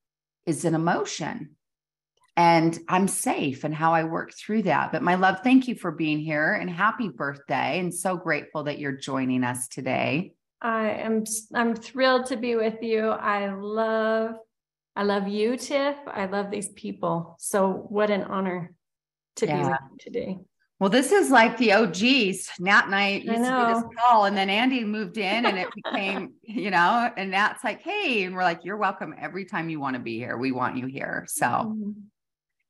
is 0.46 0.64
an 0.64 0.74
emotion 0.74 1.50
and 2.38 2.78
I'm 2.88 3.08
safe 3.08 3.64
and 3.64 3.74
how 3.74 3.94
I 3.94 4.04
work 4.04 4.32
through 4.32 4.62
that. 4.62 4.92
But 4.92 5.02
my 5.02 5.16
love, 5.16 5.40
thank 5.42 5.66
you 5.66 5.74
for 5.74 5.90
being 5.90 6.20
here 6.20 6.54
and 6.54 6.70
happy 6.70 7.08
birthday. 7.08 7.80
And 7.80 7.92
so 7.92 8.16
grateful 8.16 8.62
that 8.62 8.78
you're 8.78 8.92
joining 8.92 9.42
us 9.42 9.66
today. 9.66 10.34
I 10.60 10.90
am 10.90 11.24
I'm 11.54 11.74
thrilled 11.74 12.26
to 12.26 12.36
be 12.36 12.56
with 12.56 12.82
you. 12.82 13.08
I 13.08 13.52
love 13.54 14.36
I 14.96 15.04
love 15.04 15.28
you, 15.28 15.56
Tiff. 15.56 15.96
I 16.06 16.26
love 16.26 16.50
these 16.50 16.70
people. 16.70 17.36
So 17.38 17.86
what 17.88 18.10
an 18.10 18.24
honor 18.24 18.74
to 19.36 19.46
yeah. 19.46 19.56
be 19.56 19.68
with 19.68 19.78
you 19.90 19.96
today. 20.00 20.38
Well, 20.80 20.90
this 20.90 21.10
is 21.10 21.30
like 21.30 21.56
the 21.58 21.72
OGs. 21.72 22.50
Nat 22.60 22.84
and 22.86 22.94
I 22.94 23.10
used 23.14 23.28
I 23.28 23.34
to 23.34 23.74
do 23.74 23.74
this 23.74 23.96
call, 23.98 24.26
and 24.26 24.36
then 24.36 24.48
Andy 24.48 24.84
moved 24.84 25.18
in, 25.18 25.44
and 25.44 25.58
it 25.58 25.68
became, 25.74 26.34
you 26.42 26.70
know, 26.70 27.10
and 27.16 27.32
Nat's 27.32 27.64
like, 27.64 27.82
"Hey," 27.82 28.22
and 28.22 28.34
we're 28.34 28.44
like, 28.44 28.64
"You're 28.64 28.76
welcome 28.76 29.14
every 29.18 29.44
time 29.44 29.68
you 29.68 29.80
want 29.80 29.94
to 29.94 30.00
be 30.00 30.18
here. 30.18 30.36
We 30.36 30.52
want 30.52 30.76
you 30.76 30.86
here." 30.86 31.24
So, 31.28 31.46
mm-hmm. 31.46 31.90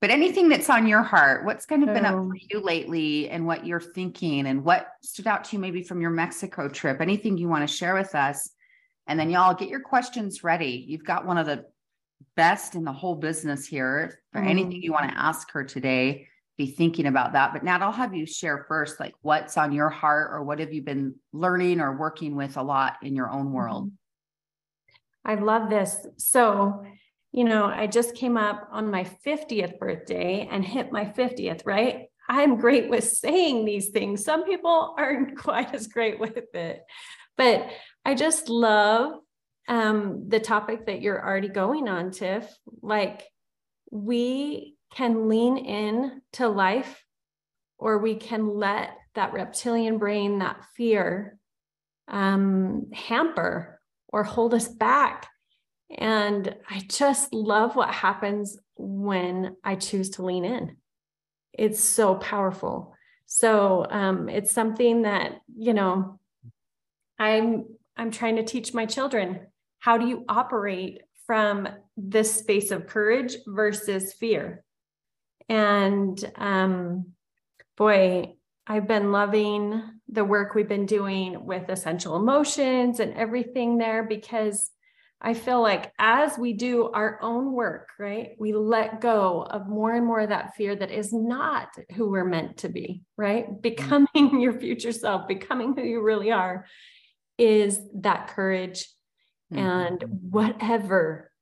But 0.01 0.11
anything 0.11 0.49
that's 0.49 0.71
on 0.71 0.87
your 0.87 1.03
heart, 1.03 1.45
what's 1.45 1.67
kind 1.67 1.83
of 1.83 1.93
been 1.93 2.05
up 2.05 2.15
for 2.15 2.37
you 2.37 2.61
lately 2.61 3.29
and 3.31 3.47
what 3.47 3.67
you're 3.67 3.81
thinking 3.81 4.47
and 4.47 4.65
what 4.65 4.87
stood 5.03 5.27
out 5.27 5.45
to 5.45 5.57
you 5.57 5.59
maybe 5.59 5.83
from 5.83 6.01
your 6.01 6.11
Mexico 6.11 6.69
trip? 6.69 7.01
Anything 7.01 7.37
you 7.37 7.49
want 7.49 7.69
to 7.69 7.75
share 7.75 7.95
with 7.95 8.15
us? 8.15 8.51
And 9.09 9.19
then 9.19 9.29
y'all 9.29 9.55
get 9.55 9.69
your 9.69 9.81
questions 9.81 10.45
ready. 10.45 10.85
You've 10.87 11.05
got 11.05 11.27
one 11.27 11.37
of 11.37 11.47
the 11.47 11.65
best 12.37 12.77
in 12.77 12.85
the 12.85 12.93
whole 12.93 13.17
business 13.17 13.67
here. 13.67 14.21
For 14.33 14.39
anything 14.39 14.81
Mhm. 14.81 14.85
you 14.85 14.93
want 14.93 15.11
to 15.11 15.19
ask 15.19 15.51
her 15.51 15.65
today, 15.65 16.29
be 16.57 16.67
thinking 16.67 17.07
about 17.07 17.33
that. 17.33 17.53
But 17.53 17.65
Nat, 17.65 17.83
I'll 17.83 17.91
have 17.91 18.15
you 18.15 18.27
share 18.27 18.67
first, 18.69 19.01
like 19.01 19.15
what's 19.23 19.57
on 19.57 19.73
your 19.73 19.89
heart 19.89 20.31
or 20.33 20.45
what 20.45 20.61
have 20.61 20.73
you 20.73 20.83
been 20.83 21.17
learning 21.33 21.81
or 21.81 21.97
working 21.97 22.37
with 22.37 22.57
a 22.57 22.63
lot 22.63 22.99
in 23.03 23.17
your 23.17 23.31
own 23.31 23.53
world? 23.53 23.91
I 25.25 25.35
love 25.35 25.71
this. 25.71 26.07
So, 26.19 26.85
you 27.33 27.45
know, 27.45 27.65
I 27.65 27.87
just 27.87 28.15
came 28.15 28.37
up 28.37 28.69
on 28.73 28.91
my 28.91 29.05
50th 29.27 29.79
birthday 29.79 30.49
and 30.51 30.65
hit 30.65 30.93
my 30.93 31.05
50th, 31.05 31.63
right? 31.67 32.07
I'm 32.29 32.57
great 32.57 32.91
with 32.91 33.05
saying 33.05 33.65
these 33.65 33.89
things. 33.89 34.25
Some 34.25 34.45
people 34.45 34.95
aren't 34.99 35.39
quite 35.39 35.75
as 35.75 35.87
great 35.87 36.19
with 36.19 36.55
it. 36.55 36.83
But 37.37 37.69
I 38.05 38.15
just 38.15 38.49
love 38.49 39.13
um, 39.69 40.29
the 40.29 40.41
topic 40.41 40.87
that 40.87 41.03
you're 41.03 41.25
already 41.25 41.49
going 41.49 41.89
on, 41.89 42.11
Tiff. 42.11 42.51
Like, 42.83 43.25
we 43.91 44.77
can 44.95 45.29
lean 45.29 45.57
in 45.59 46.23
to 46.35 46.49
life, 46.49 47.05
or 47.79 47.99
we 47.99 48.17
can 48.17 48.49
let 48.49 48.91
that 49.15 49.33
reptilian 49.33 49.99
brain, 49.99 50.39
that 50.39 50.65
fear, 50.77 51.39
um, 52.09 52.91
hamper 52.93 53.81
or 54.09 54.25
hold 54.25 54.55
us 54.55 54.69
back. 54.69 55.29
And 55.97 56.55
I 56.69 56.83
just 56.89 57.33
love 57.33 57.77
what 57.77 57.91
happens 57.91 58.59
when 58.77 59.57
I 59.65 59.77
choose 59.77 60.11
to 60.11 60.25
lean 60.25 60.45
in. 60.45 60.77
It's 61.53 61.83
so 61.83 62.15
powerful. 62.15 62.95
So 63.27 63.87
um, 63.91 64.29
it's 64.29 64.53
something 64.53 65.03
that, 65.03 65.41
you 65.57 65.75
know, 65.75 66.19
I'm 67.19 67.67
I'm 67.97 68.11
trying 68.13 68.37
to 68.37 68.45
teach 68.45 68.73
my 68.73 68.87
children 68.87 69.41
how 69.81 69.99
do 69.99 70.07
you 70.07 70.25
operate 70.29 71.03
from 71.27 71.69
this 71.97 72.35
space 72.37 72.71
of 72.71 72.87
courage 72.87 73.37
versus 73.47 74.13
fear. 74.13 74.65
And 75.49 76.33
um, 76.37 77.13
boy, 77.77 78.35
I've 78.67 78.87
been 78.87 79.13
loving 79.13 79.83
the 80.09 80.25
work 80.25 80.55
we've 80.55 80.69
been 80.69 80.87
doing 80.87 81.45
with 81.45 81.69
essential 81.69 82.17
emotions 82.17 83.01
and 83.01 83.15
everything 83.15 83.79
there 83.79 84.05
because 84.05 84.71
I 85.21 85.35
feel 85.35 85.61
like 85.61 85.93
as 85.99 86.39
we 86.39 86.53
do 86.53 86.91
our 86.91 87.21
own 87.23 87.53
work, 87.53 87.89
right, 87.99 88.37
we 88.39 88.53
let 88.53 89.01
go 89.01 89.43
of 89.43 89.69
more 89.69 89.93
and 89.93 90.07
more 90.07 90.21
of 90.21 90.29
that 90.29 90.55
fear 90.55 90.77
that 90.77 90.93
is 90.93 91.13
not 91.13 91.69
who 91.95 92.09
we're 92.09 92.25
meant 92.25 92.59
to 92.59 92.69
be, 92.69 93.03
right? 93.17 93.61
Becoming 93.61 94.07
your 94.41 94.53
future 94.53 94.93
self, 94.93 95.27
becoming 95.27 95.75
who 95.75 95.83
you 95.83 96.03
really 96.03 96.31
are 96.31 96.67
is 97.37 97.81
that 97.95 98.29
courage 98.29 98.87
and 99.51 100.05
whatever, 100.31 101.33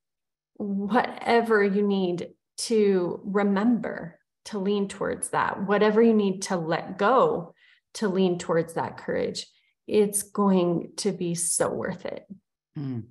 whatever 0.54 1.64
you 1.64 1.82
need 1.82 2.28
to 2.56 3.20
remember 3.24 4.18
to 4.46 4.58
lean 4.58 4.88
towards 4.88 5.30
that, 5.30 5.66
whatever 5.66 6.00
you 6.00 6.14
need 6.14 6.42
to 6.42 6.56
let 6.56 6.98
go 6.98 7.52
to 7.94 8.08
lean 8.08 8.38
towards 8.38 8.74
that 8.74 8.96
courage, 8.96 9.46
it's 9.86 10.22
going 10.22 10.92
to 10.98 11.12
be 11.12 11.34
so 11.34 11.68
worth 11.68 12.06
it. 12.06 12.26
Mm. 12.78 13.04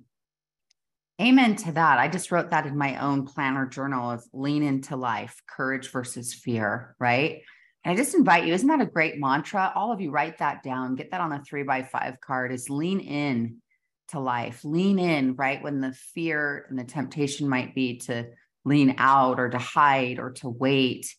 Amen 1.20 1.56
to 1.56 1.72
that. 1.72 1.98
I 1.98 2.08
just 2.08 2.30
wrote 2.30 2.50
that 2.50 2.66
in 2.66 2.76
my 2.76 2.98
own 2.98 3.24
planner 3.24 3.66
journal 3.66 4.10
of 4.10 4.24
lean 4.34 4.62
into 4.62 4.96
life, 4.96 5.42
courage 5.48 5.90
versus 5.90 6.34
fear, 6.34 6.94
right? 7.00 7.40
And 7.84 7.92
I 7.92 7.96
just 7.96 8.14
invite 8.14 8.46
you, 8.46 8.52
isn't 8.52 8.68
that 8.68 8.82
a 8.82 8.86
great 8.86 9.18
mantra? 9.18 9.72
All 9.74 9.92
of 9.92 10.00
you 10.00 10.10
write 10.10 10.38
that 10.38 10.62
down, 10.62 10.94
get 10.94 11.12
that 11.12 11.22
on 11.22 11.32
a 11.32 11.42
three 11.42 11.62
by 11.62 11.84
five 11.84 12.20
card 12.20 12.52
is 12.52 12.68
lean 12.68 13.00
in 13.00 13.62
to 14.08 14.20
life, 14.20 14.60
lean 14.62 14.98
in, 14.98 15.36
right? 15.36 15.62
When 15.62 15.80
the 15.80 15.92
fear 16.14 16.66
and 16.68 16.78
the 16.78 16.84
temptation 16.84 17.48
might 17.48 17.74
be 17.74 17.98
to 18.00 18.26
lean 18.66 18.96
out 18.98 19.40
or 19.40 19.48
to 19.48 19.58
hide 19.58 20.18
or 20.18 20.32
to 20.32 20.50
wait 20.50 21.14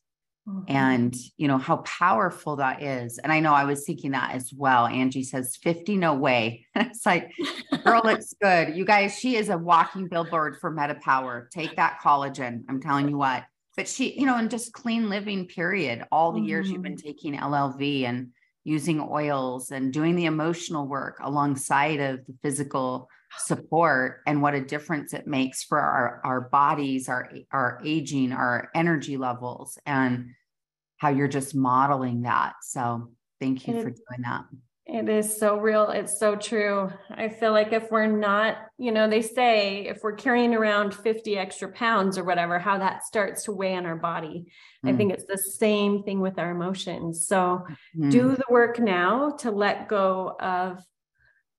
Mm-hmm. 0.48 0.64
and 0.70 1.16
you 1.36 1.50
know 1.50 1.58
how 1.58 1.78
powerful 1.78 2.56
that 2.56 2.82
is 2.82 3.18
and 3.18 3.34
i 3.34 3.42
know 3.42 3.52
i 3.52 3.66
was 3.66 3.84
thinking 3.84 4.12
that 4.12 4.34
as 4.34 4.54
well 4.54 4.88
angie 4.88 5.24
says 5.24 5.58
50 5.58 5.98
no 5.98 6.14
way. 6.14 6.66
It's 6.76 7.06
like 7.06 7.34
girl 7.84 8.02
looks 8.06 8.34
good. 8.42 8.78
You 8.78 8.86
guys 8.86 9.20
she 9.20 9.36
is 9.36 9.50
a 9.50 9.58
walking 9.58 10.08
billboard 10.08 10.56
for 10.62 10.72
MetaPWR. 10.72 11.50
Take 11.50 11.76
that 11.76 12.00
collagen 12.02 12.64
i'm 12.70 12.80
telling 12.80 13.10
you 13.10 13.18
what. 13.18 13.44
But 13.76 13.90
she 13.90 14.18
you 14.18 14.26
know 14.26 14.38
and 14.38 14.50
just 14.50 14.72
clean 14.72 15.10
living 15.10 15.48
period. 15.48 16.06
All 16.14 16.32
the 16.32 16.40
years 16.40 16.70
you've 16.70 16.82
been 16.82 16.96
mm-hmm. 16.96 17.08
taking 17.08 17.34
llv 17.36 18.06
and 18.06 18.30
using 18.64 19.02
oils 19.02 19.72
and 19.72 19.92
doing 19.92 20.16
the 20.16 20.26
emotional 20.26 20.88
work 20.88 21.18
alongside 21.22 22.00
of 22.00 22.26
the 22.26 22.36
physical 22.42 23.10
support 23.40 24.22
and 24.28 24.42
what 24.42 24.54
a 24.54 24.62
difference 24.62 25.14
it 25.14 25.28
makes 25.28 25.64
for 25.64 25.80
our 25.80 26.22
our 26.24 26.42
bodies 26.42 27.10
our 27.10 27.30
our 27.52 27.80
aging 27.86 28.32
our 28.32 28.70
energy 28.76 29.18
levels 29.18 29.78
and 29.86 30.30
how 30.98 31.10
you're 31.10 31.28
just 31.28 31.54
modeling 31.56 32.22
that 32.24 32.54
so 32.62 33.12
thank 33.40 33.68
you 33.68 33.76
It- 33.76 33.82
for 33.84 33.90
doing 33.90 34.22
that 34.24 34.46
It 34.90 35.10
is 35.10 35.38
so 35.38 35.58
real. 35.60 35.90
It's 35.90 36.18
so 36.18 36.38
true. 36.38 36.90
I 37.12 37.28
feel 37.28 37.52
like 37.52 37.74
if 37.74 37.92
we're 37.92 38.08
not, 38.08 38.56
you 38.78 38.94
know, 38.94 39.10
they 39.10 39.22
say 39.22 39.86
if 39.86 39.98
we're 40.02 40.16
carrying 40.16 40.56
around 40.56 40.96
50 40.96 41.38
extra 41.38 41.70
pounds 41.70 42.18
or 42.18 42.24
whatever, 42.24 42.58
how 42.58 42.78
that 42.78 43.04
starts 43.04 43.44
to 43.44 43.52
weigh 43.52 43.76
on 43.76 43.86
our 43.86 43.98
body. 43.98 44.50
I 44.86 44.94
Mm. 44.94 44.98
think 44.98 45.12
it's 45.12 45.26
the 45.26 45.38
same 45.38 46.04
thing 46.04 46.22
with 46.22 46.40
our 46.40 46.52
emotions. 46.52 47.28
So 47.28 47.66
Mm. 47.98 48.12
do 48.12 48.24
the 48.38 48.46
work 48.50 48.80
now 48.80 49.32
to 49.42 49.52
let 49.52 49.90
go 49.90 50.38
of 50.40 50.82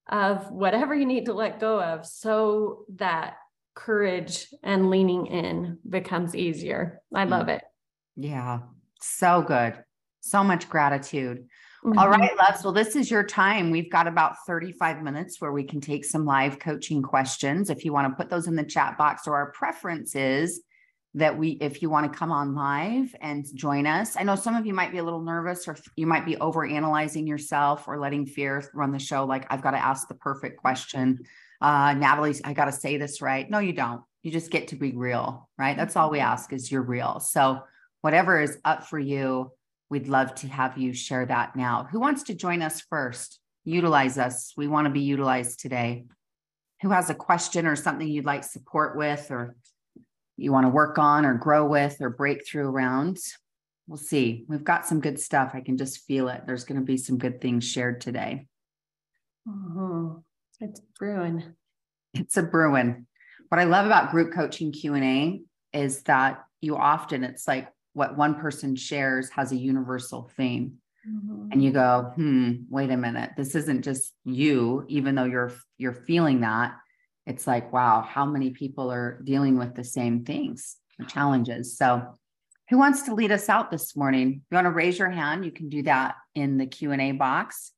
of 0.08 0.50
whatever 0.50 0.94
you 0.94 1.06
need 1.06 1.26
to 1.26 1.34
let 1.34 1.60
go 1.60 1.80
of 1.80 2.06
so 2.06 2.84
that 2.96 3.36
courage 3.74 4.48
and 4.62 4.90
leaning 4.90 5.26
in 5.26 5.78
becomes 5.88 6.34
easier. 6.34 7.00
I 7.14 7.24
Mm. 7.26 7.30
love 7.30 7.48
it. 7.48 7.62
yeah 8.20 8.58
so 9.00 9.42
good 9.42 9.84
so 10.20 10.42
much 10.42 10.68
gratitude 10.68 11.46
All 11.84 11.92
Mhm. 11.92 12.18
right, 12.18 12.36
loves. 12.36 12.64
Well, 12.64 12.72
this 12.72 12.96
is 12.96 13.08
your 13.08 13.22
time. 13.22 13.70
We've 13.70 13.88
got 13.88 14.08
about 14.08 14.34
35 14.48 15.00
minutes 15.00 15.40
where 15.40 15.52
we 15.52 15.62
can 15.62 15.80
take 15.80 16.04
some 16.04 16.24
live 16.24 16.58
coaching 16.58 17.02
questions. 17.02 17.70
If 17.70 17.84
you 17.84 17.92
want 17.92 18.10
to 18.10 18.16
put 18.20 18.28
those 18.28 18.48
in 18.48 18.56
the 18.56 18.64
chat 18.64 18.98
box, 18.98 19.28
or 19.28 19.36
our 19.36 19.52
preference 19.52 20.16
is 20.16 20.60
that 21.14 21.38
we, 21.38 21.50
if 21.60 21.82
you 21.82 21.90
want 21.90 22.10
to 22.10 22.18
come 22.18 22.30
on 22.30 22.54
live 22.54 23.14
and 23.20 23.44
join 23.54 23.86
us. 23.86 24.16
I 24.16 24.22
know 24.22 24.36
some 24.36 24.54
of 24.54 24.66
you 24.66 24.74
might 24.74 24.92
be 24.92 24.98
a 24.98 25.02
little 25.02 25.22
nervous 25.22 25.66
or 25.66 25.76
you 25.96 26.06
might 26.06 26.26
be 26.26 26.36
over 26.36 26.66
analyzing 26.66 27.26
yourself 27.26 27.88
or 27.88 27.98
letting 27.98 28.26
fear 28.26 28.62
run 28.74 28.92
the 28.92 28.98
show. 28.98 29.24
Like, 29.24 29.46
I've 29.50 29.62
got 29.62 29.72
to 29.72 29.84
ask 29.84 30.06
the 30.06 30.14
perfect 30.14 30.58
question. 30.58 31.20
Uh, 31.60 31.94
Natalie, 31.94 32.34
I 32.44 32.52
got 32.52 32.66
to 32.66 32.72
say 32.72 32.98
this 32.98 33.20
right. 33.22 33.48
No, 33.50 33.58
you 33.58 33.72
don't. 33.72 34.02
You 34.22 34.30
just 34.30 34.50
get 34.50 34.68
to 34.68 34.76
be 34.76 34.92
real, 34.92 35.48
right? 35.58 35.76
That's 35.76 35.96
all 35.96 36.10
we 36.10 36.20
ask 36.20 36.52
is 36.52 36.70
you're 36.70 36.82
real. 36.82 37.20
So, 37.20 37.60
whatever 38.00 38.40
is 38.40 38.58
up 38.64 38.84
for 38.84 38.98
you, 38.98 39.50
We'd 39.90 40.08
love 40.08 40.34
to 40.36 40.48
have 40.48 40.76
you 40.76 40.92
share 40.92 41.24
that 41.26 41.56
now. 41.56 41.88
Who 41.90 42.00
wants 42.00 42.24
to 42.24 42.34
join 42.34 42.60
us 42.60 42.82
first? 42.82 43.40
Utilize 43.64 44.18
us. 44.18 44.52
We 44.56 44.68
want 44.68 44.86
to 44.86 44.92
be 44.92 45.00
utilized 45.00 45.60
today. 45.60 46.04
Who 46.82 46.90
has 46.90 47.10
a 47.10 47.14
question 47.14 47.66
or 47.66 47.74
something 47.74 48.06
you'd 48.06 48.26
like 48.26 48.44
support 48.44 48.96
with, 48.96 49.30
or 49.30 49.56
you 50.38 50.52
want 50.52 50.64
to 50.64 50.70
work 50.70 50.98
on, 50.98 51.24
or 51.26 51.34
grow 51.34 51.66
with, 51.66 51.96
or 52.00 52.10
breakthrough 52.10 52.68
around? 52.68 53.18
We'll 53.86 53.96
see. 53.96 54.44
We've 54.48 54.64
got 54.64 54.86
some 54.86 55.00
good 55.00 55.18
stuff. 55.18 55.52
I 55.54 55.60
can 55.60 55.76
just 55.76 56.04
feel 56.06 56.28
it. 56.28 56.42
There's 56.46 56.64
going 56.64 56.78
to 56.80 56.84
be 56.84 56.96
some 56.98 57.18
good 57.18 57.40
things 57.40 57.64
shared 57.68 58.00
today. 58.00 58.46
Mhm. 59.46 60.22
It's 60.60 60.80
brewing. 60.98 61.44
It's 62.14 62.36
a 62.36 62.42
Bruin. 62.42 63.06
What 63.48 63.58
I 63.60 63.64
love 63.64 63.86
about 63.86 64.10
group 64.10 64.32
coaching 64.32 64.72
Q&A 64.72 65.42
is 65.72 66.02
that 66.04 66.44
you 66.60 66.76
often 66.76 67.24
it's 67.24 67.46
like 67.48 67.68
what 67.92 68.16
one 68.16 68.34
person 68.34 68.76
shares 68.76 69.30
has 69.30 69.52
a 69.52 69.56
universal 69.56 70.30
theme. 70.36 70.78
Mhm. 71.08 71.52
and 71.52 71.62
you 71.62 71.70
go 71.70 72.12
hmm 72.16 72.54
wait 72.68 72.90
a 72.90 72.96
minute 72.96 73.30
this 73.36 73.54
isn't 73.54 73.82
just 73.82 74.12
you 74.24 74.84
even 74.88 75.14
though 75.14 75.24
you're 75.24 75.52
you're 75.78 75.94
feeling 75.94 76.40
that 76.40 76.74
it's 77.28 77.46
like 77.46 77.72
wow 77.72 78.00
how 78.00 78.24
many 78.24 78.50
people 78.50 78.90
are 78.90 79.20
dealing 79.22 79.58
with 79.58 79.74
the 79.74 79.84
same 79.84 80.24
things 80.24 80.76
challenges. 81.06 81.76
So 81.76 82.02
who 82.70 82.78
wants 82.78 83.02
to 83.02 83.14
lead 83.14 83.32
us 83.32 83.48
out 83.48 83.70
this 83.70 83.96
morning? 83.96 84.42
You 84.50 84.54
want 84.54 84.66
to 84.66 84.70
raise 84.70 84.98
your 84.98 85.10
hand? 85.10 85.44
You 85.44 85.52
can 85.52 85.68
do 85.68 85.82
that 85.84 86.16
in 86.34 86.58
the 86.58 86.66
q&a 86.66 87.12
box. 87.12 87.72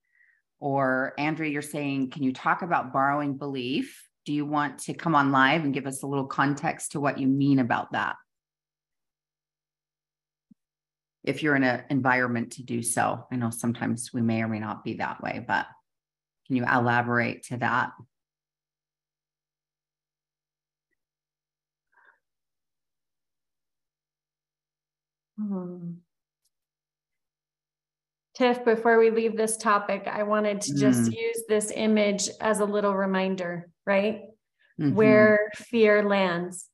Or 0.59 1.15
andrea 1.19 1.51
you're 1.51 1.63
saying 1.63 2.11
can 2.11 2.23
you 2.23 2.33
talk 2.33 2.63
about 2.63 2.93
borrowing 2.93 3.37
belief? 3.37 4.07
Do 4.27 4.33
you 4.33 4.45
want 4.45 4.79
to 4.81 4.95
come 4.95 5.15
on 5.15 5.33
live 5.33 5.65
and 5.65 5.75
give 5.75 5.87
us 5.87 6.03
a 6.03 6.07
little 6.07 6.27
context 6.27 6.93
to 6.93 7.01
what 7.01 7.19
you 7.19 7.27
mean 7.27 7.59
about 7.59 7.93
that? 7.93 8.17
If 11.25 11.43
you're 11.43 11.57
in 11.57 11.65
an 11.65 11.85
environment 11.91 12.53
to 12.53 12.63
do 12.63 12.83
so. 12.83 13.27
I 13.31 13.37
know 13.37 13.51
sometimes 13.51 14.11
we 14.13 14.23
may 14.23 14.43
or 14.43 14.49
may 14.49 14.59
not 14.59 14.85
be 14.85 14.95
that 14.95 15.23
way, 15.23 15.45
but 15.47 15.67
can 16.47 16.57
you 16.57 16.65
elaborate 16.65 17.45
to 17.45 17.59
that? 17.59 17.93
Hmm. 25.41 25.93
Tiff, 28.35 28.65
before 28.65 28.99
we 28.99 29.11
leave 29.11 29.37
this 29.37 29.57
topic, 29.57 30.07
I 30.07 30.23
wanted 30.23 30.61
to 30.63 30.75
just 30.75 31.11
Mm. 31.11 31.17
use 31.17 31.43
this 31.49 31.73
image 31.75 32.29
as 32.41 32.61
a 32.61 32.65
little 32.65 32.95
reminder, 32.95 33.71
right? 33.87 34.23
Mhm. 34.79 34.95
Where 34.95 35.51
fear 35.57 36.03
lands. 36.09 36.69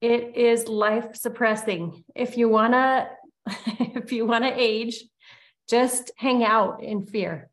It 0.00 0.36
is 0.36 0.68
life 0.68 1.14
suppressing. 1.16 2.04
If 2.14 2.36
you 2.36 2.48
want 2.48 2.72
to 2.74 3.08
if 3.96 4.12
you 4.12 4.26
want 4.26 4.44
to 4.44 4.52
age, 4.52 5.02
just 5.68 6.10
hang 6.16 6.44
out 6.44 6.82
in 6.82 7.06
fear. 7.06 7.50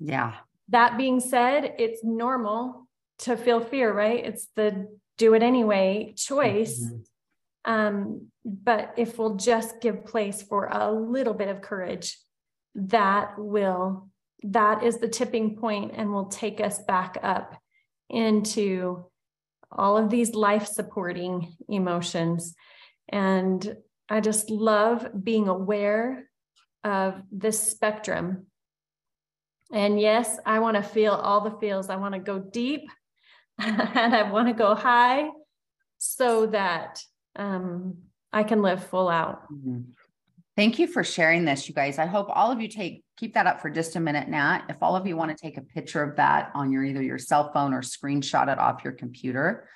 Yeah. 0.00 0.36
That 0.68 0.96
being 0.96 1.20
said, 1.20 1.74
it's 1.78 2.02
normal 2.04 2.88
to 3.18 3.36
feel 3.36 3.60
fear, 3.60 3.92
right? 3.92 4.24
It's 4.24 4.46
the 4.54 4.96
do 5.16 5.34
it 5.34 5.42
anyway 5.42 6.14
choice. 6.16 6.80
Mhm. 6.80 7.04
Um, 7.68 8.28
but 8.46 8.94
if 8.96 9.18
we'll 9.18 9.36
just 9.36 9.80
give 9.82 10.06
place 10.06 10.42
for 10.42 10.68
a 10.72 10.90
little 10.90 11.34
bit 11.34 11.48
of 11.48 11.60
courage, 11.60 12.18
that 12.74 13.38
will, 13.38 14.08
that 14.42 14.82
is 14.82 14.96
the 14.96 15.06
tipping 15.06 15.56
point 15.56 15.92
and 15.94 16.10
will 16.10 16.26
take 16.26 16.60
us 16.62 16.78
back 16.78 17.18
up 17.22 17.60
into 18.08 19.04
all 19.70 19.98
of 19.98 20.08
these 20.08 20.34
life 20.34 20.66
supporting 20.66 21.54
emotions. 21.68 22.54
And 23.10 23.76
I 24.08 24.20
just 24.20 24.48
love 24.48 25.06
being 25.22 25.46
aware 25.46 26.30
of 26.84 27.22
this 27.30 27.60
spectrum. 27.60 28.46
And 29.70 30.00
yes, 30.00 30.38
I 30.46 30.60
want 30.60 30.78
to 30.78 30.82
feel 30.82 31.12
all 31.12 31.42
the 31.42 31.58
feels. 31.58 31.90
I 31.90 31.96
want 31.96 32.14
to 32.14 32.20
go 32.20 32.38
deep 32.38 32.88
and 33.58 34.14
I 34.14 34.30
want 34.30 34.48
to 34.48 34.54
go 34.54 34.74
high 34.74 35.28
so 35.98 36.46
that 36.46 37.02
um, 37.38 37.98
I 38.32 38.42
can 38.42 38.60
live 38.60 38.84
full 38.84 39.08
out. 39.08 39.50
Mhm. 39.50 39.84
Thank 40.56 40.78
you 40.80 40.88
for 40.88 41.04
sharing 41.04 41.44
this, 41.44 41.68
you 41.68 41.74
guys. 41.74 41.98
I 41.98 42.06
hope 42.06 42.26
all 42.30 42.50
of 42.50 42.60
you 42.60 42.68
take 42.68 43.04
keep 43.16 43.34
that 43.34 43.46
up 43.46 43.60
for 43.60 43.70
just 43.70 43.96
a 43.96 44.00
minute, 44.00 44.28
Nat. 44.28 44.64
If 44.68 44.82
all 44.82 44.94
of 44.94 45.06
you 45.06 45.16
want 45.16 45.30
to 45.30 45.36
take 45.36 45.56
a 45.56 45.62
picture 45.62 46.02
of 46.02 46.16
that 46.16 46.50
on 46.54 46.70
your 46.70 46.84
either 46.84 47.02
your 47.02 47.18
cell 47.18 47.52
phone 47.52 47.74
or 47.74 47.80
screenshot 47.80 48.48
it 48.52 48.58
off 48.58 48.84
your 48.84 48.92
computer. 48.92 49.68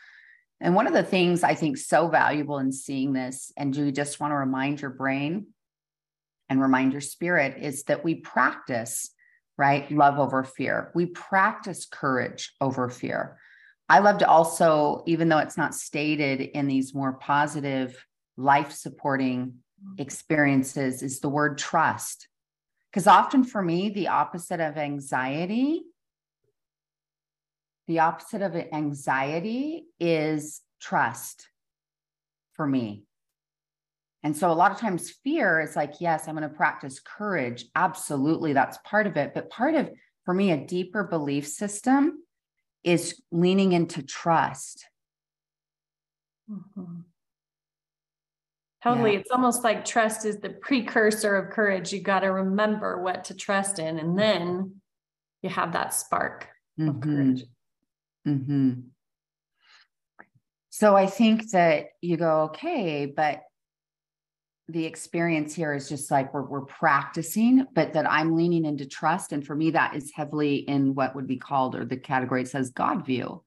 And 0.61 0.77
one 0.77 0.87
of 0.87 0.92
the 0.92 1.03
things 1.03 1.42
I 1.42 1.55
think 1.55 1.77
so 1.77 2.07
valuable 2.09 2.59
in 2.59 2.70
seeing 2.70 3.12
this, 3.12 3.53
and 3.57 3.72
do 3.72 3.85
you 3.85 3.92
just 3.92 4.20
want 4.20 4.31
to 4.31 4.37
remind 4.37 4.81
your 4.81 4.90
brain 4.90 5.48
and 6.48 6.61
remind 6.61 6.92
your 6.92 7.01
spirit, 7.01 7.61
is 7.61 7.83
that 7.85 8.05
we 8.05 8.16
practice, 8.16 9.11
right? 9.59 9.90
Love 9.90 10.20
over 10.20 10.44
fear. 10.44 10.92
We 10.94 11.07
practice 11.07 11.85
courage 11.85 12.53
over 12.61 12.88
fear. 12.88 13.38
I 13.93 13.99
love 13.99 14.17
to 14.19 14.27
also, 14.27 15.03
even 15.05 15.29
though 15.29 15.37
it's 15.37 15.59
not 15.59 15.75
stated 15.75 16.41
in 16.41 16.67
these 16.67 16.95
more 16.95 17.13
positive, 17.13 18.03
life 18.39 18.73
supporting 18.73 19.57
experiences, 19.99 21.03
is 21.03 21.21
the 21.21 21.29
word 21.29 21.59
trust. 21.59 22.27
Because 22.91 23.07
often 23.07 23.45
for 23.45 23.61
me, 23.61 23.91
the 23.91 24.09
opposite 24.09 24.61
of 24.61 24.79
anxiety, 24.79 25.83
the 27.87 27.99
opposite 27.99 28.41
of 28.41 28.57
anxiety 28.57 29.85
is 30.01 30.63
trust 30.81 31.51
for 32.55 32.67
me. 32.67 33.05
And 34.23 34.35
so 34.35 34.51
a 34.51 34.55
lot 34.55 34.73
of 34.73 34.79
times 34.79 35.11
fear 35.23 35.61
is 35.61 35.77
like, 35.77 36.01
yes, 36.01 36.29
I'm 36.29 36.37
going 36.37 36.49
to 36.49 36.57
practice 36.57 36.99
courage. 36.99 37.67
Absolutely. 37.75 38.55
That's 38.55 38.79
part 38.87 39.07
of 39.07 39.19
it. 39.19 39.35
But 39.35 39.51
part 39.51 39.75
of, 39.75 39.91
for 40.25 40.33
me, 40.33 40.51
a 40.51 40.67
deeper 40.67 41.05
belief 41.05 41.47
system 41.47 42.23
is 42.85 43.21
leaning 43.31 43.73
into 43.73 44.03
trust. 44.03 44.87
Mhm. 46.51 47.05
Totally. 48.83 49.12
Yeah. 49.12 49.21
It's 49.21 49.31
almost 49.31 49.62
like 49.62 49.85
trust 49.85 50.25
is 50.25 50.38
the 50.38 50.51
precursor 50.51 51.37
of 51.37 51.51
courage. 51.51 51.92
You 51.92 52.01
got 52.01 52.21
to 52.21 52.29
remember 52.29 53.01
what 53.01 53.25
to 53.25 53.35
trust 53.35 53.79
in, 53.79 53.99
and 53.99 54.18
then 54.18 54.81
you 55.42 55.51
have 55.51 55.73
that 55.73 55.95
spark 55.95 56.49
of 56.79 56.97
Mhm. 56.97 57.03
courage. 57.03 57.45
hmm 58.25 58.73
So 60.71 60.97
I 60.97 61.07
think 61.07 61.51
that 61.51 61.88
you 62.01 62.16
go, 62.16 62.42
okay, 62.45 63.07
but 63.07 63.42
the 64.68 64.85
experience 64.85 65.55
here 65.55 65.75
is 65.75 65.88
just 65.88 66.11
like 66.11 66.33
we're, 66.33 66.42
we're 66.42 66.62
practicing, 66.62 67.66
but 67.75 67.92
that 67.94 68.11
I'm 68.11 68.37
leaning 68.37 68.64
into 68.64 68.87
trust. 68.87 69.33
And 69.33 69.44
for 69.44 69.55
me, 69.55 69.70
that 69.72 69.94
is 69.94 70.12
heavily 70.14 70.57
in 70.57 70.94
what 70.94 71.14
would 71.14 71.27
be 71.27 71.37
called, 71.37 71.75
or 71.75 71.85
the 71.85 71.96
category 71.96 72.42
it 72.42 72.48
says 72.48 72.70
God 72.70 73.05
view, 73.05 73.42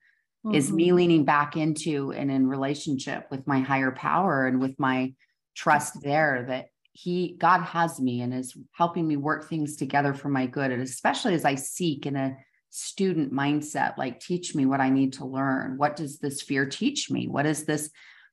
is 0.53 0.71
me 0.71 0.89
Mhm. 0.89 0.95
leaning 0.95 1.25
back 1.25 1.57
into 1.57 2.11
and 2.11 2.29
in 2.29 2.47
relationship 2.47 3.27
with 3.31 3.47
my 3.47 3.61
higher 3.61 3.91
power 3.91 4.45
and 4.45 4.59
with 4.59 4.77
my 4.77 5.13
trust 5.55 6.01
there 6.03 6.45
that 6.47 6.65
he 6.91 7.35
god 7.39 7.61
has 7.61 7.99
me 7.99 8.21
and 8.21 8.33
is 8.33 8.55
helping 8.73 9.07
me 9.07 9.17
work 9.17 9.49
things 9.49 9.75
together 9.75 10.13
for 10.13 10.29
my 10.29 10.45
good 10.45 10.71
and 10.71 10.81
especially 10.81 11.33
as 11.33 11.45
i 11.45 11.55
seek 11.55 12.05
in 12.05 12.15
a 12.15 12.35
student 12.69 13.33
mindset 13.33 13.97
like 13.97 14.19
teach 14.19 14.53
me 14.53 14.65
what 14.65 14.81
i 14.81 14.89
need 14.89 15.13
to 15.13 15.25
learn 15.25 15.77
what 15.77 15.95
does 15.95 16.19
this 16.19 16.41
fear 16.41 16.65
teach 16.65 17.09
me 17.09 17.27
what 17.27 17.45
is 17.45 17.65
this 17.65 17.89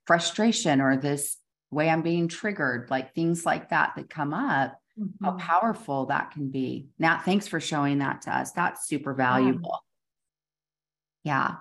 frustration 0.06 0.80
or 0.80 0.96
this 0.96 1.38
way 1.72 1.88
i'm 1.88 2.02
being 2.02 2.28
triggered 2.28 2.88
like 2.90 3.14
things 3.14 3.44
like 3.46 3.70
that 3.70 3.92
that 3.96 4.08
come 4.11 4.32
up 4.35 4.78
how 5.22 5.32
Mhm. 5.32 5.38
powerful 5.38 6.06
that 6.06 6.30
can 6.32 6.50
be 6.50 6.88
nat 6.98 7.22
thanks 7.24 7.48
for 7.48 7.58
showing 7.61 7.98
that 7.98 8.22
to 8.22 8.30
us 8.37 8.52
that's 8.52 8.87
super 8.87 9.14
valuable 9.14 9.82
yeah 11.24 11.56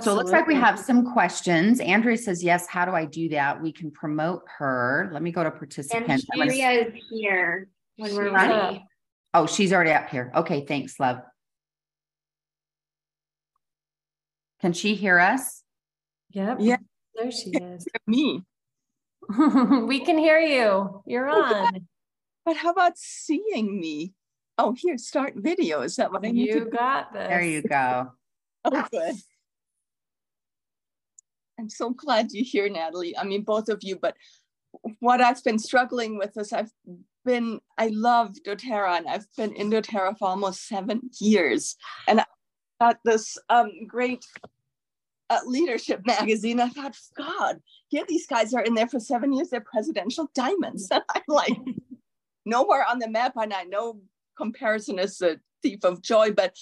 so 0.00 0.12
it 0.12 0.14
looks 0.14 0.30
like 0.30 0.46
we 0.46 0.54
have 0.54 0.78
some 0.78 1.12
questions. 1.12 1.78
Andrea 1.78 2.16
says, 2.16 2.42
yes, 2.42 2.66
how 2.66 2.86
do 2.86 2.92
I 2.92 3.04
do 3.04 3.28
that? 3.28 3.60
We 3.60 3.70
can 3.70 3.90
promote 3.90 4.42
her. 4.56 5.10
Let 5.12 5.22
me 5.22 5.30
go 5.30 5.42
to 5.42 5.50
And 5.50 5.58
participants. 5.58 6.24
I'm 6.32 6.38
gonna- 6.38 6.50
Maria 6.52 6.70
is 6.70 6.94
here 7.10 7.68
when 7.96 8.14
we're 8.14 8.32
ready. 8.32 8.78
up. 8.78 8.82
Oh, 9.34 9.46
she's 9.46 9.74
already 9.74 9.90
up 9.90 10.08
here. 10.08 10.32
Okay, 10.34 10.64
thanks, 10.64 10.98
love. 10.98 11.18
Can 14.62 14.72
she 14.72 14.94
hear 14.94 15.18
us? 15.18 15.62
Yep. 16.30 16.56
Yeah. 16.60 16.76
There 17.14 17.30
she 17.30 17.50
is. 17.50 17.86
me. 18.06 18.42
we 19.86 20.00
can 20.00 20.18
hear 20.18 20.38
you. 20.38 21.02
You're 21.06 21.28
on. 21.28 21.86
But 22.44 22.56
how 22.56 22.70
about 22.70 22.98
seeing 22.98 23.80
me? 23.80 24.12
Oh, 24.58 24.74
here, 24.76 24.98
start 24.98 25.34
video. 25.36 25.80
Is 25.82 25.96
that 25.96 26.12
what 26.12 26.24
I 26.24 26.30
need 26.30 26.48
You 26.48 26.60
to 26.60 26.64
do? 26.66 26.70
got 26.70 27.12
this. 27.12 27.28
There 27.28 27.42
you 27.42 27.62
go. 27.62 28.12
Oh, 28.66 28.86
good. 28.90 29.16
I'm 31.58 31.68
so 31.68 31.90
glad 31.90 32.32
you're 32.32 32.44
here, 32.46 32.66
Natalie. 32.70 33.14
I 33.14 33.24
mean, 33.24 33.42
both 33.42 33.68
of 33.68 33.80
you, 33.82 33.96
but 33.96 34.16
what 35.00 35.20
I've 35.20 35.44
been 35.44 35.58
struggling 35.58 36.16
with 36.16 36.34
is 36.38 36.50
I've 36.50 36.70
been, 37.26 37.60
I 37.76 37.88
love 37.88 38.32
doTERRA 38.46 38.96
and 38.96 39.06
I've 39.06 39.26
been 39.36 39.52
in 39.52 39.70
doTERRA 39.70 40.16
for 40.18 40.28
almost 40.28 40.66
seven 40.66 41.10
years. 41.20 41.76
And 42.08 42.20
I 42.20 42.24
got 42.80 42.98
this 43.04 43.36
um, 43.50 43.70
great 43.86 44.24
uh, 45.34 45.40
leadership 45.46 46.02
magazine. 46.06 46.60
I 46.60 46.68
thought, 46.68 46.96
God, 47.16 47.60
here 47.88 48.04
these 48.08 48.26
guys 48.26 48.54
are 48.54 48.62
in 48.62 48.74
there 48.74 48.88
for 48.88 49.00
seven 49.00 49.32
years. 49.32 49.50
They're 49.50 49.60
presidential 49.60 50.30
diamonds. 50.34 50.88
And 50.92 51.02
I'm 51.14 51.22
like, 51.28 51.56
nowhere 52.44 52.84
on 52.88 52.98
the 52.98 53.08
map. 53.08 53.34
And 53.36 53.52
I 53.52 53.64
know 53.64 54.00
comparison 54.36 54.98
is 54.98 55.20
a 55.22 55.38
thief 55.62 55.84
of 55.84 56.02
joy, 56.02 56.32
but 56.32 56.56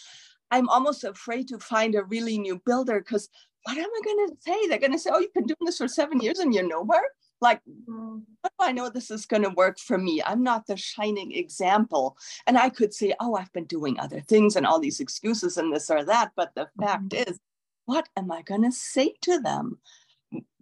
I'm 0.50 0.68
almost 0.68 1.04
afraid 1.04 1.48
to 1.48 1.58
find 1.58 1.94
a 1.94 2.04
really 2.04 2.38
new 2.38 2.60
builder 2.64 3.00
because 3.00 3.28
what 3.64 3.78
am 3.78 3.84
I 3.84 4.00
going 4.04 4.28
to 4.28 4.34
say? 4.40 4.66
They're 4.66 4.78
going 4.78 4.92
to 4.92 4.98
say, 4.98 5.10
oh, 5.12 5.20
you've 5.20 5.34
been 5.34 5.46
doing 5.46 5.64
this 5.64 5.78
for 5.78 5.88
seven 5.88 6.20
years 6.20 6.38
and 6.38 6.52
you're 6.52 6.66
nowhere. 6.66 7.02
Like, 7.40 7.60
how 7.88 8.20
do 8.44 8.50
I 8.60 8.70
know 8.72 8.88
this 8.88 9.10
is 9.10 9.26
going 9.26 9.42
to 9.42 9.50
work 9.50 9.78
for 9.78 9.98
me? 9.98 10.22
I'm 10.24 10.44
not 10.44 10.66
the 10.66 10.76
shining 10.76 11.32
example. 11.32 12.16
And 12.46 12.56
I 12.56 12.70
could 12.70 12.94
say, 12.94 13.14
oh, 13.18 13.34
I've 13.34 13.52
been 13.52 13.64
doing 13.64 13.98
other 13.98 14.20
things 14.20 14.54
and 14.54 14.64
all 14.64 14.78
these 14.78 15.00
excuses 15.00 15.56
and 15.56 15.74
this 15.74 15.90
or 15.90 16.04
that. 16.04 16.30
But 16.36 16.54
the 16.54 16.68
fact 16.80 17.12
is, 17.14 17.40
what 17.86 18.08
am 18.16 18.30
I 18.30 18.42
going 18.42 18.62
to 18.62 18.72
say 18.72 19.14
to 19.22 19.40
them? 19.40 19.78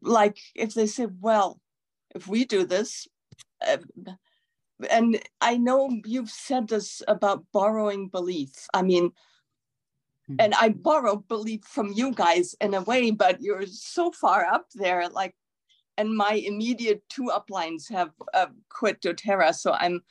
Like, 0.02 0.38
if 0.54 0.74
they 0.74 0.86
say, 0.86 1.06
well, 1.20 1.60
if 2.14 2.26
we 2.26 2.44
do 2.44 2.64
this, 2.64 3.06
uh, 3.66 3.78
and 4.88 5.20
I 5.40 5.56
know 5.58 5.90
you've 6.04 6.30
said 6.30 6.68
this 6.68 7.02
about 7.06 7.44
borrowing 7.52 8.08
belief. 8.08 8.66
I 8.72 8.82
mean, 8.82 9.12
Mhm. 10.30 10.36
and 10.38 10.54
I 10.54 10.70
borrow 10.70 11.16
belief 11.16 11.64
from 11.64 11.92
you 11.92 12.12
guys 12.12 12.54
in 12.60 12.74
a 12.74 12.82
way, 12.82 13.10
but 13.10 13.40
you're 13.40 13.66
so 13.66 14.10
far 14.10 14.44
up 14.46 14.66
there. 14.74 15.08
Like, 15.08 15.34
and 15.96 16.16
my 16.16 16.32
immediate 16.32 17.02
two 17.08 17.30
uplines 17.32 17.90
have 17.90 18.12
uh, 18.32 18.46
quit 18.68 19.00
doTERRA, 19.02 19.54
so 19.54 19.72
I'm, 19.72 20.02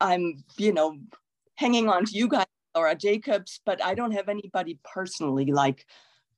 I'm, 0.00 0.44
you 0.58 0.72
know, 0.72 0.98
hanging 1.54 1.88
on 1.88 2.04
to 2.06 2.12
you 2.12 2.28
guys, 2.28 2.46
Laura 2.74 2.94
Jacobs, 2.94 3.60
but 3.64 3.82
I 3.82 3.94
don't 3.94 4.12
have 4.12 4.28
anybody 4.28 4.78
personally 4.84 5.52
like 5.52 5.86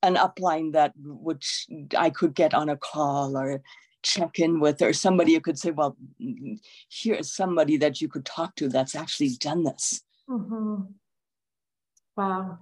an 0.04 0.16
upline 0.16 0.72
that 0.72 0.92
which 0.96 1.66
I 1.96 2.10
could 2.10 2.34
get 2.34 2.54
on 2.54 2.68
a 2.68 2.76
call 2.76 3.36
or 3.36 3.62
check 4.02 4.38
in 4.38 4.60
with, 4.60 4.82
or 4.82 4.92
somebody 4.92 5.34
who 5.34 5.40
could 5.40 5.58
say, 5.58 5.70
well, 5.70 5.96
mm, 6.20 6.58
here's 6.90 7.34
somebody 7.34 7.76
that 7.78 8.00
you 8.00 8.08
could 8.08 8.24
talk 8.26 8.54
to 8.56 8.68
that's 8.68 8.94
actually 8.94 9.30
done 9.40 9.64
this. 9.64 10.02
Mhm. 10.28 10.94
Wow. 12.16 12.58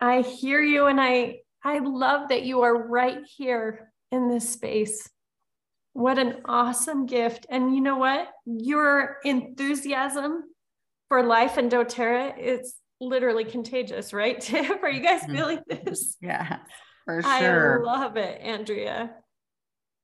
I 0.00 0.22
hear 0.22 0.62
you 0.62 0.86
and 0.86 1.00
I 1.00 1.40
I 1.64 1.78
love 1.80 2.28
that 2.28 2.44
you 2.44 2.62
are 2.62 2.88
right 2.88 3.24
here 3.36 3.92
in 4.10 4.28
this 4.28 4.48
space 4.50 5.08
What 5.94 6.18
an 6.18 6.42
awesome 6.44 7.06
gift. 7.06 7.46
And 7.50 7.74
you 7.74 7.80
know 7.80 7.96
what? 7.96 8.28
Your 8.46 9.18
enthusiasm 9.24 10.44
for 11.08 11.24
life 11.24 11.56
and 11.56 11.70
doTERRA 11.70 12.38
is 12.38 12.74
literally 13.00 13.44
contagious, 13.44 14.12
right? 14.12 14.40
Tiff, 14.40 14.82
are 14.82 14.90
you 14.90 15.02
guys 15.02 15.22
Mhm. 15.22 15.32
feeling 15.32 15.60
this? 15.68 16.16
Yeah, 16.20 16.58
for 17.04 17.22
sure. 17.38 17.80
I 17.80 17.84
love 17.84 18.16
it, 18.16 18.40
Andrea. 18.40 19.14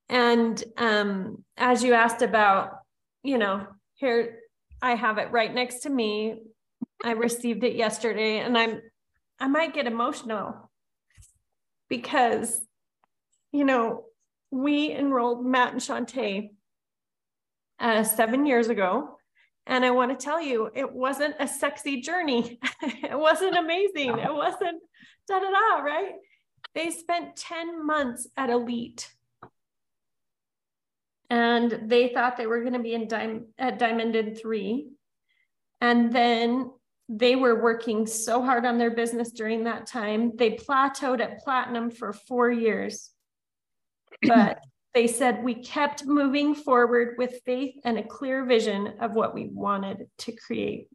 And 0.08 0.62
um, 0.76 1.44
as 1.56 1.82
you 1.82 1.94
asked 1.94 2.22
about, 2.22 2.78
you 3.22 3.38
know, 3.38 3.66
here 3.94 4.40
I 4.82 4.94
have 4.96 5.18
it 5.18 5.30
right 5.32 5.52
next 5.52 5.80
to 5.80 5.90
me. 5.90 6.42
I 7.02 7.12
received 7.12 7.64
it 7.64 7.74
yesterday, 7.74 8.38
and 8.38 8.56
I'm 8.56 8.80
I 9.40 9.48
might 9.48 9.74
get 9.74 9.86
emotional 9.86 10.70
because, 11.88 12.60
you 13.52 13.64
know, 13.64 14.04
we 14.50 14.90
enrolled 14.92 15.44
Matt 15.44 15.72
and 15.72 15.80
Shantae 15.80 16.50
uh, 17.80 18.04
seven 18.04 18.46
years 18.46 18.68
ago. 18.68 19.18
And 19.66 19.84
I 19.84 19.90
want 19.90 20.18
to 20.18 20.22
tell 20.22 20.40
you, 20.40 20.70
it 20.74 20.92
wasn't 20.92 21.36
a 21.40 21.48
sexy 21.48 22.00
journey. 22.00 22.58
it 22.82 23.18
wasn't 23.18 23.56
amazing. 23.56 24.18
It 24.18 24.34
wasn't 24.34 24.82
da 25.28 25.38
da 25.38 25.50
da, 25.50 25.82
right? 25.82 26.12
They 26.74 26.90
spent 26.90 27.36
10 27.36 27.86
months 27.86 28.26
at 28.36 28.50
Elite. 28.50 29.10
And 31.30 31.88
they 31.88 32.08
thought 32.08 32.36
they 32.36 32.46
were 32.46 32.60
going 32.60 32.74
to 32.74 32.78
be 32.78 32.94
in 32.94 33.08
Dim- 33.08 33.46
at 33.58 33.78
Diamond 33.78 34.14
in 34.14 34.34
three. 34.34 34.88
And 35.80 36.12
then 36.12 36.70
they 37.08 37.36
were 37.36 37.62
working 37.62 38.06
so 38.06 38.42
hard 38.42 38.66
on 38.66 38.78
their 38.78 38.90
business 38.90 39.30
during 39.30 39.64
that 39.64 39.86
time. 39.86 40.32
They 40.36 40.52
plateaued 40.52 41.20
at 41.20 41.40
platinum 41.40 41.90
for 41.90 42.12
four 42.12 42.50
years. 42.50 43.10
But 44.26 44.60
they 44.94 45.08
said 45.08 45.42
we 45.42 45.54
kept 45.54 46.06
moving 46.06 46.54
forward 46.54 47.16
with 47.18 47.40
faith 47.44 47.74
and 47.84 47.98
a 47.98 48.02
clear 48.02 48.44
vision 48.44 48.94
of 49.00 49.12
what 49.12 49.34
we 49.34 49.48
wanted 49.48 50.06
to 50.18 50.32
create. 50.32 50.88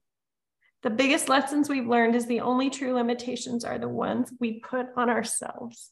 The 0.83 0.89
biggest 0.89 1.27
lessons 1.27 1.67
we've 1.67 1.87
learned 1.87 2.15
is 2.15 2.25
the 2.25 2.39
only 2.39 2.69
true 2.69 2.93
limitations 2.93 3.65
are 3.65 3.77
the 3.77 3.89
ones 3.89 4.31
we 4.39 4.61
put 4.61 4.87
on 4.95 5.09
ourselves. 5.09 5.91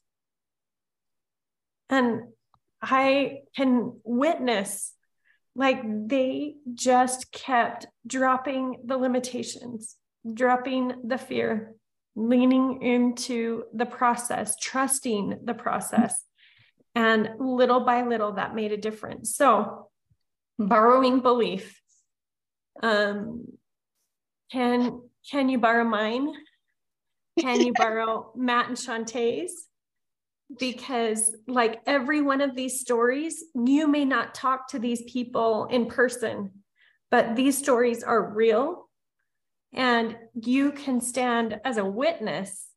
And 1.89 2.29
I 2.81 3.39
can 3.55 3.99
witness 4.05 4.93
like 5.55 5.81
they 6.07 6.55
just 6.73 7.31
kept 7.33 7.87
dropping 8.05 8.83
the 8.85 8.95
limitations, 8.95 9.97
dropping 10.33 10.93
the 11.03 11.17
fear, 11.17 11.73
leaning 12.15 12.81
into 12.83 13.63
the 13.73 13.85
process, 13.85 14.55
trusting 14.57 15.39
the 15.43 15.53
process. 15.53 16.23
And 16.97 17.29
little 17.37 17.81
by 17.81 18.01
little, 18.01 18.31
that 18.33 18.55
made 18.55 18.71
a 18.71 18.77
difference. 18.77 19.35
So, 19.35 19.89
borrowing 20.57 21.19
belief. 21.19 21.79
Um, 22.81 23.45
can 24.51 25.03
can 25.29 25.47
you 25.47 25.59
borrow 25.59 25.83
mine? 25.83 26.33
Can 27.39 27.61
you 27.61 27.71
borrow 27.77 28.31
Matt 28.35 28.69
and 28.69 28.75
Shantae's? 28.75 29.67
Because, 30.57 31.35
like 31.47 31.81
every 31.85 32.21
one 32.21 32.41
of 32.41 32.55
these 32.55 32.79
stories, 32.79 33.43
you 33.53 33.87
may 33.87 34.03
not 34.03 34.33
talk 34.33 34.69
to 34.69 34.79
these 34.79 35.03
people 35.03 35.67
in 35.69 35.85
person, 35.85 36.49
but 37.11 37.35
these 37.35 37.59
stories 37.59 38.01
are 38.01 38.33
real. 38.33 38.89
And 39.71 40.17
you 40.33 40.71
can 40.71 40.99
stand 41.01 41.59
as 41.63 41.77
a 41.77 41.85
witness 41.85 42.69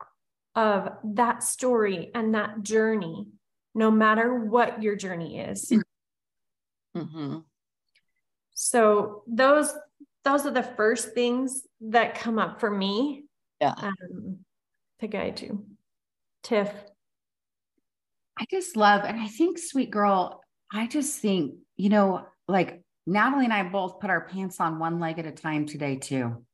of 0.54 0.90
that 1.14 1.42
story 1.42 2.11
and 2.14 2.35
that 2.35 2.62
journey, 2.62 3.28
no 3.74 3.90
matter 3.90 4.35
what 4.44 4.83
your 4.83 4.96
journey 4.96 5.40
is. 5.40 5.72
Mhm. 6.96 7.44
So 8.52 9.22
those 9.26 9.72
those 10.24 10.44
are 10.44 10.50
the 10.50 10.62
first 10.62 11.14
things 11.14 11.66
that 11.80 12.14
come 12.14 12.38
up 12.38 12.61
for 12.61 12.70
me. 12.70 13.24
Yeah. 13.61 13.74
Um, 13.76 14.44
to 15.00 15.06
guide 15.06 15.40
you. 15.40 15.66
Tiff. 16.42 16.70
I 18.38 18.44
just 18.50 18.76
love, 18.76 19.04
and 19.04 19.18
I 19.18 19.28
think, 19.28 19.59
sweet 19.59 19.90
girl, 19.90 20.42
I 20.72 20.87
just 20.87 21.20
think, 21.20 21.56
you 21.76 21.88
know, 21.88 22.26
like 22.48 22.83
Natalie 23.06 23.44
and 23.44 23.52
I 23.52 23.62
both 23.62 24.00
put 24.00 24.11
our 24.11 24.26
pants 24.26 24.61
on 24.61 24.78
one 24.78 24.98
leg 24.98 25.18
at 25.18 25.26
a 25.26 25.33
time 25.33 25.66
today, 25.66 25.96
too. 25.96 26.44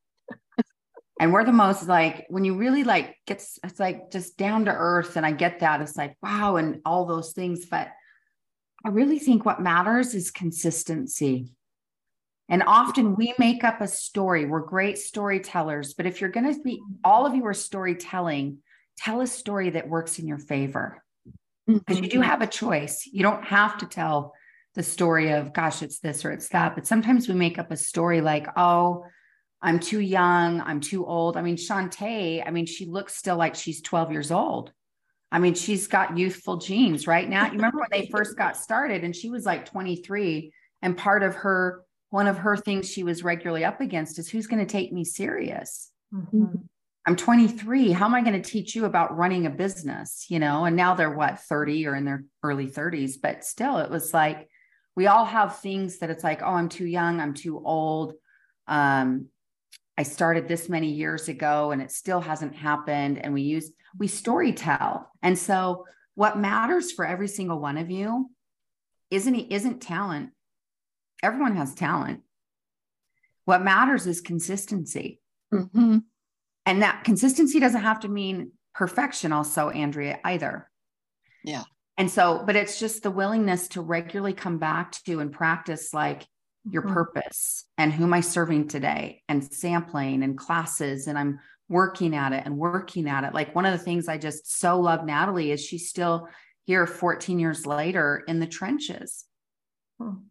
And 1.19 1.33
we're 1.33 1.45
the 1.45 1.53
most 1.53 1.89
like, 1.89 2.27
when 2.29 2.45
you 2.45 2.57
really 2.57 2.85
like 2.85 3.17
gets, 3.27 3.59
it's 3.65 3.81
like 3.81 4.11
just 4.11 4.37
down 4.37 4.67
to 4.67 4.73
earth. 4.73 5.17
And 5.17 5.25
I 5.25 5.33
get 5.33 5.61
that. 5.61 5.81
It's 5.81 5.97
like, 5.97 6.17
wow, 6.23 6.57
and 6.57 6.81
all 6.85 7.07
those 7.07 7.33
things. 7.33 7.67
But 7.67 7.89
I 8.85 8.91
really 8.91 9.19
think 9.19 9.45
what 9.45 9.61
matters 9.61 10.15
is 10.15 10.31
consistency. 10.31 11.49
And 12.49 12.63
often 12.65 13.17
we 13.17 13.35
make 13.39 13.65
up 13.65 13.81
a 13.81 13.89
story. 13.89 14.45
We're 14.45 14.61
great 14.61 14.99
storytellers, 14.99 15.95
but 15.95 16.07
if 16.07 16.21
you're 16.21 16.31
going 16.31 16.55
to 16.55 16.63
be, 16.63 16.81
all 17.03 17.27
of 17.27 17.35
you 17.35 17.45
are 17.47 17.55
storytelling, 17.55 18.59
tell 18.99 19.21
a 19.21 19.27
story 19.27 19.71
that 19.71 19.89
works 19.89 20.19
in 20.19 20.29
your 20.29 20.39
favor 20.39 21.03
because 21.67 21.99
you 21.99 22.09
do 22.09 22.21
mm-hmm. 22.21 22.31
have 22.31 22.43
a 22.43 22.47
choice. 22.47 23.09
You 23.11 23.23
don't 23.23 23.43
have 23.45 23.79
to 23.79 23.87
tell 23.87 24.33
the 24.75 24.85
story 24.85 25.33
of, 25.33 25.53
gosh, 25.53 25.83
it's 25.83 25.99
this 25.99 26.25
or 26.25 26.31
it's 26.31 26.49
that. 26.51 26.77
But 26.77 26.87
sometimes 26.87 27.27
we 27.27 27.35
make 27.35 27.59
up 27.59 27.73
a 27.73 27.77
story 27.77 28.21
like, 28.21 28.47
oh, 28.57 29.07
I'm 29.63 29.81
too 29.81 30.01
young. 30.01 30.61
I'm 30.61 30.81
too 30.81 31.05
old. 31.07 31.37
I 31.37 31.43
mean, 31.43 31.57
Shantae, 31.57 32.47
I 32.47 32.51
mean, 32.51 32.67
she 32.67 32.87
looks 32.87 33.17
still 33.17 33.37
like 33.37 33.55
she's 33.55 33.81
12 33.81 34.13
years 34.13 34.31
old. 34.31 34.73
I 35.33 35.39
mean, 35.39 35.55
she's 35.55 35.89
got 35.89 36.17
youthful 36.17 36.59
genes 36.59 37.07
right 37.07 37.29
now. 37.29 37.47
You 37.47 37.53
remember 37.53 37.79
when 37.81 37.89
they 37.91 38.09
first 38.11 38.37
got 38.37 38.57
started 38.57 39.03
and 39.03 39.15
she 39.15 39.29
was 39.29 39.45
like 39.45 39.67
23 39.67 40.53
and 40.83 40.97
part 40.97 41.23
of 41.23 41.35
her, 41.37 41.83
one 42.11 42.29
of 42.29 42.39
her 42.39 42.57
things 42.57 42.89
she 42.89 43.03
was 43.03 43.25
regularly 43.25 43.65
up 43.65 43.81
against 43.81 44.19
is 44.19 44.29
who's 44.29 44.47
going 44.47 44.65
to 44.65 44.71
take 44.71 44.93
me 44.93 45.05
serious? 45.05 45.91
I'm 47.07 47.17
23. 47.17 47.93
How 47.93 48.07
am 48.07 48.15
I 48.15 48.23
going 48.23 48.41
to 48.41 48.49
teach 48.49 48.75
you 48.75 48.85
about 48.85 49.17
running 49.17 49.47
a 49.47 49.51
business? 49.51 50.27
You 50.29 50.39
know, 50.39 50.65
and 50.65 50.77
now 50.77 50.95
they're 50.95 51.11
what, 51.11 51.41
30 51.41 51.87
or 51.87 51.95
in 51.95 52.05
their 52.05 52.25
early 52.43 52.69
30s, 52.69 53.15
but 53.21 53.45
still, 53.45 53.79
it 53.79 53.91
was 53.91 54.13
like 54.13 54.49
we 54.97 55.07
all 55.07 55.25
have 55.25 55.59
things 55.59 55.99
that 55.99 56.11
it's 56.11 56.25
like, 56.25 56.43
oh, 56.43 56.55
I'm 56.55 56.69
too 56.69 56.87
young, 56.87 57.21
I'm 57.21 57.35
too 57.35 57.63
old. 57.65 58.15
Um, 58.67 59.27
I 59.99 60.03
started 60.03 60.47
this 60.47 60.69
many 60.69 60.93
years 60.93 61.29
ago 61.29 61.71
and 61.71 61.81
it 61.81 61.91
still 61.91 62.21
hasn't 62.21 62.55
happened. 62.55 63.19
And 63.19 63.33
we 63.33 63.43
use, 63.43 63.71
we 63.99 64.09
story 64.09 64.53
tell. 64.53 65.11
And 65.23 65.39
so 65.39 65.87
what 66.15 66.39
matters 66.39 66.93
for 66.93 67.07
every 67.07 67.29
single 67.29 67.59
one 67.59 67.79
of 67.79 67.91
you 67.91 68.31
isn't, 69.11 69.35
isn't 69.35 69.81
talent. 69.81 70.31
Everyone 71.23 71.57
has 71.57 71.75
talent. 71.75 72.21
What 73.45 73.63
matters 73.63 74.07
is 74.07 74.21
consistency. 74.21 75.21
Mhm. 75.53 76.03
And 76.67 76.83
that 76.83 77.05
consistency 77.05 77.61
doesn't 77.61 77.83
have 77.83 78.01
to 78.01 78.09
mean 78.09 78.53
perfection, 78.75 79.33
also, 79.33 79.71
Andrea, 79.71 80.19
either. 80.25 80.69
Yeah. 81.45 81.63
And 81.97 82.11
so, 82.11 82.43
but 82.45 82.57
it's 82.57 82.79
just 82.79 83.03
the 83.03 83.11
willingness 83.11 83.69
to 83.69 83.81
regularly 83.81 84.35
come 84.35 84.59
back 84.59 84.93
to 85.05 85.21
and 85.21 85.33
practice 85.33 85.95
like 85.95 86.27
your 86.71 86.83
Mhm. 86.83 86.93
purpose 86.93 87.65
and 87.79 87.93
who 87.93 88.05
am 88.05 88.13
I 88.15 88.21
serving 88.21 88.69
today 88.69 89.23
and 89.29 89.43
sampling 89.45 90.23
and 90.23 90.37
classes. 90.37 91.07
And 91.07 91.19
I'm 91.19 91.41
working 91.69 92.15
at 92.15 92.33
it 92.33 92.45
and 92.45 92.59
working 92.59 93.09
at 93.09 93.25
it. 93.25 93.35
Like 93.35 93.55
one 93.55 93.67
of 93.67 93.73
the 93.73 93.85
things 93.85 94.09
I 94.09 94.19
just 94.19 94.51
so 94.59 94.81
love 94.81 95.05
Natalie 95.05 95.51
is 95.51 95.65
she's 95.65 95.89
still 95.89 96.29
here 96.65 96.87
14 96.87 97.39
years 97.39 97.67
later 97.67 98.23
in 98.27 98.41
the 98.41 98.47
trenches, 98.47 99.25
Hmm. 100.01 100.27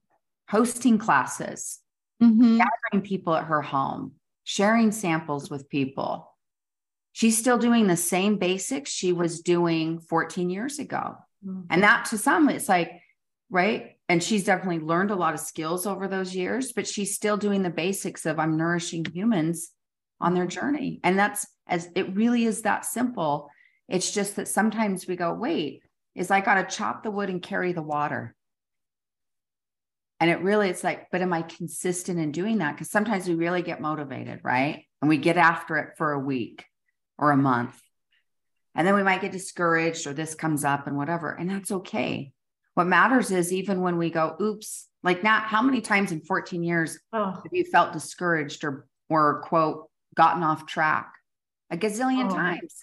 hosting 0.50 0.98
classes, 0.98 1.80
Mhm. 2.22 2.58
gathering 2.58 3.06
people 3.06 3.36
at 3.36 3.46
her 3.46 3.62
home, 3.62 4.16
sharing 4.44 4.92
samples 4.92 5.50
with 5.50 5.70
people. 5.70 6.36
She's 7.14 7.38
still 7.38 7.58
doing 7.58 7.88
the 7.88 7.98
same 7.98 8.38
basics 8.38 8.92
she 8.92 9.14
was 9.14 9.42
doing 9.42 10.00
14 10.00 10.50
years 10.50 10.80
ago. 10.80 11.16
And 11.70 11.84
that 11.84 12.06
to 12.06 12.18
some, 12.18 12.50
it's 12.50 12.68
like, 12.68 13.02
right. 13.50 13.95
And 14.08 14.22
she's 14.22 14.44
definitely 14.44 14.86
learned 14.86 15.12
a 15.12 15.16
lot 15.16 15.34
of 15.34 15.40
skills 15.40 15.88
over 15.88 16.08
those 16.08 16.36
years, 16.36 16.72
but 16.74 16.88
she's 16.88 17.16
still 17.16 17.38
doing 17.38 17.64
the 17.64 17.70
basics 17.70 18.26
of 18.26 18.40
I'm 18.40 18.58
nourishing 18.58 19.06
humans 19.06 19.72
on 20.22 20.34
their 20.34 20.46
journey. 20.46 21.00
And 21.04 21.18
that's 21.18 21.46
as 21.68 21.90
it 21.96 22.16
really 22.16 22.46
is 22.46 22.62
that 22.62 22.86
simple. 22.86 23.50
It's 23.90 24.12
just 24.12 24.36
that 24.36 24.48
sometimes 24.48 25.08
we 25.08 25.16
go, 25.16 25.34
wait, 25.34 25.82
is 26.14 26.32
I 26.32 26.42
got 26.42 26.56
to 26.56 26.76
chop 26.76 27.04
the 27.04 27.12
wood 27.12 27.30
and 27.30 27.42
carry 27.42 27.74
the 27.74 27.82
water. 27.82 28.36
And 30.20 30.30
it 30.30 30.42
really, 30.42 30.70
it's 30.70 30.84
like, 30.84 31.08
but 31.12 31.22
am 31.22 31.34
I 31.34 31.42
consistent 31.42 32.20
in 32.20 32.32
doing 32.32 32.60
that? 32.60 32.76
Because 32.76 32.90
sometimes 32.90 33.28
we 33.28 33.36
really 33.36 33.62
get 33.62 33.82
motivated, 33.82 34.40
right? 34.44 34.86
And 35.02 35.10
we 35.10 35.18
get 35.18 35.38
after 35.38 35.78
it 35.78 35.98
for 35.98 36.14
a 36.14 36.20
week 36.20 36.64
or 37.18 37.32
a 37.32 37.38
month. 37.38 37.80
And 38.76 38.88
then 38.88 38.96
we 38.96 39.04
might 39.04 39.22
get 39.22 39.32
discouraged 39.32 40.08
or 40.08 40.14
this 40.14 40.36
comes 40.36 40.64
up 40.64 40.88
and 40.88 40.96
whatever. 40.98 41.32
And 41.32 41.50
that's 41.50 41.72
okay. 41.72 42.32
What 42.76 42.88
matters 42.88 43.32
is 43.32 43.52
even 43.52 43.82
when 43.82 43.98
we 43.98 44.10
go, 44.10 44.36
oops, 44.42 44.88
like 45.02 45.24
now, 45.24 45.40
how 45.40 45.62
many 45.62 45.82
times 45.82 46.12
in 46.12 46.22
14 46.22 46.64
years 46.64 47.00
Oh, 47.14 47.32
have 47.32 47.52
you 47.52 47.64
felt 47.66 47.94
discouraged 47.94 48.64
or, 48.64 48.86
or 49.10 49.42
quote, 49.42 49.90
gotten 50.16 50.44
off 50.44 50.66
track? 50.66 51.12
A 51.72 51.78
gazillion 51.78 52.32
Oh. 52.32 52.36
times. 52.36 52.76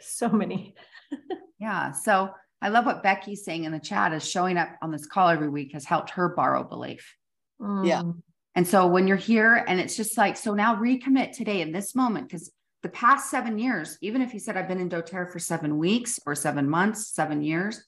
so 0.00 0.28
many. 0.28 0.74
Yeah. 1.58 1.92
So 1.92 2.30
I 2.60 2.70
love 2.70 2.86
what 2.86 3.04
Becky's 3.04 3.44
saying 3.44 3.62
in 3.64 3.70
the 3.70 3.78
chat 3.78 4.12
is 4.12 4.28
showing 4.28 4.56
up 4.56 4.70
on 4.82 4.90
this 4.90 5.06
call 5.06 5.28
every 5.28 5.48
week 5.48 5.74
has 5.74 5.84
helped 5.84 6.10
her 6.10 6.30
borrow 6.30 6.64
belief. 6.64 7.14
Yeah. 7.60 8.02
Mm. 8.02 8.20
And 8.56 8.66
so 8.66 8.88
when 8.88 9.06
you're 9.06 9.16
here 9.16 9.54
and 9.68 9.78
it's 9.78 9.94
just 9.94 10.18
like, 10.18 10.36
so 10.36 10.54
now 10.54 10.74
recommit 10.74 11.30
today 11.32 11.60
in 11.60 11.70
this 11.70 11.94
moment, 11.94 12.26
because 12.28 12.50
the 12.82 12.88
past 12.88 13.30
seven 13.30 13.58
years, 13.60 13.96
even 14.00 14.22
if 14.22 14.32
you 14.34 14.40
said 14.40 14.56
I've 14.56 14.66
been 14.66 14.80
in 14.80 14.88
doTERRA 14.90 15.30
for 15.30 15.38
seven 15.38 15.78
weeks 15.78 16.18
or 16.26 16.34
seven 16.34 16.68
months, 16.68 17.14
seven 17.14 17.42
years, 17.42 17.84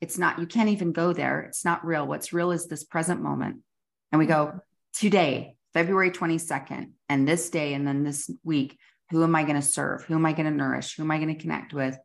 it's 0.00 0.18
not, 0.18 0.38
you 0.38 0.46
can't 0.46 0.68
even 0.68 0.92
go 0.92 1.12
there. 1.12 1.40
It's 1.42 1.64
not 1.64 1.84
real. 1.84 2.06
What's 2.06 2.32
real 2.32 2.50
is 2.50 2.66
this 2.66 2.84
present 2.84 3.22
moment. 3.22 3.58
And 4.12 4.18
we 4.18 4.26
go 4.26 4.60
today, 4.94 5.56
February 5.72 6.10
22nd, 6.10 6.90
and 7.08 7.26
this 7.26 7.50
day, 7.50 7.74
and 7.74 7.86
then 7.86 8.04
this 8.04 8.30
week, 8.42 8.78
who 9.10 9.22
am 9.22 9.34
I 9.34 9.42
going 9.44 9.56
to 9.56 9.62
serve? 9.62 10.04
Who 10.04 10.14
am 10.14 10.26
I 10.26 10.32
going 10.32 10.46
to 10.46 10.50
nourish? 10.50 10.96
Who 10.96 11.02
am 11.02 11.10
I 11.10 11.18
going 11.18 11.34
to 11.34 11.40
connect 11.40 11.72
with? 11.72 11.96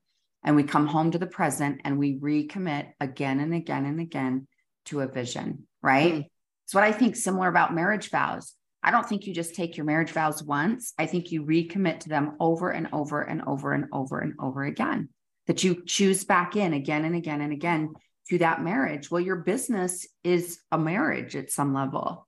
And 0.44 0.56
we 0.56 0.64
come 0.64 0.88
home 0.88 1.12
to 1.12 1.18
the 1.18 1.28
present 1.28 1.82
and 1.84 1.98
we 1.98 2.18
recommit 2.18 2.92
again 3.00 3.40
and 3.40 3.54
again 3.54 3.86
and 3.86 4.00
again 4.00 4.48
to 4.86 5.02
a 5.02 5.08
vision, 5.08 5.68
right? 5.82 6.14
Mm. 6.14 6.26
It's 6.66 6.74
what 6.74 6.84
I 6.84 6.92
think 6.92 7.16
similar 7.16 7.48
about 7.48 7.74
marriage 7.74 8.10
vows. 8.10 8.54
I 8.82 8.92
don't 8.92 9.08
think 9.08 9.26
you 9.26 9.34
just 9.34 9.56
take 9.56 9.76
your 9.76 9.86
marriage 9.86 10.12
vows 10.12 10.42
once. 10.42 10.94
I 10.98 11.06
think 11.06 11.32
you 11.32 11.44
recommit 11.44 12.02
to 12.02 12.10
them 12.10 12.38
over 12.40 12.70
and 12.70 12.88
over 12.94 13.22
and 13.22 13.42
over 13.46 13.74
and 13.74 13.86
over 13.92 14.20
and 14.20 14.34
over 14.40 14.64
again. 14.64 15.10
That 15.50 15.64
you 15.64 15.84
choose 15.84 16.24
back 16.24 16.56
in 16.56 16.74
again 16.74 17.06
and 17.06 17.16
again 17.16 17.42
and 17.42 17.52
again 17.52 17.96
to 18.30 18.38
that 18.38 18.64
marriage. 18.64 19.10
Well, 19.10 19.20
your 19.20 19.38
business 19.38 20.08
is 20.24 20.60
a 20.72 20.78
marriage 20.78 21.36
at 21.36 21.52
some 21.52 21.74
level. 21.74 22.28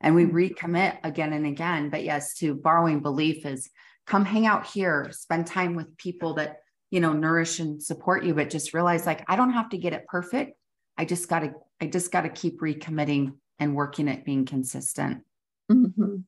And 0.00 0.14
we 0.14 0.24
recommit 0.24 0.96
again 1.04 1.34
and 1.34 1.46
again. 1.46 1.90
But 1.90 2.02
yes, 2.02 2.34
to 2.38 2.54
borrowing 2.54 3.00
belief 3.00 3.44
is 3.44 3.68
come 4.06 4.24
hang 4.24 4.46
out 4.46 4.66
here, 4.66 5.10
spend 5.12 5.46
time 5.46 5.74
with 5.74 5.98
people 5.98 6.32
that, 6.34 6.60
you 6.90 7.00
know, 7.00 7.12
nourish 7.12 7.60
and 7.60 7.82
support 7.82 8.24
you, 8.24 8.34
but 8.34 8.48
just 8.48 8.72
realize 8.72 9.04
like, 9.04 9.22
I 9.28 9.36
don't 9.36 9.52
have 9.52 9.68
to 9.68 9.78
get 9.78 9.92
it 9.92 10.06
perfect. 10.08 10.56
I 10.96 11.04
just 11.04 11.28
got 11.28 11.40
to, 11.40 11.52
I 11.78 11.86
just 11.86 12.10
got 12.10 12.22
to 12.22 12.30
keep 12.30 12.60
recommitting 12.60 13.34
and 13.58 13.76
working 13.76 14.08
at 14.08 14.24
being 14.24 14.46
consistent. 14.46 15.24
Mhm. 15.70 16.24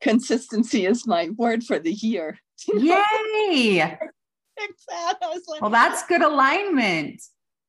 Consistency 0.00 0.86
is 0.86 1.04
my 1.04 1.30
word 1.36 1.64
for 1.64 1.80
the 1.80 1.92
year. 1.92 2.38
Yay. 2.68 3.98
Exact. 4.58 5.22
I 5.22 5.28
was 5.28 5.42
like, 5.48 5.60
Well, 5.62 5.70
that's 5.70 6.06
good 6.06 6.22
alignment. 6.22 7.20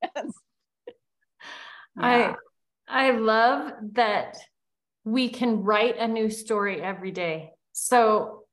yes. 0.03 0.31
I 1.97 2.35
I 2.87 3.11
love 3.11 3.71
that 3.93 4.37
we 5.03 5.29
can 5.29 5.63
write 5.63 5.97
a 5.97 6.07
new 6.07 6.29
story 6.29 6.81
every 6.81 7.11
day. 7.11 7.51
So 7.71 8.43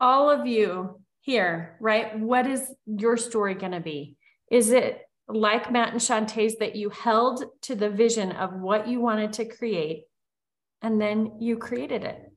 all 0.00 0.30
of 0.30 0.46
you 0.46 1.00
here, 1.20 1.76
right? 1.80 2.18
What 2.18 2.46
is 2.46 2.62
your 2.86 3.16
story 3.16 3.54
going 3.54 3.72
to 3.72 3.80
be? 3.80 4.16
Is 4.50 4.70
it 4.70 5.00
like 5.28 5.72
Matt 5.72 5.92
and 5.92 6.00
Shantae's 6.00 6.56
that 6.56 6.76
you 6.76 6.90
held 6.90 7.44
to 7.62 7.74
the 7.74 7.88
vision 7.88 8.32
of 8.32 8.52
what 8.52 8.88
you 8.88 9.00
wanted 9.00 9.34
to 9.34 9.46
create 9.46 10.04
and 10.82 11.00
then 11.00 11.38
you 11.40 11.56
created 11.56 12.04
it? 12.04 12.30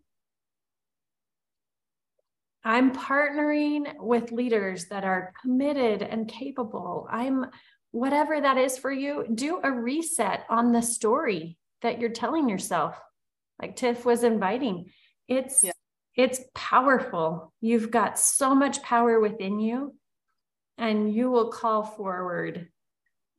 I'm 2.67 2.91
partnering 2.91 3.93
with 3.97 4.33
leaders 4.33 4.87
that 4.87 5.05
are 5.05 5.31
committed 5.41 6.01
and 6.01 6.27
capable. 6.27 7.07
I'm 7.09 7.45
whatever 7.91 8.41
that 8.41 8.57
is 8.57 8.77
for 8.77 8.91
you, 8.91 9.25
do 9.33 9.61
a 9.63 9.71
reset 9.71 10.45
on 10.49 10.73
the 10.73 10.81
story 10.81 11.57
that 11.81 12.01
you're 12.01 12.09
telling 12.09 12.49
yourself. 12.49 12.99
Like 13.61 13.77
Tiff 13.77 14.03
was 14.03 14.25
inviting. 14.25 14.91
It's 15.29 15.63
Yeah. 15.63 15.71
it's 16.17 16.41
powerful. 16.53 17.53
You've 17.61 17.89
got 17.89 18.19
so 18.19 18.53
much 18.53 18.81
power 18.81 19.17
within 19.21 19.61
you 19.61 19.95
and 20.77 21.13
you 21.13 21.31
will 21.31 21.51
call 21.51 21.83
forward 21.83 22.69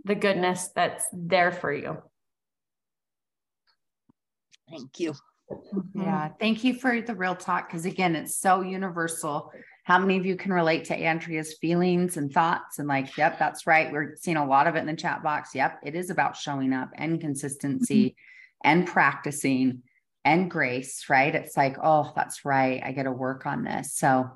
the 0.05 0.15
goodness 0.15 0.69
that's 0.69 1.07
there 1.13 1.53
for 1.53 1.71
you. 1.71 2.03
Thank 4.71 5.01
you. 5.01 5.13
Mm-hmm. 5.51 6.03
Yeah. 6.03 6.29
Thank 6.41 6.65
you 6.65 6.75
for 6.75 7.01
the 7.01 7.15
real 7.15 7.35
talk. 7.35 7.69
Because 7.69 7.85
again, 7.87 8.15
it's 8.15 8.37
so 8.37 8.61
universal. 8.61 9.53
How 9.85 9.99
many 9.99 10.19
of 10.19 10.27
you 10.27 10.37
can 10.37 10.53
relate 10.53 10.85
to 10.87 10.95
Andrea's 10.97 11.57
feelings 11.59 12.17
and 12.17 12.33
thoughts? 12.33 12.79
And 12.79 12.87
like, 12.89 13.17
yep, 13.17 13.39
that's 13.39 13.67
right. 13.67 13.91
We're 13.91 14.17
seeing 14.17 14.37
a 14.37 14.47
lot 14.47 14.67
of 14.67 14.77
it 14.77 14.81
in 14.81 14.87
the 14.87 14.97
chat 14.97 15.23
box. 15.23 15.55
Yep. 15.55 15.81
It 15.85 15.95
is 15.95 16.11
about 16.11 16.37
showing 16.37 16.73
up 16.73 16.91
and 16.95 17.21
consistency 17.21 18.17
and 18.63 18.87
practicing 18.87 19.83
and 20.25 20.51
grace, 20.51 21.07
right? 21.09 21.35
It's 21.35 21.57
like, 21.57 21.77
oh, 21.83 22.13
that's 22.15 22.45
right. 22.45 22.83
I 22.85 22.93
got 22.93 23.05
to 23.05 23.13
work 23.13 23.47
on 23.47 23.65
this. 23.65 23.95
So 23.95 24.31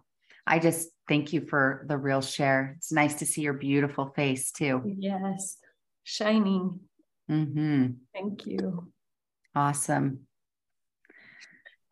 I 0.46 0.58
just 0.58 0.88
thank 1.08 1.32
you 1.34 1.42
for 1.42 1.84
the 1.88 1.98
real 1.98 2.22
share. 2.22 2.74
It's 2.78 2.92
nice 2.92 3.14
to 3.16 3.26
see 3.26 3.42
your 3.42 3.52
beautiful 3.52 4.06
face 4.16 4.52
too. 4.52 4.82
Yes. 4.98 5.58
Shining. 6.04 6.80
hmm 7.28 7.86
Thank 8.14 8.46
you. 8.46 8.90
Awesome. 9.54 10.20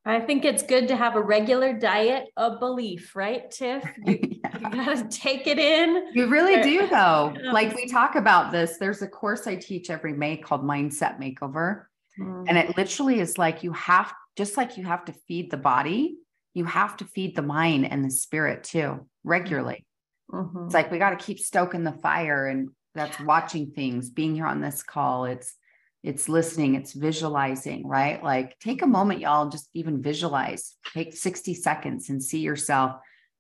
I 0.07 0.21
think 0.21 0.45
it's 0.45 0.63
good 0.63 0.89
to 0.89 0.97
have 0.97 1.15
a 1.17 1.23
regular 1.23 1.73
diet 1.73 2.29
of 2.37 2.59
belief, 2.59 3.15
right, 3.15 3.51
Tiff? 3.51 3.85
You, 4.07 4.19
Yeah. 4.43 4.59
you 4.59 4.71
gotta 4.71 5.09
take 5.09 5.47
it 5.47 5.59
in. 5.59 6.07
You 6.15 6.27
really 6.29 6.55
There- 6.57 6.65
do, 6.65 6.87
though. 6.89 7.35
Yeah. 7.43 7.53
Like 7.53 7.75
we 7.75 7.87
talk 7.87 8.15
about 8.15 8.53
this, 8.53 8.79
there's 8.79 9.03
a 9.03 9.09
course 9.09 9.47
I 9.47 9.57
teach 9.57 9.91
every 9.91 10.13
May 10.15 10.37
called 10.39 10.63
Mindset 10.65 11.19
Makeover. 11.21 11.85
And 12.19 12.59
it 12.59 12.77
literally 12.77 13.19
is 13.21 13.39
like 13.39 13.63
you 13.63 13.73
have, 13.73 14.13
just 14.37 14.59
like 14.59 14.77
you 14.77 14.85
have 14.85 15.07
to 15.07 15.15
feed 15.27 15.51
the 15.51 15.57
body, 15.57 16.19
you 16.53 16.67
have 16.67 16.97
to 16.99 17.07
feed 17.07 17.35
the 17.35 17.41
mind 17.43 17.91
and 17.91 18.05
the 18.05 18.11
spirit 18.11 18.63
too, 18.65 19.07
regularly. 19.25 19.87
Mhm. 20.31 20.67
It's 20.67 20.75
like 20.75 20.91
we 20.91 20.99
got 20.99 21.11
to 21.19 21.25
keep 21.25 21.39
stoking 21.39 21.83
the 21.83 21.93
fire, 21.93 22.47
and 22.47 22.69
that's 22.95 23.19
watching 23.21 23.71
things, 23.71 24.11
being 24.11 24.35
here 24.35 24.45
on 24.47 24.61
this 24.61 24.83
call. 24.83 25.25
It's 25.25 25.55
it's 26.03 26.29
listening, 26.29 26.75
it's 26.75 26.93
visualizing, 26.93 27.87
right? 27.87 28.23
Like 28.23 28.59
take 28.59 28.83
a 28.83 28.87
moment, 28.87 29.21
y'all, 29.21 29.43
and 29.43 29.53
just 29.53 29.69
even 29.75 30.03
visualize. 30.03 30.77
Take 30.95 31.15
60 31.17 31.55
seconds 31.55 32.09
and 32.09 32.23
see 32.23 32.41
yourself 32.41 32.97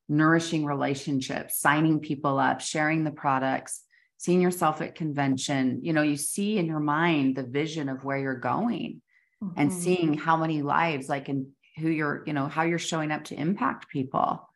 nourishing 0.08 0.64
relationships, 0.64 1.58
signing 1.58 2.00
people 2.00 2.38
up, 2.38 2.60
sharing 2.60 3.04
the 3.04 3.10
products, 3.10 3.82
seeing 4.18 4.42
yourself 4.42 4.82
at 4.82 4.94
convention. 4.94 5.80
You 5.82 5.92
know, 5.92 6.02
you 6.02 6.16
see 6.16 6.58
in 6.58 6.66
your 6.66 6.80
mind 6.80 7.36
the 7.36 7.44
vision 7.44 7.88
of 7.88 8.04
where 8.04 8.18
you're 8.18 8.34
going 8.34 9.00
and 9.56 9.70
Mhm. 9.70 9.74
seeing 9.74 10.14
how 10.14 10.36
many 10.36 10.62
lives 10.62 11.08
like 11.08 11.28
and 11.28 11.46
who 11.78 11.88
you're 11.88 12.22
you 12.26 12.32
know 12.32 12.46
how 12.46 12.62
you're 12.62 12.78
showing 12.78 13.10
up 13.10 13.24
to 13.24 13.34
impact 13.40 13.88
people 13.88 14.46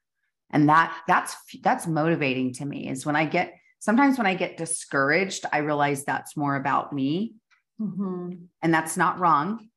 and 0.51 0.69
that 0.69 0.95
that's 1.07 1.37
that's 1.63 1.87
motivating 1.87 2.53
to 2.53 2.65
me 2.65 2.89
is 2.89 3.07
when 3.07 3.17
i 3.17 3.25
get 3.25 3.55
sometimes 3.79 4.19
when 4.19 4.27
i 4.27 4.35
get 4.35 4.57
discouraged 4.57 5.47
i 5.53 5.59
realize 5.59 6.05
that's 6.05 6.37
more 6.37 6.57
about 6.57 6.93
me 6.93 7.35
Mhm. 7.81 8.47
and 8.63 8.73
that's 8.73 8.97
not 8.97 9.19
wrong 9.19 9.69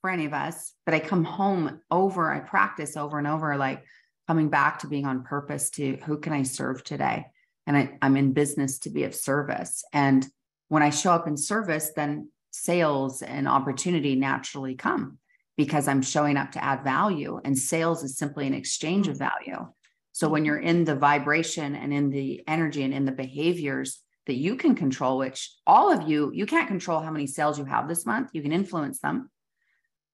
for 0.00 0.10
any 0.10 0.24
of 0.24 0.32
us 0.32 0.72
but 0.84 0.94
i 0.94 0.98
come 1.00 1.24
home 1.24 1.80
over 1.90 2.32
i 2.32 2.40
practice 2.40 2.96
over 2.96 3.18
and 3.18 3.26
over 3.26 3.56
like 3.56 3.84
coming 4.26 4.48
back 4.48 4.80
to 4.80 4.88
being 4.88 5.06
on 5.06 5.22
purpose 5.22 5.70
to 5.70 5.96
who 6.04 6.18
can 6.18 6.32
i 6.32 6.42
serve 6.42 6.82
today? 6.84 7.26
And 7.66 7.76
I, 7.76 7.98
i'm 8.02 8.16
in 8.16 8.32
business 8.32 8.80
to 8.80 8.90
be 8.90 9.04
of 9.04 9.14
service. 9.14 9.84
And 9.92 10.26
when 10.68 10.82
i 10.82 10.90
show 10.90 11.12
up 11.12 11.28
in 11.28 11.36
service 11.36 11.90
then 11.94 12.30
sales 12.50 13.22
and 13.22 13.46
opportunity 13.46 14.16
naturally 14.16 14.74
come 14.74 15.18
because 15.56 15.86
i'm 15.86 16.02
showing 16.02 16.36
up 16.36 16.50
to 16.52 16.64
add 16.64 16.82
value 16.82 17.40
and 17.44 17.56
sales 17.56 18.02
is 18.02 18.18
simply 18.18 18.46
an 18.46 18.54
exchange 18.54 19.06
of 19.06 19.16
value. 19.18 19.68
So 20.12 20.28
when 20.28 20.44
you're 20.44 20.58
in 20.58 20.84
the 20.84 20.96
vibration 20.96 21.76
and 21.76 21.92
in 21.92 22.10
the 22.10 22.42
energy 22.48 22.82
and 22.82 22.92
in 22.92 23.04
the 23.04 23.12
behaviors 23.12 24.00
that 24.26 24.34
you 24.34 24.56
can 24.56 24.74
control, 24.74 25.18
which 25.18 25.54
all 25.66 25.92
of 25.92 26.08
you, 26.08 26.30
you 26.32 26.46
can't 26.46 26.68
control 26.68 27.00
how 27.00 27.10
many 27.10 27.26
sales 27.26 27.58
you 27.58 27.64
have 27.64 27.88
this 27.88 28.06
month. 28.06 28.30
You 28.32 28.42
can 28.42 28.52
influence 28.52 29.00
them. 29.00 29.30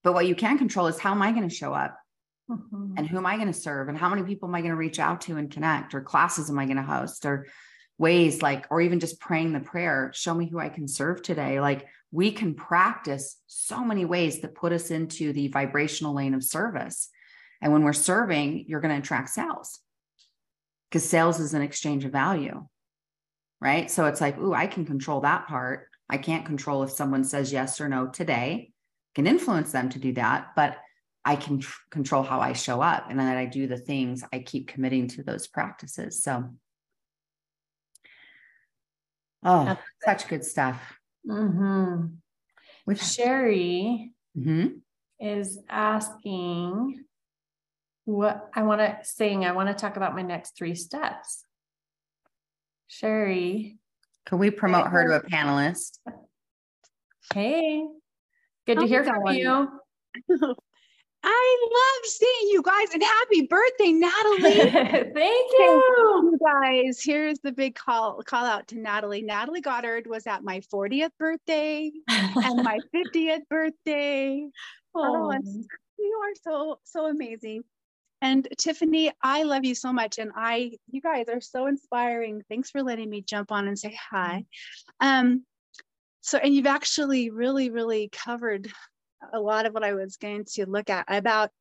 But 0.03 0.13
what 0.13 0.27
you 0.27 0.35
can 0.35 0.57
control 0.57 0.87
is 0.87 0.99
how 0.99 1.11
am 1.11 1.21
I 1.21 1.31
going 1.31 1.47
to 1.47 1.53
show 1.53 1.73
up 1.73 1.97
Mhm. 2.49 2.93
and 2.97 3.05
who 3.07 3.17
am 3.17 3.25
I 3.25 3.35
going 3.35 3.51
to 3.51 3.53
serve 3.53 3.89
and 3.89 3.97
how 3.97 4.09
many 4.09 4.23
people 4.23 4.47
am 4.47 4.55
I 4.55 4.61
going 4.61 4.71
to 4.71 4.77
reach 4.77 4.99
out 4.99 5.21
to 5.21 5.35
and 5.35 5.51
connect 5.51 5.93
or 5.93 6.01
classes 6.01 6.49
am 6.49 6.57
I 6.57 6.65
going 6.65 6.77
to 6.77 6.83
host 6.83 7.25
or 7.25 7.45
ways 7.97 8.41
like, 8.41 8.65
or 8.69 8.79
even 8.79 8.99
just 8.99 9.19
praying 9.19 9.51
the 9.51 9.59
prayer, 9.59 10.11
show 10.13 10.33
me 10.33 10.47
who 10.49 10.59
I 10.59 10.69
can 10.69 10.87
serve 10.87 11.21
today. 11.21 11.59
Like 11.59 11.87
we 12.11 12.31
can 12.31 12.53
practice 12.53 13.35
so 13.47 13.83
many 13.83 14.05
ways 14.05 14.39
that 14.41 14.55
put 14.55 14.71
us 14.71 14.91
into 14.91 15.33
the 15.33 15.49
vibrational 15.49 16.13
lane 16.13 16.33
of 16.33 16.43
service. 16.43 17.09
And 17.61 17.73
when 17.73 17.83
we're 17.83 17.91
serving, 17.91 18.65
you're 18.67 18.81
going 18.81 18.95
to 18.95 19.01
attract 19.01 19.29
sales 19.29 19.79
because 20.89 21.09
sales 21.09 21.39
is 21.39 21.53
an 21.53 21.63
exchange 21.63 22.05
of 22.05 22.11
value. 22.13 22.65
Right. 23.59 23.89
So 23.89 24.05
it's 24.05 24.21
like, 24.21 24.37
ooh, 24.37 24.53
I 24.53 24.67
can 24.67 24.85
control 24.85 25.21
that 25.21 25.47
part. 25.47 25.87
I 26.09 26.17
can't 26.17 26.45
control 26.45 26.83
if 26.83 26.91
someone 26.91 27.23
says 27.23 27.51
yes 27.51 27.81
or 27.81 27.89
no 27.89 28.07
today. 28.07 28.71
can 29.15 29.25
influence 29.25 29.71
them 29.71 29.89
to 29.89 29.97
do 29.99 30.13
that, 30.13 30.49
but 30.55 30.77
I 31.25 31.35
can 31.35 31.59
tr- 31.59 31.81
control 31.89 32.21
how 32.21 32.39
I 32.39 32.53
show 32.53 32.81
up 32.81 33.07
and 33.09 33.19
that 33.19 33.35
I 33.35 33.45
do 33.45 33.65
the 33.67 33.77
things 33.77 34.23
I 34.31 34.39
keep 34.39 34.67
committing 34.67 35.07
to 35.09 35.23
those 35.23 35.47
practices. 35.47 36.21
So, 36.23 36.53
oh, 39.43 39.65
That's 39.65 39.81
such 40.05 40.29
good 40.29 40.45
stuff. 40.45 40.99
Mhm. 41.27 42.17
Which, 42.85 43.01
Sherry 43.01 44.13
Mhm. 44.37 44.81
is 45.19 45.59
asking 45.67 47.03
what 48.05 48.49
I 48.53 48.61
want 48.61 48.81
to 48.81 48.99
saying 49.03 49.45
I 49.45 49.51
want 49.51 49.67
to 49.69 49.73
talk 49.75 49.97
about 49.97 50.15
my 50.15 50.21
next 50.21 50.55
three 50.55 50.75
steps. 50.75 51.43
Sherry 52.87 53.77
Can 54.25 54.39
we 54.39 54.51
promote 54.51 54.87
her 54.87 55.07
to 55.07 55.15
a 55.15 55.21
panelist? 55.21 55.99
Hey, 57.33 57.85
good 58.65 58.75
to 58.75 58.81
How's 58.81 58.89
hear 58.89 59.03
from 59.03 59.23
going? 59.23 59.37
you. 59.37 59.69
I 61.23 61.67
love 61.71 62.09
seeing 62.09 62.51
you 62.53 62.61
guys 62.61 62.93
and 62.93 63.03
happy 63.03 63.47
birthday, 63.47 63.91
Natalie. 63.91 64.71
Thank 65.13 65.51
you. 65.59 65.83
you 66.31 66.39
guys, 66.39 67.01
here's 67.03 67.39
the 67.39 67.51
big 67.51 67.75
call 67.75 68.21
call 68.23 68.45
out 68.45 68.67
to 68.69 68.77
Natalie. 68.77 69.23
Natalie 69.23 69.61
Goddard 69.61 70.07
was 70.07 70.25
at 70.25 70.43
my 70.43 70.61
40th 70.73 71.09
birthday 71.19 71.91
and 72.07 72.63
my 72.63 72.79
50th 72.95 73.41
birthday. 73.49 74.47
Oh, 74.95 75.33
oh. 75.33 75.63
you 75.99 76.21
are 76.23 76.35
so 76.41 76.79
so 76.83 77.07
amazing. 77.07 77.63
And 78.21 78.47
Tiffany, 78.57 79.11
I 79.21 79.43
love 79.43 79.63
you 79.63 79.75
so 79.75 79.93
much. 79.93 80.17
And 80.17 80.31
I, 80.35 80.71
you 80.89 81.01
guys 81.01 81.29
are 81.29 81.41
so 81.41 81.67
inspiring. 81.67 82.43
Thanks 82.49 82.71
for 82.71 82.81
letting 82.81 83.09
me 83.09 83.21
jump 83.21 83.51
on 83.51 83.67
and 83.67 83.77
say 83.77 83.97
hi. 84.09 84.45
Um, 84.99 85.45
so, 86.21 86.37
and 86.37 86.53
you've 86.53 86.65
actually 86.65 87.29
really, 87.29 87.69
really 87.69 88.09
covered 88.11 88.69
a 89.33 89.39
lot 89.39 89.65
of 89.65 89.73
what 89.73 89.83
I 89.83 89.93
was 89.93 90.17
going 90.17 90.45
to 90.53 90.65
look 90.65 90.89
at. 90.89 91.05
About 91.07 91.51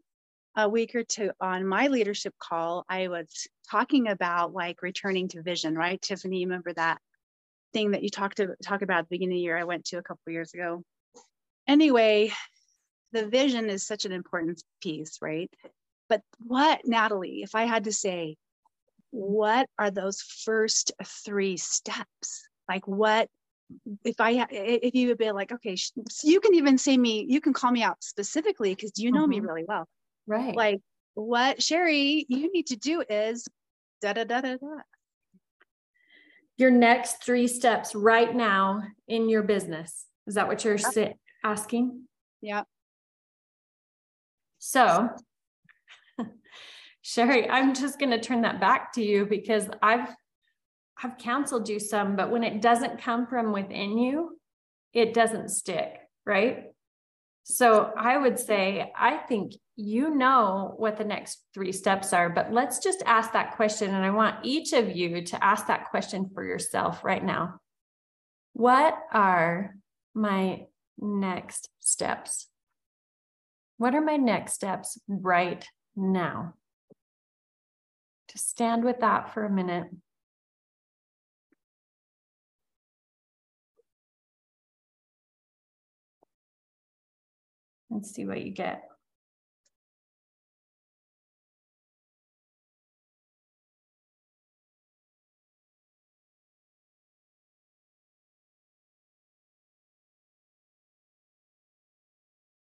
a 0.57 0.69
week 0.69 0.95
or 0.95 1.05
two 1.05 1.31
on 1.41 1.67
my 1.67 1.89
leadership 1.89 2.35
call, 2.39 2.85
I 2.89 3.09
was 3.09 3.47
talking 3.71 4.09
about 4.09 4.55
like 4.55 4.83
returning 4.83 5.29
to 5.29 5.43
vision, 5.43 5.77
right? 5.77 6.01
Tiffany, 6.01 6.39
you 6.39 6.47
remember 6.47 6.73
that 6.73 6.99
thing 7.75 7.91
that 7.91 8.03
you 8.03 8.09
talked 8.09 8.39
to 8.39 8.57
talk 8.65 8.81
about 8.81 9.01
at 9.01 9.05
the 9.05 9.15
beginning 9.15 9.37
of 9.37 9.39
the 9.39 9.43
year 9.43 9.59
I 9.59 9.65
went 9.65 9.85
to 9.87 9.99
a 9.99 10.03
couple 10.03 10.33
years 10.33 10.55
ago. 10.55 10.83
Anyway, 11.69 12.33
the 13.13 13.27
vision 13.27 13.69
is 13.69 13.87
such 13.87 14.05
an 14.05 14.13
important 14.13 14.63
piece, 14.81 15.19
right? 15.21 15.51
But 16.09 16.23
what, 16.39 16.81
Natalie, 16.85 17.43
if 17.43 17.55
I 17.55 17.65
had 17.65 17.85
to 17.85 17.93
say, 17.93 18.37
what 19.11 19.69
are 19.79 19.91
those 19.91 20.21
first 20.21 20.93
three 21.05 21.57
steps? 21.57 22.49
Like 22.69 22.87
what 22.87 23.29
if 24.05 24.21
I 24.21 24.47
if 24.51 24.95
you 24.95 25.09
would 25.09 25.19
be 25.19 25.31
like, 25.33 25.53
okay, 25.53 25.77
so 25.77 25.93
you 26.23 26.41
can 26.41 26.55
even 26.55 26.79
say 26.79 26.97
me, 26.97 27.27
you 27.29 27.41
can 27.41 27.53
call 27.53 27.71
me 27.71 27.83
out 27.83 28.03
specifically 28.03 28.75
because 28.75 28.93
you 28.97 29.11
know 29.11 29.27
me 29.27 29.41
Mhm. 29.41 29.47
really 29.47 29.65
well. 29.65 29.89
Right. 30.27 30.55
Like 30.55 30.81
what 31.15 31.63
Sherry, 31.63 32.27
you 32.29 32.53
need 32.53 32.67
to 32.67 32.77
do 32.77 33.03
is 33.09 33.49
da 34.03 34.13
da 34.13 34.25
da 34.25 34.41
da 34.41 34.57
da. 34.57 34.83
your 36.59 36.71
next 36.71 37.23
three 37.23 37.47
steps 37.49 37.95
right 37.95 38.35
now 38.35 38.83
in 39.09 39.29
your 39.29 39.43
business. 39.43 40.07
Is 40.27 40.35
that 40.37 40.49
what 40.49 40.65
you're 40.65 40.79
si- 40.79 41.15
asking? 41.45 42.09
Yeah. 42.41 42.63
So, 44.59 45.11
Sherry, 47.09 47.49
I'm 47.49 47.73
just 47.73 48.01
going 48.01 48.11
to 48.11 48.19
turn 48.19 48.43
that 48.43 48.61
back 48.61 48.93
to 48.95 49.01
you 49.01 49.27
because 49.27 49.69
I've 49.81 50.09
I've 51.01 51.17
counseled 51.19 51.69
you 51.69 51.79
some, 51.79 52.17
but 52.17 52.33
when 52.33 52.43
it 52.43 52.61
doesn't 52.61 53.01
come 53.01 53.29
from 53.29 53.53
within 53.53 53.97
you, 53.97 54.41
it 54.93 55.15
doesn't 55.15 55.51
stick, 55.51 56.01
right? 56.25 56.65
So 57.45 57.93
I 57.97 58.19
would 58.19 58.41
say 58.41 58.91
I 58.99 59.19
think 59.19 59.53
you 59.77 60.17
know 60.17 60.75
what 60.79 60.97
the 60.97 61.05
next 61.05 61.45
three 61.55 61.71
steps 61.71 62.13
are, 62.13 62.29
but 62.29 62.53
let's 62.53 62.81
just 62.81 63.05
ask 63.07 63.33
that 63.35 63.55
question 63.55 63.95
and 63.95 64.05
I 64.05 64.11
want 64.11 64.45
each 64.45 64.73
of 64.73 64.97
you 64.97 65.23
to 65.27 65.45
ask 65.45 65.69
that 65.69 65.91
question 65.91 66.29
for 66.35 66.43
yourself 66.43 67.05
right 67.05 67.25
now. 67.25 67.61
What 68.53 68.99
are 69.13 69.77
my 70.13 70.65
next 70.99 71.69
steps? 71.79 72.49
What 73.77 73.95
are 73.95 74.01
my 74.01 74.17
next 74.17 74.55
steps 74.55 74.99
right 75.07 75.65
now? 75.95 76.55
Just 78.37 78.51
stand 78.51 78.85
with 78.85 79.01
that 79.01 79.33
for 79.33 79.47
a 79.47 79.51
minute. 79.51 79.89
And 87.91 88.05
see 88.05 88.27
what 88.27 88.43
you 88.43 88.53
get. 88.53 88.83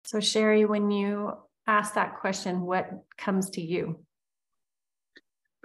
So 0.06 0.22
Sherry, 0.22 0.64
when 0.64 0.90
you 0.90 1.34
ask 1.68 1.96
that 1.96 2.22
question, 2.22 2.62
what 2.62 2.90
comes 3.18 3.50
to 3.50 3.62
you? 3.62 4.00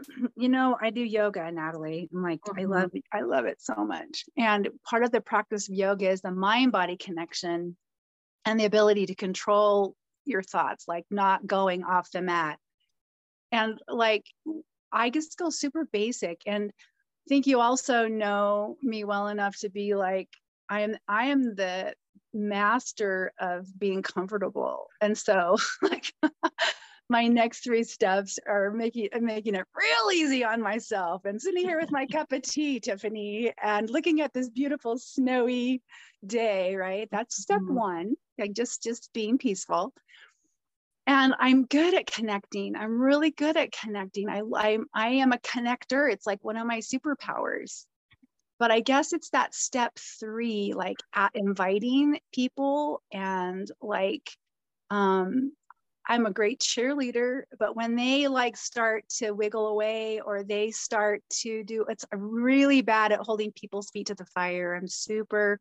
You 0.37 0.49
know, 0.49 0.77
I 0.81 0.91
do 0.91 1.03
yoga, 1.03 1.51
Natalie. 1.51 2.09
I'm 2.13 2.23
like, 2.23 2.41
I 2.57 2.63
Mhm. 2.63 2.71
love 2.71 2.93
I 3.13 3.21
love 3.23 3.47
it 3.47 3.61
so 3.61 3.75
much. 3.85 4.25
And 4.37 4.69
part 4.89 5.05
of 5.05 5.11
the 5.11 5.21
practice 5.21 5.69
of 5.69 5.75
yoga 5.75 6.09
is 6.11 6.21
the 6.23 6.31
mind-body 6.33 6.97
connection 6.97 7.77
and 8.45 8.59
the 8.59 8.65
ability 8.65 9.07
to 9.07 9.15
control 9.15 9.95
your 10.25 10.43
thoughts, 10.43 10.87
like 10.89 11.05
not 11.11 11.47
going 11.47 11.85
off 11.85 12.11
the 12.11 12.23
mat. 12.23 12.59
And 13.53 13.81
like 13.89 14.25
I 14.93 15.11
just 15.11 15.37
go 15.39 15.51
super 15.51 15.87
basic. 15.93 16.43
And 16.47 16.71
I 16.71 17.29
think 17.29 17.47
you 17.47 17.61
also 17.61 18.09
know 18.09 18.77
me 18.83 19.05
well 19.05 19.29
enough 19.29 19.59
to 19.61 19.71
be 19.71 19.95
like, 19.95 20.29
I 20.69 20.81
am 20.81 20.97
I 21.09 21.27
am 21.27 21.55
the 21.55 21.95
master 22.33 23.33
of 23.39 23.67
being 23.79 24.03
comfortable. 24.03 24.87
And 25.01 25.17
so 25.19 25.57
like 25.83 26.13
my 27.11 27.27
next 27.27 27.65
three 27.65 27.85
steps 27.85 28.39
are 28.47 28.71
making 28.71 29.09
making 29.21 29.57
it 29.57 29.67
real 29.75 30.13
easy 30.15 30.45
on 30.45 30.63
myself 30.63 31.25
and 31.27 31.43
sitting 31.43 31.65
here 31.65 31.81
with 31.81 31.91
my 31.91 32.07
cup 32.13 32.33
of 32.33 32.43
tea, 32.43 32.81
Tiffany, 32.81 33.53
and 33.63 33.91
looking 33.91 34.21
at 34.21 34.33
this 34.33 34.49
beautiful 34.49 34.97
snowy 34.99 35.83
day, 36.27 36.77
right? 36.77 37.09
That's 37.11 37.37
step 37.43 37.63
Mhm. 37.63 37.75
one, 37.75 38.17
like 38.39 38.53
just 38.53 38.83
just 38.83 39.13
being 39.13 39.39
peaceful. 39.39 39.93
And 41.07 41.35
I'm 41.39 41.67
good 41.67 41.95
at 41.95 42.07
connecting. 42.07 42.77
I'm 42.77 43.01
really 43.01 43.33
good 43.33 43.57
at 43.57 43.73
connecting. 43.73 44.29
I 44.29 44.43
I'm, 44.57 44.87
I 44.95 45.09
am 45.09 45.33
a 45.33 45.39
connector. 45.39 46.11
It's 46.13 46.27
like 46.27 46.45
one 46.45 46.57
of 46.57 46.67
my 46.67 46.79
superpowers. 46.79 47.87
But 48.59 48.71
I 48.71 48.81
guess 48.81 49.13
it's 49.13 49.31
that 49.31 49.55
step 49.55 49.99
three, 49.99 50.75
like 50.75 50.99
at 51.15 51.33
inviting 51.35 52.21
people 52.33 53.03
and 53.13 53.69
like 53.81 54.31
um 54.91 55.53
I'm 56.11 56.27
a 56.27 56.33
great 56.33 56.61
cheerleader, 56.61 57.43
but 57.61 57.77
when 57.77 57.95
they 57.95 58.27
like 58.27 58.57
start 58.57 59.05
to 59.19 59.31
wiggle 59.31 59.69
away 59.69 60.21
or 60.21 60.43
they 60.43 60.73
start 60.73 61.23
to 61.43 61.63
do 61.63 61.87
it's 61.89 62.05
I'm 62.13 62.21
really 62.21 62.83
bad 62.83 63.13
at 63.13 63.21
holding 63.21 63.53
people's 63.53 63.91
feet 63.91 64.09
to 64.09 64.17
the 64.17 64.27
fire. 64.27 64.75
I'm 64.75 64.89
super 64.89 65.61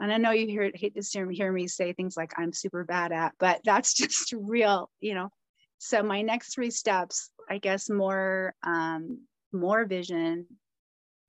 and 0.00 0.12
I 0.12 0.16
know 0.16 0.30
you 0.32 0.46
hear 0.46 0.70
hate 0.74 0.94
to 0.94 1.02
hear 1.02 1.26
me, 1.26 1.36
hear 1.36 1.52
me 1.52 1.68
say 1.68 1.92
things 1.92 2.16
like 2.16 2.32
I'm 2.38 2.52
super 2.54 2.84
bad 2.84 3.12
at, 3.12 3.34
but 3.38 3.60
that's 3.64 3.94
just 4.02 4.32
real, 4.32 4.90
you 5.00 5.14
know. 5.14 5.30
So 5.78 6.02
my 6.02 6.22
next 6.22 6.54
three 6.54 6.70
steps, 6.70 7.30
I 7.50 7.58
guess 7.58 7.90
more 7.90 8.54
um 8.62 9.20
more 9.52 9.84
vision, 9.84 10.46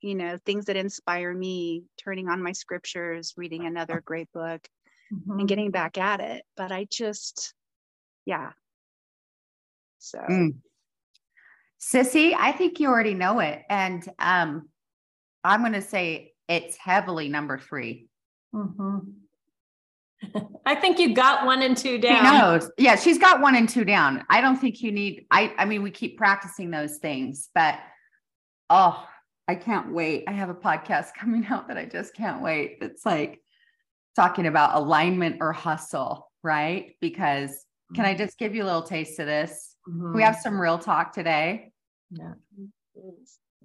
you 0.01 0.16
know, 0.16 0.39
things 0.45 0.66
that 0.66 0.78
inspire 0.78 1.34
me, 1.34 1.84
turning 2.03 2.30
on 2.30 2.41
my 2.41 2.53
scriptures, 2.53 3.34
reading 3.38 3.66
another 3.66 4.01
great 4.06 4.32
book 4.34 4.66
Mm-hmm. 5.14 5.39
and 5.39 5.47
getting 5.49 5.72
back 5.72 5.97
at 5.97 6.22
it. 6.22 6.43
But 6.56 6.72
I 6.72 6.88
just, 6.89 7.53
yeah. 8.26 8.51
So 9.99 10.19
Mm. 10.30 10.55
Sissy, 11.80 12.34
I 12.38 12.51
think 12.51 12.80
you 12.80 12.88
already 12.89 13.13
know 13.13 13.39
it. 13.39 13.61
And 13.69 14.07
um, 14.19 14.69
I'm 15.43 15.61
going 15.61 15.73
to 15.73 15.82
say 15.82 16.34
it's 16.47 16.78
heavily 16.78 17.30
number 17.30 17.57
three. 17.59 18.07
Mhm. 18.53 19.13
I 20.65 20.76
think 20.76 20.97
you 20.97 21.13
got 21.13 21.45
one 21.45 21.61
and 21.61 21.76
two 21.78 21.93
She 21.95 21.97
down. 21.99 22.23
knows. 22.23 22.71
Yeah, 22.78 22.95
she's 22.95 23.17
got 23.19 23.41
one 23.41 23.55
and 23.55 23.67
two 23.69 23.84
down. 23.86 24.23
I 24.30 24.41
don't 24.41 24.55
think 24.57 24.82
you 24.82 24.91
need, 24.91 25.26
I, 25.30 25.53
I 25.57 25.65
mean, 25.65 25.84
we 25.84 25.91
keep 25.91 26.17
practicing 26.17 26.71
those 26.71 26.97
things, 26.97 27.49
but 27.53 27.78
oh, 28.69 29.05
I 29.47 29.53
can't 29.55 29.93
wait. 29.93 30.23
I 30.28 30.32
have 30.32 30.49
a 30.49 30.55
podcast 30.55 31.09
coming 31.19 31.45
out 31.47 31.67
that 31.67 31.78
I 31.78 31.86
just 31.86 32.15
can't 32.15 32.41
wait. 32.41 32.78
It's 32.82 33.05
like 33.05 33.41
talking 34.15 34.47
about 34.47 34.76
alignment 34.76 35.38
or 35.41 35.51
hustle, 35.53 36.32
right? 36.41 36.95
Because 37.01 37.63
can 37.94 38.06
I 38.06 38.14
mm-hmm. 38.14 38.24
just 38.24 38.38
give 38.38 38.56
you 38.56 38.64
a 38.64 38.66
little 38.66 38.82
taste 38.82 39.20
of 39.20 39.28
this? 39.28 39.76
We 39.86 39.94
mm-hmm. 39.94 40.20
have 40.20 40.38
some 40.38 40.60
real 40.60 40.80
talk 40.80 41.14
today. 41.14 41.72
Yeah, 42.10 42.34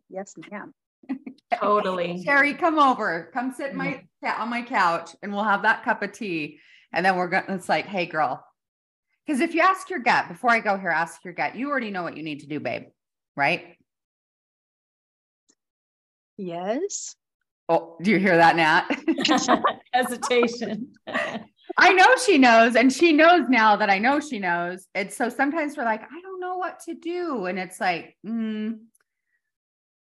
yes, 0.08 0.34
ma'am. 0.50 0.74
totally. 1.54 2.22
Sherry, 2.22 2.54
come 2.54 2.78
over, 2.78 3.30
come 3.32 3.52
sit 3.52 3.74
my 3.74 4.04
mm-hmm. 4.24 4.42
on 4.42 4.50
my 4.50 4.62
couch 4.62 5.10
and 5.22 5.32
we'll 5.32 5.44
have 5.44 5.62
that 5.62 5.84
cup 5.84 6.02
of 6.02 6.12
tea. 6.12 6.58
And 6.92 7.06
then 7.06 7.16
we're 7.16 7.28
going 7.28 7.46
to, 7.46 7.54
it's 7.54 7.68
like, 7.68 7.86
hey 7.86 8.06
girl. 8.06 8.44
Because 9.26 9.40
if 9.40 9.54
you 9.54 9.60
ask 9.60 9.88
your 9.90 10.00
gut, 10.00 10.28
before 10.28 10.50
I 10.50 10.60
go 10.60 10.76
here, 10.76 10.90
ask 10.90 11.24
your 11.24 11.34
gut, 11.34 11.54
you 11.54 11.70
already 11.70 11.90
know 11.90 12.02
what 12.02 12.16
you 12.16 12.22
need 12.22 12.40
to 12.40 12.46
do, 12.46 12.58
babe. 12.58 12.84
Right? 13.36 13.76
Yes. 16.36 17.14
Oh, 17.68 17.96
do 18.02 18.10
you 18.10 18.18
hear 18.18 18.36
that, 18.36 18.56
Nat? 18.56 18.88
Hesitation. 19.92 20.92
I 21.76 21.92
know 21.92 22.14
she 22.24 22.38
knows, 22.38 22.76
and 22.76 22.92
she 22.92 23.12
knows 23.12 23.48
now 23.48 23.76
that 23.76 23.90
I 23.90 23.98
know 23.98 24.20
she 24.20 24.38
knows. 24.38 24.86
And 24.94 25.12
so 25.12 25.28
sometimes 25.28 25.76
we're 25.76 25.84
like, 25.84 26.02
I 26.02 26.20
don't 26.20 26.40
know 26.40 26.56
what 26.56 26.80
to 26.80 26.94
do. 26.94 27.46
And 27.46 27.58
it's 27.58 27.80
like, 27.80 28.16
mm. 28.26 28.78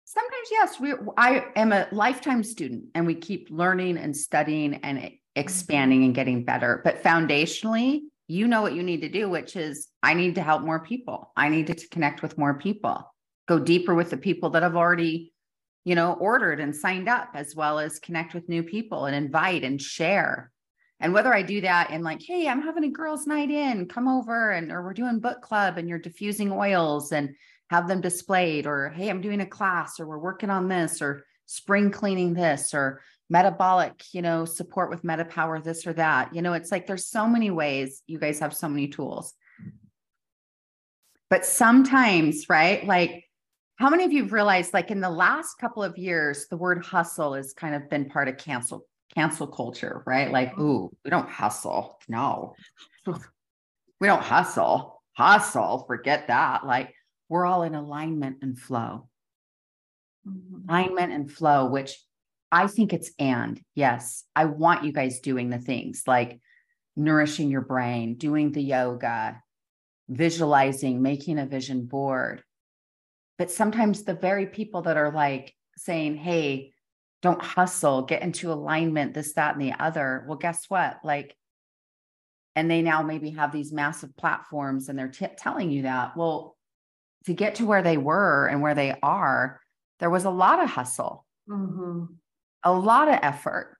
sometimes 0.04 0.48
yes 0.50 0.78
we 0.80 0.92
i 1.16 1.46
am 1.56 1.72
a 1.72 1.88
lifetime 1.90 2.44
student 2.44 2.84
and 2.94 3.06
we 3.06 3.14
keep 3.14 3.48
learning 3.50 3.96
and 3.96 4.14
studying 4.14 4.74
and 4.82 5.10
expanding 5.36 6.04
and 6.04 6.14
getting 6.14 6.44
better 6.44 6.82
but 6.84 7.02
foundationally 7.02 8.00
you 8.28 8.46
know 8.46 8.60
what 8.60 8.74
you 8.74 8.82
need 8.82 9.00
to 9.00 9.08
do 9.08 9.30
which 9.30 9.56
is 9.56 9.88
i 10.02 10.12
need 10.12 10.34
to 10.34 10.42
help 10.42 10.60
more 10.60 10.80
people 10.80 11.32
i 11.34 11.48
need 11.48 11.66
to 11.66 11.88
connect 11.88 12.20
with 12.20 12.36
more 12.36 12.58
people 12.58 13.10
go 13.48 13.58
deeper 13.58 13.94
with 13.94 14.10
the 14.10 14.16
people 14.18 14.50
that 14.50 14.62
have 14.62 14.76
already 14.76 15.32
you 15.86 15.94
know 15.94 16.12
ordered 16.14 16.60
and 16.60 16.76
signed 16.76 17.08
up 17.08 17.30
as 17.32 17.56
well 17.56 17.78
as 17.78 17.98
connect 17.98 18.34
with 18.34 18.50
new 18.50 18.62
people 18.62 19.06
and 19.06 19.16
invite 19.16 19.64
and 19.64 19.80
share 19.80 20.51
and 21.02 21.12
whether 21.12 21.34
i 21.34 21.42
do 21.42 21.60
that 21.60 21.90
in 21.90 22.02
like 22.02 22.22
hey 22.22 22.48
i'm 22.48 22.62
having 22.62 22.84
a 22.84 22.88
girls 22.88 23.26
night 23.26 23.50
in 23.50 23.86
come 23.86 24.08
over 24.08 24.52
and 24.52 24.72
or 24.72 24.82
we're 24.82 24.94
doing 24.94 25.20
book 25.20 25.42
club 25.42 25.76
and 25.76 25.88
you're 25.88 25.98
diffusing 25.98 26.50
oils 26.50 27.12
and 27.12 27.34
have 27.68 27.88
them 27.88 28.00
displayed 28.00 28.66
or 28.66 28.88
hey 28.90 29.10
i'm 29.10 29.20
doing 29.20 29.40
a 29.40 29.46
class 29.46 30.00
or 30.00 30.06
we're 30.06 30.18
working 30.18 30.48
on 30.50 30.68
this 30.68 31.02
or 31.02 31.24
spring 31.46 31.90
cleaning 31.90 32.32
this 32.32 32.72
or 32.72 33.02
metabolic 33.32 34.04
you 34.12 34.20
know 34.22 34.44
support 34.44 34.90
with 34.90 35.02
MetaPWR 35.02 35.64
this 35.64 35.86
or 35.86 35.94
that. 35.94 36.34
You 36.34 36.42
know 36.42 36.52
it's 36.52 36.70
like 36.70 36.86
there's 36.86 37.06
so 37.06 37.26
many 37.26 37.50
ways 37.50 38.02
you 38.06 38.18
guys 38.18 38.38
have 38.40 38.54
so 38.54 38.68
many 38.68 38.88
tools. 38.88 39.34
But 41.30 41.46
sometimes 41.46 42.48
right 42.48 42.86
like 42.86 43.24
how 43.76 43.88
many 43.88 44.04
of 44.04 44.12
you 44.12 44.22
have 44.22 44.32
realized 44.32 44.74
like 44.74 44.90
in 44.90 45.00
the 45.00 45.10
last 45.10 45.54
couple 45.54 45.82
of 45.82 45.96
years 45.96 46.46
the 46.48 46.58
word 46.58 46.84
hustle 46.84 47.32
has 47.32 47.54
kind 47.54 47.74
of 47.74 47.88
been 47.88 48.04
part 48.04 48.28
of 48.28 48.36
cancel 48.36 48.86
cancel 49.14 49.46
culture 49.46 50.02
right? 50.06 50.30
Like 50.30 50.58
ooh 50.58 50.90
we 51.04 51.10
don't 51.10 51.28
hustle. 51.28 51.98
No. 52.08 52.54
We 54.00 54.08
don't 54.08 54.20
hustle. 54.20 55.00
Hustle 55.12 55.84
forget 55.86 56.26
that. 56.26 56.66
Like 56.66 56.92
we're 57.28 57.46
all 57.46 57.62
in 57.62 57.76
alignment 57.76 58.38
and 58.42 58.58
flow. 58.58 59.08
Mm-hmm. 60.28 60.68
Alignment 60.68 61.12
and 61.12 61.30
flow, 61.30 61.66
which 61.66 61.96
I 62.50 62.66
think 62.66 62.92
it's 62.92 63.12
and. 63.20 63.60
Yes, 63.76 64.24
I 64.34 64.46
want 64.46 64.82
you 64.82 64.92
guys 64.92 65.20
doing 65.20 65.50
the 65.50 65.58
things 65.58 66.02
like 66.04 66.40
nourishing 66.96 67.48
your 67.48 67.60
brain, 67.60 68.16
doing 68.16 68.50
the 68.50 68.60
yoga, 68.60 69.40
visualizing, 70.08 71.00
making 71.00 71.38
a 71.38 71.46
vision 71.46 71.86
board. 71.86 72.42
But 73.38 73.52
sometimes 73.52 74.02
the 74.02 74.14
very 74.14 74.46
people 74.46 74.82
that 74.82 74.96
are 74.96 75.12
like 75.12 75.54
saying, 75.76 76.16
hey, 76.16 76.72
don't 77.22 77.40
hustle, 77.40 78.02
get 78.02 78.22
into 78.22 78.52
alignment, 78.52 79.14
this, 79.14 79.34
that, 79.34 79.54
and 79.54 79.62
the 79.62 79.72
other. 79.80 80.24
Well, 80.26 80.36
guess 80.36 80.64
what? 80.68 80.98
Like, 81.04 81.36
and 82.54 82.70
they 82.70 82.82
now 82.82 83.02
maybe 83.02 83.30
have 83.30 83.52
these 83.52 83.72
massive 83.72 84.14
platforms 84.16 84.88
and 84.88 84.98
they're 84.98 85.08
t- 85.08 85.26
telling 85.38 85.70
you 85.70 85.82
that. 85.82 86.16
Well, 86.16 86.56
to 87.26 87.32
get 87.32 87.56
to 87.56 87.66
where 87.66 87.82
they 87.82 87.96
were 87.96 88.48
and 88.48 88.60
where 88.60 88.74
they 88.74 88.96
are, 89.02 89.60
there 90.00 90.10
was 90.10 90.24
a 90.24 90.30
lot 90.30 90.62
of 90.62 90.68
hustle, 90.68 91.24
mm-hmm. 91.48 92.04
a 92.64 92.72
lot 92.72 93.08
of 93.08 93.20
effort. 93.22 93.78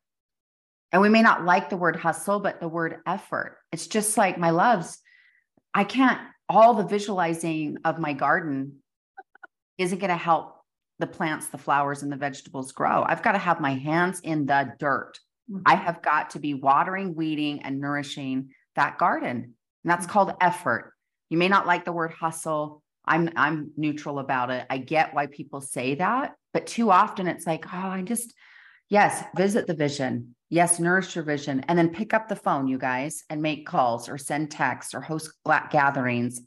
And 0.93 1.03
we 1.03 1.09
may 1.09 1.23
not 1.23 1.45
like 1.45 1.69
the 1.69 1.77
word 1.77 1.97
hustle, 1.97 2.39
but 2.39 2.61
the 2.61 2.69
word 2.69 2.99
effort. 3.07 3.59
It's 3.73 3.89
just 3.89 4.17
like 4.17 4.39
my 4.39 4.51
loves. 4.51 4.99
I 5.75 5.85
can't, 5.85 6.21
all 6.49 6.75
the 6.75 6.85
visualizing 6.85 7.79
of 7.85 7.99
my 7.99 8.13
garden 8.13 8.77
isn't 9.79 9.99
going 9.99 10.11
to 10.11 10.17
help 10.17 10.62
the 11.03 11.07
plants, 11.09 11.49
the 11.49 11.59
flowers, 11.59 12.05
and 12.05 12.13
the 12.13 12.17
vegetables 12.17 12.71
grow. 12.71 13.05
I've 13.05 13.25
got 13.25 13.33
to 13.33 13.39
have 13.39 13.61
my 13.61 13.75
hands 13.75 14.21
in 14.21 14.47
the 14.47 14.73
dirt. 14.79 15.19
Mm-hmm. 15.51 15.63
I 15.67 15.75
have 15.75 16.01
got 16.01 16.31
to 16.31 16.39
be 16.39 16.55
watering, 16.55 17.17
weeding, 17.17 17.63
and 17.63 17.81
nourishing 17.81 18.51
that 18.77 18.99
garden. 18.99 19.37
And 19.37 19.91
that's 19.91 20.07
mm-hmm. 20.07 20.13
called 20.13 20.35
effort. 20.41 20.93
You 21.29 21.39
may 21.39 21.49
not 21.49 21.67
like 21.67 21.85
the 21.85 21.93
word 21.93 22.13
hustle. 22.13 22.85
I'm 23.05 23.31
I'm 23.35 23.73
neutral 23.77 24.21
about 24.21 24.51
it. 24.51 24.65
I 24.71 24.79
get 24.79 25.13
why 25.13 25.27
people 25.27 25.61
say 25.61 25.97
that, 25.97 26.35
but 26.55 26.69
too 26.69 26.93
often 26.93 27.27
it's 27.27 27.49
like, 27.49 27.67
oh, 27.67 27.89
I 27.89 28.03
just 28.03 28.33
yes, 28.89 29.25
visit 29.37 29.67
the 29.67 29.75
vision. 29.75 30.37
Yes, 30.51 30.79
nourish 30.79 31.17
your 31.17 31.25
vision 31.25 31.65
and 31.67 31.77
then 31.77 31.89
pick 31.89 32.15
up 32.15 32.29
the 32.29 32.37
phone, 32.37 32.69
you 32.69 32.79
guys, 32.79 33.25
and 33.29 33.43
make 33.43 33.67
calls 33.67 34.09
or 34.09 34.19
send 34.19 34.53
texts 34.53 34.95
or 34.95 35.01
host 35.01 35.33
gatherings. 35.71 36.41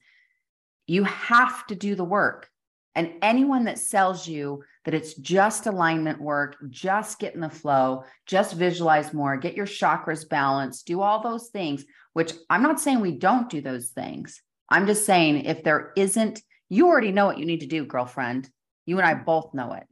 You 0.87 1.03
have 1.03 1.67
to 1.67 1.75
do 1.75 1.95
the 1.95 2.05
work. 2.05 2.49
And 2.95 3.13
anyone 3.21 3.65
that 3.65 3.77
sells 3.77 4.27
you 4.27 4.63
that 4.85 4.93
it's 4.93 5.15
just 5.15 5.67
alignment 5.67 6.21
work, 6.21 6.55
just 6.69 7.19
get 7.19 7.35
in 7.35 7.41
the 7.41 7.49
flow, 7.49 8.03
just 8.25 8.53
visualize 8.53 9.13
more, 9.13 9.35
get 9.35 9.55
your 9.55 9.65
chakras 9.65 10.27
balanced, 10.27 10.87
do 10.87 11.01
all 11.01 11.21
those 11.21 11.49
things, 11.49 11.83
which 12.13 12.33
I'm 12.49 12.63
not 12.63 12.79
saying 12.79 13.01
we 13.01 13.17
don't 13.17 13.49
do 13.49 13.59
those 13.59 13.89
things. 13.89 14.41
I'm 14.69 14.87
just 14.87 15.05
saying 15.05 15.45
if 15.45 15.63
there 15.63 15.91
isn't, 15.97 16.41
you 16.69 16.87
already 16.87 17.11
know 17.11 17.25
what 17.25 17.37
you 17.37 17.45
need 17.45 17.59
to 17.59 17.67
do, 17.67 17.85
girlfriend. 17.85 18.49
You 18.85 18.97
and 18.97 19.05
I 19.05 19.13
both 19.13 19.53
know 19.53 19.73
it. 19.73 19.83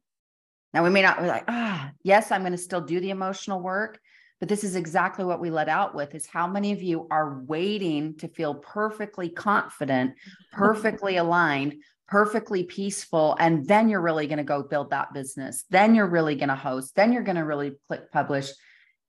Now 0.74 0.84
we 0.84 0.90
may 0.90 1.02
not 1.02 1.22
be 1.22 1.28
like, 1.28 1.44
ah, 1.48 1.92
yes, 2.04 2.32
I'm 2.32 2.42
going 2.42 2.54
to 2.54 2.58
still 2.58 2.82
do 2.82 3.00
the 3.00 3.12
emotional 3.12 3.62
work, 3.62 4.00
but 4.40 4.50
this 4.50 4.64
is 4.64 4.76
exactly 4.76 5.24
what 5.24 5.40
we 5.40 5.52
let 5.52 5.70
out 5.70 5.94
with 5.94 6.16
is 6.16 6.26
how 6.26 6.48
many 6.48 6.72
of 6.72 6.82
you 6.82 7.08
are 7.12 7.42
waiting 7.46 8.18
to 8.18 8.28
feel 8.28 8.56
perfectly 8.56 9.30
confident, 9.30 10.16
perfectly 10.54 11.18
aligned, 11.18 11.76
perfectly 12.14 12.62
peaceful. 12.62 13.36
And 13.40 13.68
then 13.68 13.90
you're 13.90 14.00
really 14.00 14.28
going 14.28 14.38
to 14.38 14.44
go 14.44 14.62
build 14.62 14.92
that 14.92 15.16
business. 15.16 15.64
Then 15.72 15.96
you're 15.96 16.06
really 16.06 16.36
going 16.36 16.50
to 16.50 16.56
host. 16.56 16.96
Then 16.96 17.12
you're 17.12 17.24
going 17.24 17.38
to 17.38 17.44
really 17.44 17.72
click 17.88 18.12
publish. 18.12 18.52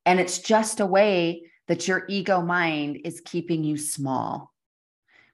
And 0.06 0.18
it's 0.18 0.38
just 0.38 0.80
a 0.80 0.86
way 0.86 1.50
that 1.68 1.86
your 1.86 2.06
ego 2.08 2.40
mind 2.40 3.00
is 3.04 3.20
keeping 3.20 3.62
you 3.62 3.76
small. 3.76 4.50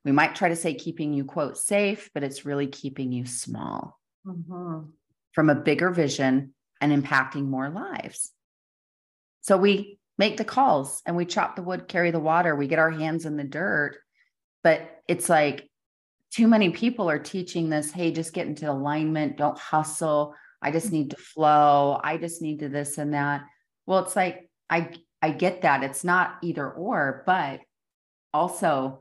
We 0.05 0.11
might 0.11 0.35
try 0.35 0.49
to 0.49 0.57
say 0.57 0.75
keeping 0.75 1.13
you, 1.13 1.25
quote, 1.25 1.57
safe, 1.57 2.11
but 2.13 2.25
it's 2.25 2.45
really 2.45 2.67
keeping 2.67 3.13
you 3.13 3.25
small 3.25 4.01
mm-hmm. 4.27 4.91
from 5.31 5.49
a 5.49 5.55
bigger 5.55 5.91
vision 5.91 6.53
and 6.81 7.05
impacting 7.05 7.47
more 7.47 7.71
lives. 7.71 8.33
So 9.43 9.57
we 9.57 10.01
make 10.19 10.39
the 10.39 10.45
calls 10.45 11.03
and 11.07 11.15
we 11.15 11.25
chop 11.25 11.55
the 11.55 11.63
wood, 11.63 11.87
carry 11.87 12.11
the 12.11 12.19
water, 12.19 12.57
we 12.57 12.67
get 12.67 12.81
our 12.81 12.91
hands 12.91 13.27
in 13.27 13.37
the 13.37 13.45
dirt. 13.45 13.97
But 14.65 14.91
it's 15.07 15.29
like 15.29 15.70
too 16.31 16.49
many 16.49 16.71
people 16.71 17.11
are 17.11 17.19
teaching 17.19 17.69
this 17.69 17.91
hey, 17.91 18.13
just 18.13 18.33
get 18.33 18.47
into 18.47 18.71
alignment, 18.71 19.37
don't 19.37 19.59
hustle. 19.59 20.35
I 20.63 20.71
just 20.71 20.87
mm-hmm. 20.87 20.97
need 20.97 21.11
to 21.11 21.17
flow. 21.17 22.01
I 22.03 22.17
just 22.19 22.43
need 22.43 22.61
to 22.61 22.69
this 22.69 22.99
and 22.99 23.15
that. 23.15 23.43
Well, 23.87 24.01
it's 24.01 24.17
like, 24.17 24.49
I, 24.69 24.91
I 25.21 25.31
get 25.31 25.63
that. 25.63 25.83
It's 25.83 26.05
not 26.05 26.37
either 26.43 26.71
or, 26.71 27.23
but 27.27 27.61
also 28.33 29.01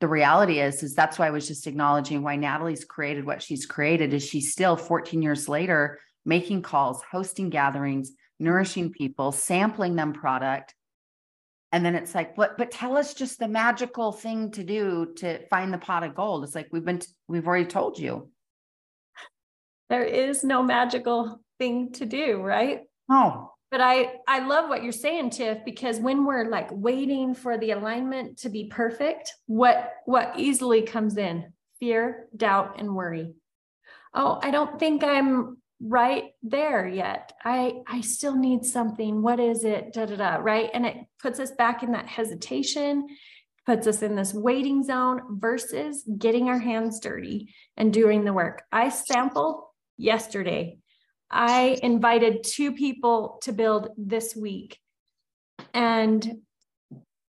the 0.00 0.08
reality 0.08 0.60
is 0.60 0.82
is 0.82 0.94
that's 0.94 1.18
why 1.18 1.26
i 1.26 1.30
was 1.30 1.46
just 1.46 1.66
acknowledging 1.66 2.22
why 2.22 2.36
natalie's 2.36 2.84
created 2.84 3.24
what 3.24 3.42
she's 3.42 3.66
created 3.66 4.12
is 4.12 4.22
she's 4.22 4.52
still 4.52 4.76
14 4.76 5.22
years 5.22 5.48
later 5.48 5.98
making 6.24 6.62
calls 6.62 7.02
hosting 7.10 7.50
gatherings 7.50 8.12
nourishing 8.38 8.90
people 8.90 9.32
sampling 9.32 9.96
them 9.96 10.12
product 10.12 10.74
and 11.74 11.84
then 11.84 11.96
it's 11.96 12.14
like 12.14 12.36
but 12.36 12.56
but 12.56 12.70
tell 12.70 12.96
us 12.96 13.14
just 13.14 13.40
the 13.40 13.48
magical 13.48 14.12
thing 14.12 14.52
to 14.52 14.62
do 14.62 15.12
to 15.16 15.44
find 15.48 15.74
the 15.74 15.78
pot 15.78 16.04
of 16.04 16.14
gold 16.14 16.44
it's 16.44 16.54
like 16.54 16.68
we've 16.70 16.84
been 16.84 17.00
we've 17.26 17.48
already 17.48 17.66
told 17.66 17.98
you 17.98 18.30
there 19.90 20.04
is 20.04 20.44
no 20.44 20.62
magical 20.62 21.40
thing 21.58 21.90
to 21.90 22.06
do 22.06 22.40
right 22.40 22.82
no 23.08 23.50
but 23.72 23.80
I 23.80 24.20
I 24.28 24.46
love 24.46 24.68
what 24.68 24.84
you're 24.84 24.92
saying, 24.92 25.30
Tiff, 25.30 25.64
because 25.64 25.98
when 25.98 26.24
we're 26.24 26.48
like 26.48 26.68
waiting 26.70 27.34
for 27.34 27.58
the 27.58 27.72
alignment 27.72 28.38
to 28.38 28.48
be 28.48 28.66
perfect, 28.66 29.32
what 29.46 29.94
what 30.04 30.34
easily 30.36 30.82
comes 30.82 31.16
in? 31.16 31.52
Fear, 31.80 32.28
doubt, 32.36 32.76
and 32.78 32.94
worry. 32.94 33.34
Oh, 34.14 34.38
I 34.40 34.52
don't 34.52 34.78
think 34.78 35.02
I'm 35.02 35.56
right 35.84 36.30
there 36.42 36.88
yet. 36.88 37.32
I 37.44 37.82
I 37.86 38.00
still 38.00 38.36
need 38.36 38.64
something. 38.64 39.22
What 39.22 39.40
is 39.40 39.64
it? 39.64 39.92
Da 39.92 40.06
da 40.06 40.16
da. 40.16 40.36
Right, 40.36 40.70
and 40.72 40.86
it 40.86 40.96
puts 41.20 41.38
us 41.38 41.52
back 41.52 41.82
in 41.82 41.92
that 41.92 42.06
hesitation, 42.08 43.06
puts 43.66 43.86
us 43.86 44.02
in 44.02 44.14
this 44.14 44.32
waiting 44.32 44.82
zone 44.82 45.20
versus 45.38 46.04
getting 46.18 46.48
our 46.48 46.58
hands 46.58 47.00
dirty 47.00 47.54
and 47.76 47.92
doing 47.92 48.24
the 48.24 48.32
work. 48.32 48.62
I 48.72 48.88
sampled 48.88 49.62
yesterday 49.96 50.78
I 51.34 51.78
invited 51.82 52.44
two 52.44 52.72
people 52.72 53.40
to 53.42 53.52
build 53.52 53.88
this 53.96 54.36
week. 54.36 54.78
And 55.74 56.42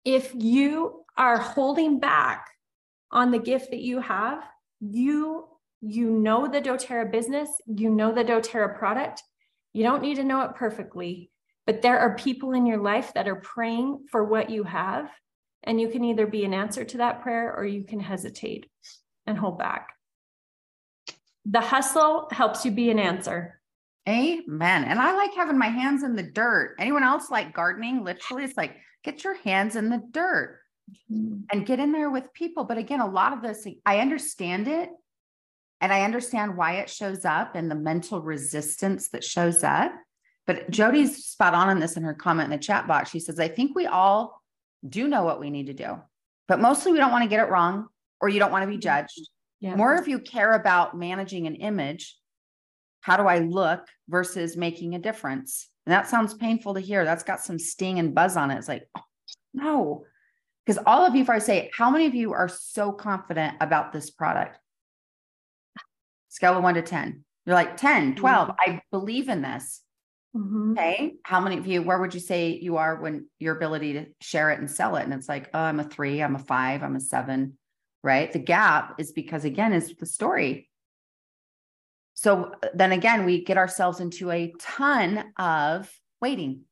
if 0.05 0.31
you 0.35 1.03
are 1.17 1.39
holding 1.39 1.99
back 1.99 2.45
on 3.11 3.31
the 3.31 3.39
gift 3.39 3.71
that 3.71 3.81
you 3.81 3.99
have, 3.99 4.43
you 4.79 5.47
you 5.87 6.11
know 6.11 6.47
the 6.47 6.61
doTERRA 6.61 7.11
business, 7.11 7.49
you 7.65 7.89
know 7.89 8.13
the 8.13 8.23
doTERRA 8.23 8.77
product. 8.77 9.23
You 9.73 9.83
don't 9.83 10.01
need 10.01 10.15
to 10.15 10.23
know 10.23 10.41
it 10.41 10.55
perfectly, 10.55 11.31
but 11.65 11.81
there 11.81 11.99
are 11.99 12.15
people 12.15 12.53
in 12.53 12.65
your 12.65 12.79
life 12.79 13.13
that 13.13 13.27
are 13.27 13.35
praying 13.35 14.05
for 14.11 14.23
what 14.23 14.49
you 14.49 14.63
have, 14.63 15.09
and 15.63 15.79
you 15.79 15.89
can 15.89 16.03
either 16.03 16.27
be 16.27 16.45
an 16.45 16.53
answer 16.53 16.83
to 16.83 16.97
that 16.97 17.21
prayer 17.21 17.55
or 17.55 17.65
you 17.65 17.83
can 17.83 17.99
hesitate 17.99 18.69
and 19.25 19.37
hold 19.37 19.59
back. 19.59 19.89
The 21.45 21.61
hustle 21.61 22.27
helps 22.31 22.65
you 22.65 22.71
be 22.71 22.89
an 22.89 22.99
answer. 22.99 23.61
Amen. 24.07 24.85
And 24.85 24.99
I 24.99 25.13
like 25.15 25.33
having 25.33 25.57
my 25.57 25.67
hands 25.67 26.03
in 26.03 26.15
the 26.15 26.23
dirt. 26.23 26.75
Anyone 26.79 27.03
else 27.03 27.29
like 27.29 27.53
gardening? 27.53 28.03
Literally, 28.03 28.45
it's 28.45 28.57
like 28.57 28.77
get 29.03 29.23
your 29.23 29.35
hands 29.35 29.75
in 29.75 29.89
the 29.89 30.01
dirt 30.11 30.59
mm-hmm. 31.11 31.41
and 31.51 31.65
get 31.65 31.79
in 31.79 31.91
there 31.91 32.09
with 32.09 32.33
people. 32.33 32.63
But 32.63 32.77
again, 32.77 33.01
a 33.01 33.09
lot 33.09 33.33
of 33.33 33.41
this, 33.41 33.67
I 33.85 33.99
understand 33.99 34.67
it, 34.67 34.89
And 35.79 35.93
I 35.93 36.03
understand 36.03 36.57
why 36.57 36.77
it 36.77 36.89
shows 36.89 37.23
up 37.23 37.55
and 37.55 37.69
the 37.69 37.75
mental 37.75 38.21
resistance 38.21 39.09
that 39.09 39.23
shows 39.23 39.63
up. 39.63 39.91
But 40.47 40.69
Jody's 40.69 41.25
spot 41.25 41.53
on 41.53 41.69
on 41.69 41.79
this 41.79 41.97
in 41.97 42.03
her 42.03 42.13
comment 42.13 42.45
in 42.45 42.57
the 42.57 42.63
chat 42.63 42.87
box. 42.87 43.11
She 43.11 43.19
says, 43.19 43.39
I 43.39 43.47
think 43.47 43.75
we 43.75 43.85
all 43.85 44.41
do 44.87 45.07
know 45.07 45.23
what 45.23 45.39
we 45.39 45.49
need 45.49 45.67
to 45.67 45.73
do, 45.73 45.99
but 46.47 46.59
mostly 46.59 46.91
we 46.91 46.97
don't 46.97 47.11
want 47.11 47.23
to 47.23 47.29
get 47.29 47.45
it 47.45 47.49
wrong 47.49 47.87
or 48.21 48.29
you 48.29 48.39
don't 48.39 48.51
want 48.51 48.63
to 48.63 48.67
be 48.67 48.73
mm-hmm. 48.73 48.81
judged. 48.81 49.29
Yeah. 49.59 49.75
More 49.75 49.95
if 49.95 50.07
you 50.07 50.19
care 50.19 50.53
about 50.53 50.97
managing 50.97 51.47
an 51.47 51.55
image, 51.55 52.17
how 53.01 53.17
do 53.17 53.23
I 53.23 53.39
look 53.39 53.85
versus 54.07 54.55
making 54.55 54.95
a 54.95 54.99
difference? 54.99 55.69
And 55.85 55.93
that 55.93 56.07
sounds 56.07 56.33
painful 56.33 56.73
to 56.75 56.79
hear. 56.79 57.05
That's 57.05 57.23
got 57.23 57.39
some 57.41 57.57
sting 57.57 57.99
and 57.99 58.13
buzz 58.13 58.37
on 58.37 58.51
it. 58.51 58.57
It's 58.57 58.67
like, 58.67 58.87
oh, 58.95 59.01
no. 59.53 60.05
Because 60.65 60.83
all 60.85 61.05
of 61.05 61.15
you, 61.15 61.21
if 61.21 61.29
I 61.29 61.39
say, 61.39 61.71
how 61.75 61.89
many 61.89 62.05
of 62.05 62.13
you 62.13 62.33
are 62.33 62.49
so 62.49 62.91
confident 62.91 63.55
about 63.61 63.93
this 63.93 64.09
product? 64.09 64.59
Scale 66.37 66.55
of 66.55 66.61
one 66.61 66.75
to 66.75 66.83
10. 66.83 67.23
You're 67.47 67.55
like 67.55 67.77
10, 67.77 68.13
12. 68.13 68.49
Mm-hmm. 68.49 68.71
I 68.71 68.81
believe 68.91 69.27
in 69.27 69.41
this. 69.41 69.81
Mm-hmm. 70.35 70.73
Okay. 70.73 71.13
How 71.23 71.41
many 71.41 71.57
of 71.57 71.65
you, 71.65 71.81
where 71.81 71.97
would 71.97 72.13
you 72.13 72.19
say 72.19 72.59
you 72.61 72.77
are 72.77 73.01
when 73.01 73.27
your 73.39 73.55
ability 73.55 73.93
to 73.93 74.05
share 74.21 74.51
it 74.51 74.59
and 74.59 74.69
sell 74.69 74.97
it? 74.97 75.03
And 75.03 75.11
it's 75.15 75.27
like, 75.27 75.49
oh, 75.55 75.59
I'm 75.59 75.79
a 75.79 75.83
three, 75.83 76.21
I'm 76.21 76.35
a 76.35 76.39
five, 76.39 76.83
I'm 76.83 76.95
a 76.95 76.99
seven, 76.99 77.57
right? 78.03 78.31
The 78.31 78.37
gap 78.37 78.99
is 78.99 79.13
because, 79.13 79.45
again, 79.45 79.73
is 79.73 79.95
the 79.95 80.05
story. 80.05 80.69
So 82.13 82.51
uh, 82.61 82.67
then 82.75 82.91
again, 82.91 83.25
we 83.25 83.43
get 83.43 83.57
ourselves 83.57 83.99
into 83.99 84.29
a 84.29 84.53
ton 84.59 85.33
of 85.39 85.91
waiting. 86.21 86.65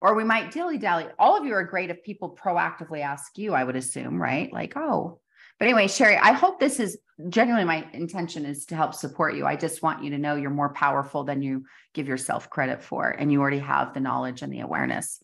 Or 0.00 0.16
we 0.16 0.24
might 0.24 0.50
dilly 0.50 0.78
dally. 0.78 1.06
All 1.16 1.38
of 1.38 1.44
you 1.44 1.54
are 1.54 1.62
great 1.62 1.90
if 1.90 2.02
people 2.02 2.36
proactively 2.36 3.02
ask 3.02 3.38
you, 3.38 3.54
I 3.54 3.62
would 3.62 3.76
assume, 3.76 4.20
right? 4.20 4.52
Like, 4.52 4.76
oh, 4.76 5.20
but 5.58 5.68
anyway, 5.68 5.88
Sherry, 5.88 6.16
I 6.16 6.32
hope 6.32 6.60
this 6.60 6.80
is 6.80 6.98
genuinely 7.28 7.64
my 7.64 7.86
intention 7.92 8.44
is 8.44 8.66
to 8.66 8.76
help 8.76 8.94
support 8.94 9.34
you. 9.36 9.46
I 9.46 9.56
just 9.56 9.82
want 9.82 10.04
you 10.04 10.10
to 10.10 10.18
know 10.18 10.36
you're 10.36 10.50
more 10.50 10.74
powerful 10.74 11.24
than 11.24 11.42
you 11.42 11.64
give 11.94 12.08
yourself 12.08 12.50
credit 12.50 12.82
for, 12.82 13.08
and 13.08 13.32
you 13.32 13.40
already 13.40 13.60
have 13.60 13.94
the 13.94 14.00
knowledge 14.00 14.42
and 14.42 14.52
the 14.52 14.60
awareness. 14.60 15.22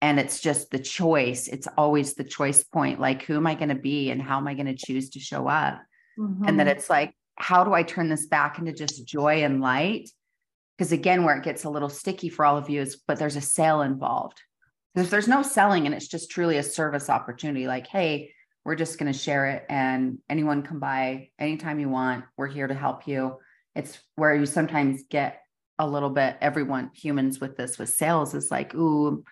And 0.00 0.20
it's 0.20 0.40
just 0.40 0.70
the 0.70 0.78
choice. 0.78 1.48
It's 1.48 1.66
always 1.76 2.14
the 2.14 2.22
choice 2.22 2.62
point 2.62 3.00
like, 3.00 3.22
who 3.22 3.36
am 3.36 3.48
I 3.48 3.56
going 3.56 3.70
to 3.70 3.74
be 3.74 4.10
and 4.10 4.22
how 4.22 4.36
am 4.36 4.46
I 4.46 4.54
going 4.54 4.66
to 4.66 4.76
choose 4.76 5.10
to 5.10 5.20
show 5.20 5.48
up? 5.48 5.80
Mm-hmm. 6.18 6.44
And 6.44 6.60
then 6.60 6.68
it's 6.68 6.88
like, 6.88 7.14
how 7.34 7.64
do 7.64 7.72
I 7.72 7.82
turn 7.82 8.08
this 8.08 8.26
back 8.26 8.58
into 8.58 8.72
just 8.72 9.04
joy 9.06 9.42
and 9.42 9.60
light? 9.60 10.08
Because 10.76 10.92
again, 10.92 11.24
where 11.24 11.36
it 11.36 11.42
gets 11.42 11.64
a 11.64 11.70
little 11.70 11.88
sticky 11.88 12.28
for 12.28 12.44
all 12.44 12.56
of 12.56 12.70
you 12.70 12.80
is, 12.80 12.94
but 13.08 13.18
there's 13.18 13.34
a 13.34 13.40
sale 13.40 13.82
involved. 13.82 14.40
If 14.94 15.10
there's 15.10 15.28
no 15.28 15.42
selling 15.42 15.86
and 15.86 15.94
it's 15.94 16.08
just 16.08 16.30
truly 16.30 16.58
a 16.58 16.62
service 16.62 17.10
opportunity, 17.10 17.66
like, 17.66 17.88
hey, 17.88 18.32
we're 18.64 18.74
just 18.74 18.98
going 18.98 19.10
to 19.12 19.18
share 19.18 19.46
it 19.46 19.64
and 19.68 20.18
anyone 20.28 20.62
come 20.62 20.78
by 20.80 21.30
anytime 21.38 21.80
you 21.80 21.88
want. 21.88 22.24
We're 22.36 22.48
here 22.48 22.66
to 22.66 22.74
help 22.74 23.06
you. 23.06 23.38
It's 23.74 23.98
where 24.16 24.34
you 24.34 24.46
sometimes 24.46 25.04
get 25.08 25.40
a 25.78 25.86
little 25.86 26.10
bit, 26.10 26.36
everyone, 26.40 26.90
humans 26.94 27.40
with 27.40 27.56
this, 27.56 27.78
with 27.78 27.88
sales 27.88 28.34
is 28.34 28.50
like, 28.50 28.74
ooh, 28.74 29.24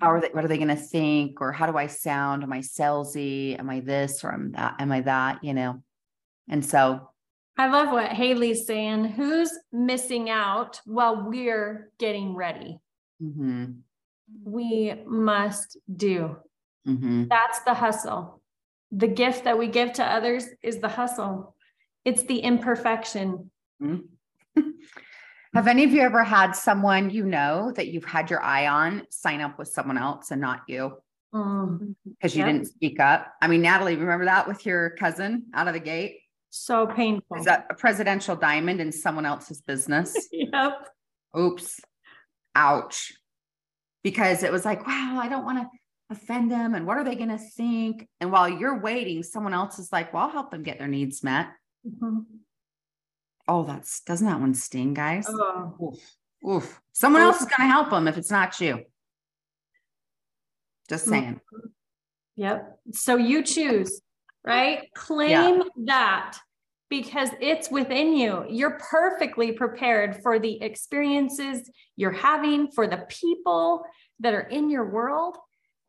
how 0.00 0.10
are 0.10 0.20
they, 0.20 0.28
what 0.28 0.44
are 0.44 0.48
they 0.48 0.56
going 0.56 0.68
to 0.68 0.76
think? 0.76 1.40
Or 1.40 1.52
how 1.52 1.70
do 1.70 1.76
I 1.76 1.86
sound? 1.86 2.42
Am 2.42 2.52
I 2.52 2.60
salesy? 2.60 3.58
Am 3.58 3.68
I 3.70 3.80
this 3.80 4.24
or 4.24 4.32
am 4.32 4.52
that? 4.52 4.76
Am 4.78 4.90
I 4.90 5.02
that? 5.02 5.44
You 5.44 5.54
know? 5.54 5.82
And 6.48 6.64
so 6.64 7.10
I 7.56 7.68
love 7.68 7.92
what 7.92 8.10
Haley's 8.10 8.66
saying. 8.66 9.04
Who's 9.04 9.52
missing 9.72 10.30
out 10.30 10.80
while 10.84 11.28
we're 11.28 11.90
getting 11.98 12.34
ready? 12.34 12.80
Mm-hmm. 13.22 13.64
We 14.44 14.94
must 15.06 15.78
do. 15.94 16.36
Mm-hmm. 16.86 17.26
That's 17.28 17.60
the 17.60 17.74
hustle 17.74 18.40
the 18.96 19.08
gift 19.08 19.44
that 19.44 19.58
we 19.58 19.66
give 19.66 19.92
to 19.94 20.04
others 20.04 20.46
is 20.62 20.78
the 20.78 20.88
hustle. 20.88 21.56
It's 22.04 22.22
the 22.22 22.38
imperfection. 22.38 23.50
Mm-hmm. 23.82 24.60
have 25.54 25.66
any 25.66 25.84
of 25.84 25.92
you 25.92 26.00
ever 26.00 26.22
had 26.22 26.52
someone 26.52 27.10
you 27.10 27.24
know 27.24 27.72
that 27.74 27.88
you've 27.88 28.04
had 28.04 28.30
your 28.30 28.42
eye 28.42 28.68
on 28.68 29.02
sign 29.10 29.40
up 29.40 29.58
with 29.58 29.68
someone 29.68 29.98
else 29.98 30.30
and 30.30 30.40
not 30.40 30.62
you? 30.68 30.96
Because 31.32 31.42
um, 31.42 31.96
you 32.20 32.38
yep. 32.38 32.46
didn't 32.46 32.66
speak 32.66 33.00
up? 33.00 33.32
I 33.42 33.48
mean 33.48 33.62
natalie 33.62 33.96
remember 33.96 34.26
that 34.26 34.46
with 34.46 34.64
your 34.64 34.90
cousin 34.90 35.46
out 35.52 35.66
of 35.66 35.74
the 35.74 35.80
gate? 35.80 36.20
So 36.50 36.86
painful. 36.86 37.38
Is 37.38 37.46
that 37.46 37.66
a 37.70 37.74
presidential 37.74 38.36
diamond 38.36 38.80
in 38.80 38.92
someone 38.92 39.26
else's 39.26 39.60
business? 39.60 40.16
Yep. 40.32 40.88
Oops. 41.36 41.80
Ouch. 42.54 43.12
Because 44.04 44.44
it 44.44 44.52
was 44.52 44.64
like 44.64 44.86
wow 44.86 45.18
i 45.20 45.28
don't 45.28 45.44
want 45.44 45.58
to 45.58 45.68
offend 46.16 46.50
them 46.50 46.74
and 46.74 46.86
what 46.86 46.96
are 46.96 47.04
they 47.04 47.14
going 47.14 47.28
to 47.28 47.38
think 47.38 48.08
and 48.20 48.32
while 48.32 48.48
you're 48.48 48.80
waiting 48.80 49.22
someone 49.22 49.54
else 49.54 49.78
is 49.78 49.92
like 49.92 50.12
well 50.12 50.24
i'll 50.24 50.30
help 50.30 50.50
them 50.50 50.62
get 50.62 50.78
their 50.78 50.88
needs 50.88 51.22
met 51.22 51.48
mm-hmm. 51.86 52.20
oh 53.48 53.64
that's 53.64 54.00
doesn't 54.00 54.26
that 54.26 54.40
one 54.40 54.54
sting 54.54 54.94
guys 54.94 55.26
oh. 55.28 55.74
oof, 55.82 56.50
oof. 56.50 56.80
someone 56.92 57.22
else 57.22 57.40
is 57.40 57.46
going 57.46 57.68
to 57.68 57.72
help 57.72 57.90
them 57.90 58.08
if 58.08 58.16
it's 58.16 58.30
not 58.30 58.60
you 58.60 58.82
just 60.88 61.06
saying 61.06 61.40
yep 62.36 62.78
so 62.92 63.16
you 63.16 63.42
choose 63.42 64.00
right 64.44 64.88
claim 64.94 65.58
yeah. 65.58 65.84
that 65.84 66.38
because 66.90 67.30
it's 67.40 67.72
within 67.72 68.16
you. 68.16 68.44
You're 68.48 68.78
perfectly 68.78 69.50
prepared 69.50 70.22
for 70.22 70.38
the 70.38 70.62
experiences 70.62 71.68
you're 71.96 72.12
having, 72.12 72.70
for 72.70 72.86
the 72.86 73.04
people 73.08 73.84
that 74.20 74.32
are 74.32 74.42
in 74.48 74.70
your 74.70 74.88
world 74.88 75.36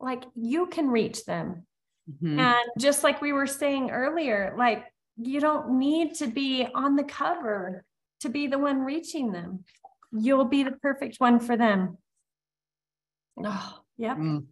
like 0.00 0.24
you 0.34 0.66
can 0.66 0.88
reach 0.88 1.24
them. 1.24 1.66
Mm-hmm. 2.10 2.38
And 2.38 2.70
just 2.78 3.02
like 3.02 3.20
we 3.20 3.32
were 3.32 3.46
saying 3.46 3.90
earlier, 3.90 4.54
like 4.56 4.84
you 5.16 5.40
don't 5.40 5.78
need 5.78 6.14
to 6.16 6.26
be 6.26 6.66
on 6.74 6.96
the 6.96 7.04
cover 7.04 7.84
to 8.20 8.28
be 8.28 8.46
the 8.46 8.58
one 8.58 8.80
reaching 8.80 9.32
them. 9.32 9.64
You'll 10.12 10.44
be 10.44 10.62
the 10.62 10.72
perfect 10.72 11.16
one 11.18 11.40
for 11.40 11.56
them. 11.56 11.98
Oh, 13.44 13.80
yep. 13.98 14.16
Mm. 14.16 14.46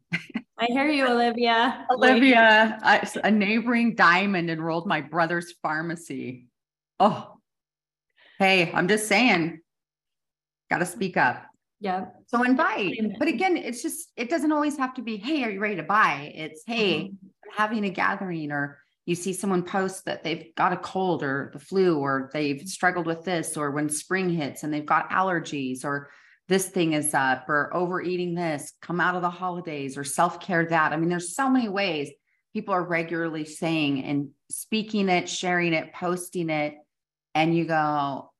I 0.59 0.67
hear 0.67 0.89
you, 0.89 1.07
Olivia. 1.07 1.87
Olivia, 1.91 2.79
I, 2.83 3.09
a 3.23 3.31
neighboring 3.31 3.95
diamond 3.95 4.51
enrolled 4.51 4.87
my 4.87 5.01
brother's 5.01 5.55
pharmacy. 5.63 6.49
Oh, 7.01 7.39
hey, 8.39 8.71
I'm 8.73 8.89
just 8.89 9.09
saying, 9.09 9.61
got 10.71 10.79
to 10.79 10.87
speak 10.87 11.17
up. 11.17 11.45
Yeah. 11.85 12.07
So 12.29 12.43
invite. 12.45 12.99
But 13.19 13.29
again, 13.29 13.59
it's 13.59 13.83
just, 13.83 14.11
it 14.17 14.31
doesn't 14.31 14.53
always 14.53 14.79
have 14.79 14.95
to 14.95 15.03
be, 15.03 15.19
hey, 15.19 15.45
are 15.45 15.51
you 15.51 15.61
ready 15.61 15.77
to 15.77 15.83
buy? 15.83 16.33
It's, 16.35 16.63
hey, 16.67 16.95
mm-hmm. 16.95 17.27
I'm 17.45 17.53
having 17.55 17.85
a 17.85 17.91
gathering, 17.91 18.53
or 18.53 18.79
you 19.05 19.15
see 19.15 19.35
someone 19.35 19.65
post 19.65 20.07
that 20.07 20.25
they've 20.25 20.47
got 20.55 20.73
a 20.73 20.79
cold 20.79 21.23
or 21.23 21.51
the 21.53 21.59
flu, 21.59 21.99
or 21.99 22.31
they've 22.33 22.67
struggled 22.67 23.05
with 23.05 23.23
this, 23.25 23.59
or 23.59 23.71
when 23.71 23.91
spring 23.91 24.31
hits 24.31 24.63
and 24.63 24.73
they've 24.73 24.87
got 24.87 25.11
allergies, 25.11 25.85
or 25.85 26.09
this 26.49 26.71
thing 26.71 26.95
is 26.95 27.13
up, 27.13 27.51
or 27.51 27.71
overeating 27.77 28.35
this, 28.35 28.73
come 28.81 28.99
out 28.99 29.15
of 29.15 29.21
the 29.21 29.29
holidays, 29.29 29.99
or 29.99 30.05
self 30.05 30.41
care 30.41 30.65
that. 30.65 30.95
I 30.95 30.97
mean, 30.97 31.11
there's 31.11 31.37
so 31.37 31.51
many 31.51 31.69
ways 31.69 32.11
people 32.55 32.73
are 32.73 32.83
regularly 32.83 33.45
saying 33.45 34.03
and 34.05 34.31
speaking 34.51 35.11
it, 35.11 35.29
sharing 35.29 35.75
it, 35.75 35.93
posting 35.93 36.49
it. 36.49 36.77
And 37.35 37.55
you 37.55 37.67
go, 37.67 38.33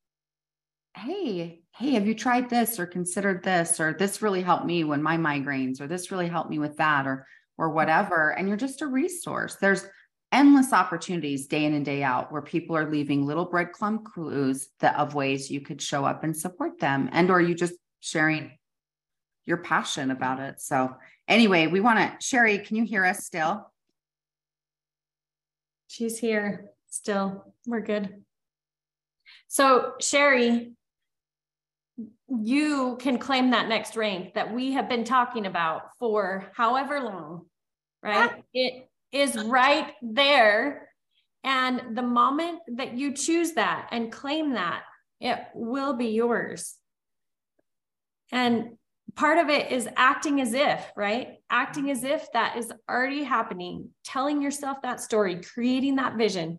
hey, 0.97 1.61
hey, 1.77 1.93
have 1.93 2.07
you 2.07 2.15
tried 2.15 2.49
this 2.49 2.79
or 2.79 2.87
considered 2.87 3.43
this 3.43 3.81
or 3.81 3.95
this 3.99 4.23
really 4.23 4.43
helped 4.43 4.65
me 4.65 4.85
when 4.85 5.03
my 5.03 5.17
migraines 5.17 5.81
or 5.81 5.89
this 5.89 6.11
really 6.11 6.29
helped 6.29 6.51
me 6.51 6.59
with 6.59 6.77
that 6.77 7.07
or 7.07 7.27
or 7.59 7.71
whatever 7.71 8.31
and 8.31 8.49
you're 8.49 8.57
just 8.57 8.83
a 8.83 8.87
resource. 8.87 9.57
There's 9.57 9.87
endless 10.33 10.73
opportunities 10.73 11.47
day 11.47 11.65
in 11.65 11.75
and 11.75 11.85
day 11.85 12.03
out 12.03 12.33
where 12.33 12.43
people 12.43 12.77
are 12.77 12.91
leaving 12.91 13.25
little 13.25 13.49
breadcrumb 13.49 14.05
clues 14.05 14.69
that 14.81 14.97
of 14.97 15.15
ways 15.15 15.51
you 15.51 15.61
could 15.61 15.81
show 15.81 16.05
up 16.05 16.25
and 16.25 16.37
support 16.37 16.79
them 16.81 17.09
and 17.13 17.31
or 17.31 17.41
you 17.41 17.55
just 17.55 17.75
sharing 18.01 18.53
your 19.47 19.59
passion 19.59 20.11
about 20.11 20.41
it. 20.41 20.61
So 20.61 20.95
anyway, 21.29 21.67
we 21.67 21.81
want 21.81 21.99
to 21.99 22.25
Sherry, 22.25 22.59
can 22.59 22.77
you 22.77 22.85
hear 22.85 23.05
us 23.05 23.25
still? 23.25 23.71
She's 25.89 26.19
here 26.19 26.71
still. 26.89 27.53
We're 27.67 27.81
good. 27.81 28.25
So 29.49 29.95
Sherry, 30.01 30.73
you 32.29 32.97
can 33.01 33.19
claim 33.19 33.51
that 33.51 33.69
next 33.69 33.97
rank 33.97 34.35
that 34.35 34.53
we 34.53 34.73
have 34.73 34.89
been 34.89 35.05
talking 35.05 35.47
about 35.47 35.91
for 35.99 36.51
however 36.55 37.01
long, 37.01 37.47
right? 38.03 38.45
It 38.53 38.89
is 39.13 39.37
right 39.37 39.93
there. 40.03 40.89
And 41.45 41.97
the 41.97 42.03
moment 42.03 42.61
that 42.77 42.95
you 42.95 43.13
choose 43.13 43.53
that 43.53 43.89
and 43.93 44.11
claim 44.11 44.55
that, 44.55 44.83
it 45.21 45.39
will 45.55 45.93
be 45.95 46.09
yours. 46.09 46.75
And 48.33 48.77
part 49.15 49.39
of 49.39 49.49
it 49.49 49.71
is 49.71 49.89
acting 49.97 50.41
as 50.41 50.55
if, 50.55 50.85
right? 50.97 51.37
Acting 51.51 51.91
as 51.91 52.03
if 52.03 52.33
that 52.33 52.57
is 52.57 52.73
already 52.91 53.23
happening, 53.23 53.91
telling 54.05 54.43
yourself 54.43 54.79
that 54.83 55.01
story, 55.01 55.41
creating 55.41 55.97
that 55.97 56.17
vision. 56.17 56.59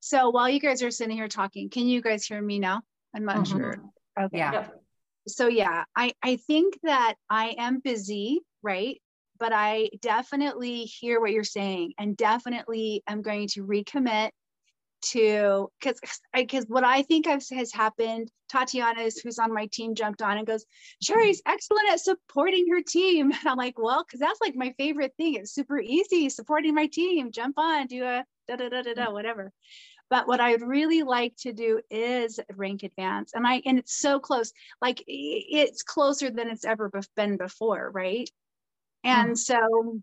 So 0.00 0.30
while 0.30 0.48
you 0.48 0.60
guys 0.60 0.82
are 0.82 0.90
sitting 0.90 1.16
here 1.16 1.28
talking, 1.28 1.68
can 1.68 1.86
you 1.86 2.00
guys 2.00 2.24
hear 2.24 2.40
me 2.40 2.58
now? 2.58 2.82
I'm 3.14 3.24
not 3.24 3.36
mm-hmm. 3.36 3.58
sure. 3.58 3.82
Okay. 4.18 4.38
Yeah. 4.38 4.68
So 5.28 5.48
yeah, 5.48 5.84
I 5.94 6.12
I 6.22 6.36
think 6.36 6.78
that 6.82 7.14
I 7.28 7.54
am 7.58 7.80
busy, 7.80 8.40
right? 8.62 9.00
but 9.40 9.52
I 9.54 9.88
definitely 10.02 10.82
hear 10.82 11.18
what 11.18 11.32
you're 11.32 11.42
saying 11.42 11.94
and 11.98 12.16
definitely 12.16 13.02
am 13.08 13.22
going 13.22 13.48
to 13.48 13.64
recommit 13.64 14.30
to 15.02 15.70
because 15.80 15.98
because 16.34 16.66
what 16.68 16.84
I 16.84 17.00
think 17.02 17.26
I've, 17.26 17.42
has 17.52 17.72
happened. 17.72 18.30
Tatiana 18.50 19.08
who's 19.22 19.38
on 19.38 19.54
my 19.54 19.66
team 19.72 19.94
jumped 19.94 20.20
on 20.20 20.36
and 20.36 20.46
goes, 20.46 20.66
Sherry's 21.00 21.40
excellent 21.46 21.88
at 21.88 22.00
supporting 22.00 22.66
her 22.70 22.82
team. 22.82 23.32
And 23.40 23.46
I'm 23.46 23.56
like, 23.56 23.78
well, 23.78 24.04
because 24.04 24.20
that's 24.20 24.40
like 24.40 24.56
my 24.56 24.74
favorite 24.76 25.14
thing. 25.16 25.36
It's 25.36 25.54
super 25.54 25.80
easy 25.80 26.28
supporting 26.28 26.74
my 26.74 26.86
team. 26.86 27.30
Jump 27.32 27.58
on, 27.58 27.86
do 27.86 28.04
a 28.04 28.24
da 28.48 28.56
da 28.56 28.68
da 28.68 28.82
da 28.82 28.92
da 28.92 29.12
whatever. 29.12 29.52
But 30.10 30.26
what 30.26 30.40
I'd 30.40 30.62
really 30.62 31.04
like 31.04 31.36
to 31.38 31.52
do 31.52 31.80
is 31.88 32.40
rank 32.56 32.82
advance, 32.82 33.32
and 33.32 33.46
I 33.46 33.62
and 33.64 33.78
it's 33.78 33.98
so 33.98 34.18
close, 34.18 34.52
like 34.82 35.02
it's 35.06 35.82
closer 35.84 36.30
than 36.30 36.50
it's 36.50 36.64
ever 36.64 36.90
been 37.16 37.36
before, 37.36 37.90
right? 37.94 38.28
And 39.04 39.30
mm. 39.32 39.38
so 39.38 40.00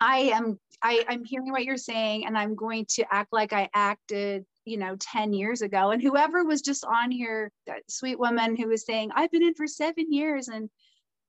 I 0.00 0.18
am 0.34 0.58
I, 0.82 1.04
I'm 1.08 1.24
hearing 1.24 1.50
what 1.50 1.64
you're 1.64 1.76
saying 1.76 2.26
and 2.26 2.38
I'm 2.38 2.54
going 2.54 2.86
to 2.90 3.04
act 3.10 3.32
like 3.32 3.52
I 3.52 3.68
acted, 3.74 4.44
you 4.64 4.76
know, 4.76 4.96
10 4.98 5.32
years 5.32 5.60
ago. 5.60 5.90
And 5.90 6.00
whoever 6.00 6.44
was 6.44 6.62
just 6.62 6.84
on 6.84 7.10
here, 7.10 7.50
that 7.66 7.82
sweet 7.88 8.18
woman 8.18 8.56
who 8.56 8.68
was 8.68 8.86
saying, 8.86 9.10
I've 9.14 9.30
been 9.30 9.42
in 9.42 9.54
for 9.54 9.66
seven 9.66 10.12
years 10.12 10.48
and 10.48 10.70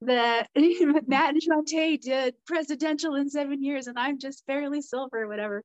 the 0.00 0.46
Matt 1.06 1.34
and 1.34 2.00
did 2.00 2.34
presidential 2.46 3.16
in 3.16 3.28
seven 3.28 3.62
years 3.62 3.88
and 3.88 3.98
I'm 3.98 4.18
just 4.18 4.46
barely 4.46 4.82
silver, 4.82 5.26
whatever 5.26 5.64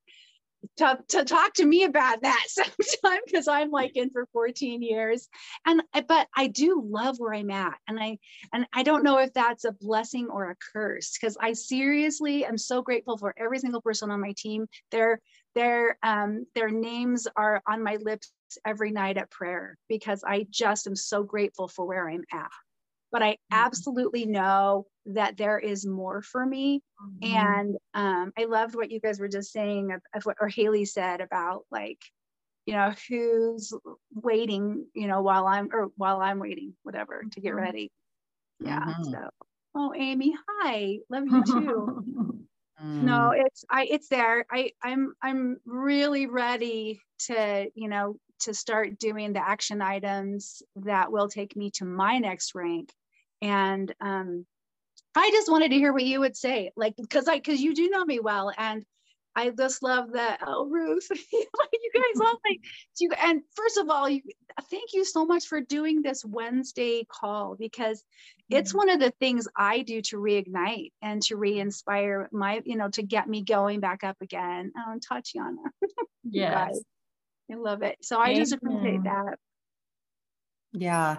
to, 0.78 1.00
to 1.10 1.26
talk 1.26 1.54
to 1.56 1.66
me 1.66 1.84
about 1.84 2.22
that 2.22 2.44
sometime 2.48 3.20
because 3.26 3.48
I'm 3.48 3.72
like 3.72 3.96
in 3.96 4.10
for 4.10 4.28
14 4.34 4.82
years. 4.82 5.28
And 5.66 5.82
but 6.08 6.28
I 6.36 6.48
do 6.48 6.82
love 6.86 7.18
where 7.18 7.34
I'm 7.34 7.52
at. 7.52 7.76
And 7.88 8.00
I 8.00 8.18
and 8.54 8.66
I 8.74 8.84
don't 8.84 9.04
know 9.04 9.20
if 9.20 9.34
that's 9.34 9.66
a 9.66 9.72
blessing 9.72 10.28
or 10.30 10.50
a 10.50 10.56
curse 10.74 11.18
because 11.20 11.38
I 11.40 11.54
seriously 11.54 12.46
am 12.46 12.58
so 12.58 12.82
grateful 12.82 13.18
for 13.18 13.34
every 13.38 13.60
single 13.60 13.82
person 13.82 14.12
on 14.12 14.22
my 14.22 14.34
team. 14.38 14.68
Their 14.92 15.20
their 15.56 15.98
um 16.04 16.46
their 16.56 16.70
names 16.70 17.28
are 17.36 17.62
on 17.68 17.84
my 17.84 17.98
lips 18.02 18.32
every 18.66 18.92
night 18.92 19.18
at 19.18 19.32
prayer 19.32 19.78
because 19.90 20.24
I 20.26 20.46
just 20.50 20.88
am 20.88 20.96
so 20.96 21.24
grateful 21.24 21.68
for 21.68 21.86
where 21.86 22.10
I'm 22.10 22.24
at. 22.32 22.52
But 23.16 23.24
I 23.24 23.32
mm-hmm. 23.32 23.56
absolutely 23.66 24.26
know 24.26 24.88
that 25.06 25.38
there 25.38 25.58
is 25.58 25.86
more 25.86 26.22
for 26.22 26.46
me. 26.46 26.84
Mm-hmm. 27.02 27.34
And 27.34 27.78
um, 27.94 28.34
I 28.38 28.44
loved 28.44 28.76
what 28.76 28.92
you 28.92 29.00
guys 29.00 29.22
were 29.22 29.30
just 29.30 29.54
saying 29.54 29.94
of, 29.94 30.02
of 30.14 30.26
what, 30.26 30.36
or 30.42 30.50
Haley 30.50 30.84
said 30.84 31.22
about 31.22 31.64
like, 31.72 32.00
you 32.66 32.74
know, 32.74 32.94
who's 33.08 33.72
waiting, 34.14 34.88
you 34.94 35.08
know, 35.08 35.22
while 35.22 35.48
I'm, 35.48 35.70
or 35.72 35.92
while 35.96 36.20
I'm 36.20 36.40
waiting, 36.40 36.74
whatever, 36.84 37.24
to 37.32 37.40
get 37.40 37.54
mm-hmm. 37.54 37.64
ready. 37.64 37.92
Yeah. 38.60 38.84
Mm-hmm. 38.84 39.04
So, 39.04 39.30
oh, 39.76 39.94
Amy, 39.96 40.36
hi, 40.46 40.98
love 41.10 41.24
you 41.32 41.44
too. 41.46 42.46
no 42.84 43.32
mm. 43.34 43.46
it's 43.46 43.64
i 43.70 43.86
it's 43.86 44.10
there 44.10 44.46
i 44.52 44.70
i'm 44.84 45.14
i'm 45.22 45.56
really 45.66 46.28
ready 46.28 47.00
to 47.18 47.72
you 47.74 47.88
know 47.88 48.18
to 48.38 48.54
start 48.54 49.00
doing 49.00 49.32
the 49.32 49.40
action 49.40 49.82
items 49.82 50.62
that 50.76 51.10
will 51.10 51.30
take 51.30 51.56
me 51.56 51.72
to 51.72 51.86
my 51.86 52.18
next 52.18 52.54
rank 52.54 52.92
and 53.46 53.94
um 54.02 54.46
I 55.18 55.30
just 55.32 55.50
wanted 55.50 55.70
to 55.70 55.76
hear 55.76 55.94
what 55.94 56.04
you 56.04 56.20
would 56.20 56.36
say, 56.36 56.72
like 56.76 56.96
because 56.98 57.28
I 57.28 57.38
because 57.38 57.62
you 57.62 57.74
do 57.74 57.90
know 57.90 58.04
me 58.04 58.20
well, 58.20 58.52
and 58.58 58.84
I 59.34 59.50
just 59.50 59.82
love 59.82 60.14
that. 60.14 60.40
Oh, 60.46 60.68
Ruth, 60.68 61.08
you 61.32 61.92
guys 61.94 62.22
all 62.22 62.38
like 62.50 62.60
you. 63.00 63.12
And 63.18 63.42
first 63.56 63.78
of 63.78 63.90
all, 63.90 64.10
you 64.10 64.22
thank 64.70 64.94
you 64.94 65.06
so 65.06 65.26
much 65.26 65.46
for 65.46 65.62
doing 65.62 66.02
this 66.02 66.26
Wednesday 66.26 67.06
call 67.08 67.56
because 67.58 68.00
mm-hmm. 68.00 68.58
it's 68.58 68.74
one 68.74 68.90
of 68.90 69.00
the 69.00 69.14
things 69.20 69.48
I 69.56 69.84
do 69.84 70.02
to 70.04 70.18
reignite 70.18 70.92
and 71.02 71.22
to 71.24 71.38
re-inspire 71.38 72.28
my, 72.34 72.62
you 72.66 72.76
know, 72.76 72.90
to 72.90 73.04
get 73.04 73.30
me 73.30 73.44
going 73.44 73.80
back 73.80 74.04
up 74.04 74.18
again. 74.22 74.74
Oh, 74.78 75.00
Tatiana, 75.00 75.62
yes, 76.24 76.78
I 77.50 77.56
love 77.56 77.84
it. 77.84 77.98
So 78.02 78.20
I 78.20 78.36
just 78.36 78.54
appreciate 78.54 79.04
that. 79.04 79.38
Yeah, 80.74 81.18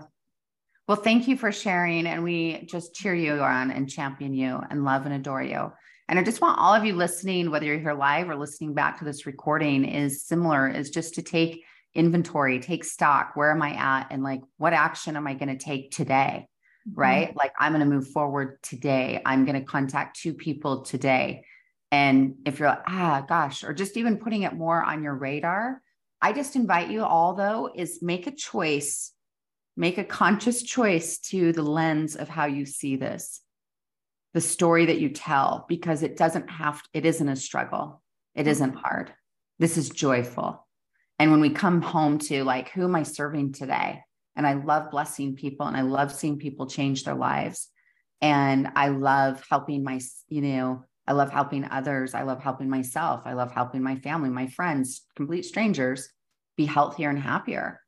well, 0.87 0.97
thank 0.97 1.27
you 1.27 1.37
for 1.37 1.51
sharing. 1.51 2.07
And 2.07 2.23
we 2.23 2.65
just 2.67 2.95
cheer 2.95 3.15
you 3.15 3.41
on 3.41 3.71
and 3.71 3.89
champion 3.89 4.35
you 4.35 4.61
and 4.71 4.85
love 4.85 5.05
and 5.05 5.15
adore 5.15 5.43
you. 5.43 5.73
And 6.09 6.19
I 6.19 6.23
just 6.23 6.41
want 6.41 6.59
all 6.59 6.73
of 6.73 6.85
you 6.85 6.95
listening, 6.95 7.51
whether 7.51 7.67
you're 7.67 7.81
here 7.81 7.95
live 7.95 8.31
or 8.31 8.37
listening 8.37 8.75
back 8.75 8.99
to 8.99 9.05
this 9.05 9.27
recording, 9.27 9.85
is 9.85 10.25
similar, 10.25 10.69
is 10.69 10.91
just 10.91 11.15
to 11.15 11.23
take 11.23 11.65
inventory, 11.95 12.61
take 12.61 12.85
stock. 12.85 13.33
Where 13.35 13.51
am 13.51 13.63
I 13.63 13.71
at? 13.71 14.09
And 14.11 14.23
like, 14.23 14.43
what 14.59 14.73
action 14.73 15.17
am 15.17 15.27
I 15.27 15.35
going 15.35 15.49
to 15.49 15.65
take 15.65 15.91
today? 15.91 16.47
Mm-hmm. 16.89 17.01
Right? 17.01 17.37
Like, 17.37 17.53
I'm 17.59 17.73
going 17.73 17.81
to 17.81 17.93
move 17.93 18.09
forward 18.09 18.63
today. 18.63 19.21
I'm 19.27 19.45
going 19.45 19.59
to 19.59 19.67
contact 19.67 20.21
two 20.21 20.35
people 20.35 20.83
today. 20.83 21.45
And 21.91 22.37
if 22.45 22.61
you're 22.61 22.69
like, 22.69 22.83
ah, 22.87 23.25
gosh, 23.29 23.65
or 23.65 23.73
just 23.73 23.97
even 23.97 24.19
putting 24.19 24.43
it 24.43 24.53
more 24.53 24.83
on 24.83 25.03
your 25.03 25.15
radar, 25.15 25.83
I 26.23 26.33
just 26.33 26.55
invite 26.55 26.91
you 26.91 27.05
all, 27.05 27.35
though, 27.35 27.71
is 27.75 28.01
make 28.03 28.27
a 28.27 28.33
choice 28.33 29.13
Make 29.77 29.99
a 29.99 30.05
conscious 30.05 30.63
choice 30.63 31.19
to 31.19 31.53
the 31.53 31.63
lens 31.63 32.17
of 32.17 32.29
how 32.29 32.47
you 32.47 32.65
see 32.65 32.97
this, 32.97 33.43
the 34.33 34.41
story 34.41 34.87
that 34.87 35.01
you 35.01 35.11
tell, 35.11 35.67
because 35.69 36.03
it 36.03 36.17
doesn't 36.17 36.49
have, 36.51 36.83
it 36.93 37.05
isn't 37.05 37.29
a 37.29 37.37
struggle. 37.37 38.03
It 38.35 38.43
mm-hmm. 38.43 38.49
isn't 38.51 38.75
hard. 38.75 39.13
This 39.59 39.77
is 39.77 39.91
joyful. 39.91 40.67
And 41.19 41.31
when 41.31 41.41
we 41.41 41.51
come 41.51 41.83
home 41.83 42.19
to 42.19 42.45
like, 42.45 42.71
who 42.71 42.85
am 42.85 42.95
I 42.95 43.03
serving 43.03 43.53
today? 43.53 44.01
And 44.35 44.47
I 44.47 44.55
love 44.55 44.91
blessing 44.91 45.35
people 45.35 45.67
and 45.67 45.77
I 45.77 45.81
love 45.81 46.13
seeing 46.13 46.39
people 46.39 46.67
change 46.67 47.05
their 47.05 47.15
lives. 47.15 47.69
And 48.21 48.71
I 48.77 48.89
love 48.89 49.43
helping 49.49 49.83
my, 49.83 50.01
you 50.29 50.43
know, 50.43 50.85
I 51.07 51.13
love 51.13 51.31
helping 51.31 51.65
others. 51.65 52.15
I 52.15 52.23
love 52.23 52.43
helping 52.43 52.69
myself. 52.69 53.23
I 53.25 53.35
love 53.35 53.53
helping 53.53 53.83
my 53.83 53.97
family, 53.97 54.29
my 54.29 54.47
friends, 54.47 55.03
complete 55.15 55.45
strangers 55.45 56.09
be 56.57 56.65
healthier 56.65 57.11
and 57.11 57.19
happier. 57.19 57.81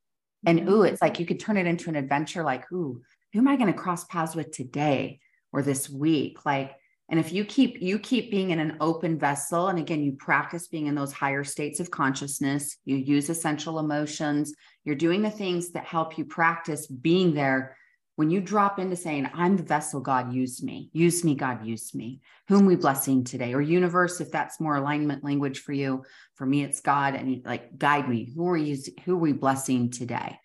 And 0.46 0.68
ooh, 0.68 0.82
it's 0.82 1.02
like 1.02 1.18
you 1.18 1.26
could 1.26 1.40
turn 1.40 1.56
it 1.56 1.66
into 1.66 1.88
an 1.88 1.96
adventure 1.96 2.42
like, 2.42 2.70
ooh, 2.72 3.02
who 3.32 3.38
am 3.38 3.48
I 3.48 3.56
going 3.56 3.72
to 3.72 3.78
cross 3.78 4.04
paths 4.04 4.34
with 4.34 4.52
today 4.52 5.20
or 5.52 5.62
this 5.62 5.88
week? 5.88 6.44
Like, 6.46 6.74
and 7.10 7.18
if 7.18 7.32
you 7.32 7.44
keep 7.44 7.80
you 7.80 7.98
keep 7.98 8.30
being 8.30 8.50
in 8.50 8.58
an 8.58 8.76
open 8.80 9.18
vessel, 9.18 9.68
and 9.68 9.78
again, 9.78 10.02
you 10.02 10.12
practice 10.12 10.68
being 10.68 10.86
in 10.86 10.94
those 10.94 11.12
higher 11.12 11.42
states 11.42 11.80
of 11.80 11.90
consciousness, 11.90 12.76
you 12.84 12.96
use 12.96 13.30
essential 13.30 13.78
emotions, 13.78 14.52
you're 14.84 14.94
doing 14.94 15.22
the 15.22 15.30
things 15.30 15.70
that 15.70 15.84
help 15.84 16.18
you 16.18 16.26
practice 16.26 16.86
being 16.86 17.32
there 17.32 17.77
when 18.18 18.30
you 18.30 18.40
drop 18.40 18.80
into 18.80 18.96
saying, 18.96 19.30
I'm 19.32 19.56
the 19.56 19.62
vessel, 19.62 20.00
God 20.00 20.32
used 20.32 20.64
me, 20.64 20.90
use 20.92 21.22
me, 21.22 21.36
God 21.36 21.64
used 21.64 21.94
me, 21.94 22.20
whom 22.48 22.66
we 22.66 22.74
blessing 22.74 23.22
today, 23.22 23.54
or 23.54 23.60
universe, 23.60 24.20
if 24.20 24.32
that's 24.32 24.58
more 24.58 24.74
alignment 24.74 25.22
language 25.22 25.60
for 25.60 25.72
you. 25.72 26.02
For 26.34 26.44
me, 26.44 26.64
it's 26.64 26.80
God 26.80 27.14
and 27.14 27.46
like 27.46 27.78
guide 27.78 28.08
me. 28.08 28.32
Who 28.34 28.48
are 28.48 28.56
you, 28.56 28.76
who 29.04 29.14
are 29.14 29.18
we 29.18 29.32
blessing 29.34 29.90
today 29.90 30.36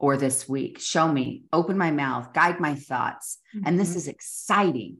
or 0.00 0.16
this 0.16 0.48
week? 0.48 0.80
Show 0.80 1.06
me, 1.06 1.44
open 1.52 1.78
my 1.78 1.92
mouth, 1.92 2.34
guide 2.34 2.58
my 2.58 2.74
thoughts. 2.74 3.38
Mm-hmm. 3.54 3.64
And 3.64 3.78
this 3.78 3.90
mm-hmm. 3.90 3.98
is 3.98 4.08
exciting. 4.08 4.96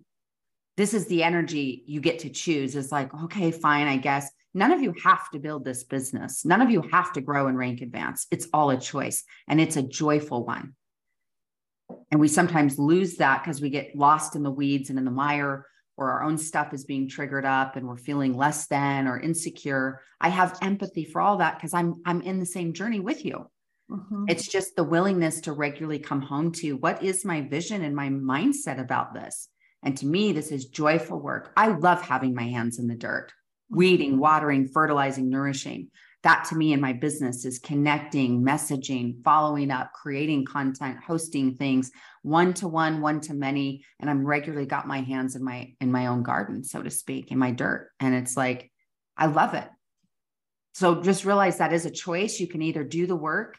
This 0.76 0.94
is 0.94 1.08
the 1.08 1.24
energy 1.24 1.82
you 1.88 2.00
get 2.00 2.20
to 2.20 2.30
choose. 2.30 2.76
It's 2.76 2.92
like, 2.92 3.12
okay, 3.24 3.50
fine, 3.50 3.88
I 3.88 3.96
guess. 3.96 4.30
None 4.54 4.70
of 4.70 4.80
you 4.80 4.94
have 5.02 5.28
to 5.32 5.40
build 5.40 5.64
this 5.64 5.82
business. 5.82 6.44
None 6.44 6.62
of 6.62 6.70
you 6.70 6.82
have 6.92 7.12
to 7.14 7.20
grow 7.20 7.48
and 7.48 7.58
rank 7.58 7.80
advance. 7.80 8.28
It's 8.30 8.46
all 8.52 8.70
a 8.70 8.78
choice 8.78 9.24
and 9.48 9.60
it's 9.60 9.76
a 9.76 9.82
joyful 9.82 10.46
one. 10.46 10.74
And 12.10 12.20
we 12.20 12.28
sometimes 12.28 12.78
lose 12.78 13.16
that 13.16 13.42
because 13.42 13.60
we 13.60 13.70
get 13.70 13.94
lost 13.94 14.34
in 14.34 14.42
the 14.42 14.50
weeds 14.50 14.90
and 14.90 14.98
in 14.98 15.04
the 15.04 15.10
mire, 15.10 15.66
or 15.96 16.10
our 16.10 16.22
own 16.22 16.38
stuff 16.38 16.72
is 16.72 16.84
being 16.84 17.08
triggered 17.08 17.44
up 17.44 17.76
and 17.76 17.86
we're 17.86 17.96
feeling 17.96 18.36
less 18.36 18.66
than 18.66 19.06
or 19.06 19.20
insecure. 19.20 20.00
I 20.20 20.30
have 20.30 20.58
empathy 20.62 21.04
for 21.04 21.20
all 21.20 21.36
that 21.38 21.56
because 21.56 21.74
I'm 21.74 22.00
I'm 22.06 22.22
in 22.22 22.40
the 22.40 22.46
same 22.46 22.72
journey 22.72 23.00
with 23.00 23.24
you. 23.24 23.50
Mm-hmm. 23.90 24.24
It's 24.28 24.48
just 24.48 24.76
the 24.76 24.84
willingness 24.84 25.42
to 25.42 25.52
regularly 25.52 25.98
come 25.98 26.22
home 26.22 26.52
to 26.52 26.76
what 26.76 27.02
is 27.02 27.24
my 27.24 27.42
vision 27.42 27.82
and 27.82 27.94
my 27.94 28.08
mindset 28.08 28.80
about 28.80 29.14
this. 29.14 29.48
And 29.82 29.96
to 29.98 30.06
me, 30.06 30.32
this 30.32 30.50
is 30.50 30.66
joyful 30.66 31.20
work. 31.20 31.52
I 31.56 31.68
love 31.68 32.02
having 32.02 32.34
my 32.34 32.44
hands 32.44 32.78
in 32.78 32.86
the 32.86 32.94
dirt, 32.94 33.32
weeding, 33.68 34.18
watering, 34.18 34.68
fertilizing, 34.68 35.28
nourishing 35.28 35.88
that 36.22 36.44
to 36.46 36.56
me 36.56 36.72
in 36.72 36.80
my 36.80 36.92
business 36.92 37.44
is 37.44 37.58
connecting, 37.58 38.42
messaging, 38.42 39.22
following 39.24 39.70
up, 39.70 39.92
creating 39.94 40.44
content, 40.44 40.98
hosting 41.04 41.54
things, 41.54 41.90
one 42.22 42.52
to 42.54 42.68
one, 42.68 43.00
one 43.00 43.20
to 43.22 43.34
many. 43.34 43.84
And 43.98 44.10
I'm 44.10 44.26
regularly 44.26 44.66
got 44.66 44.86
my 44.86 45.00
hands 45.00 45.34
in 45.34 45.42
my 45.42 45.74
in 45.80 45.90
my 45.90 46.06
own 46.06 46.22
garden, 46.22 46.62
so 46.62 46.82
to 46.82 46.90
speak, 46.90 47.32
in 47.32 47.38
my 47.38 47.52
dirt. 47.52 47.90
And 48.00 48.14
it's 48.14 48.36
like, 48.36 48.70
I 49.16 49.26
love 49.26 49.54
it. 49.54 49.68
So 50.74 51.02
just 51.02 51.24
realize 51.24 51.58
that 51.58 51.72
is 51.72 51.86
a 51.86 51.90
choice. 51.90 52.38
You 52.38 52.46
can 52.46 52.62
either 52.62 52.84
do 52.84 53.06
the 53.06 53.16
work 53.16 53.56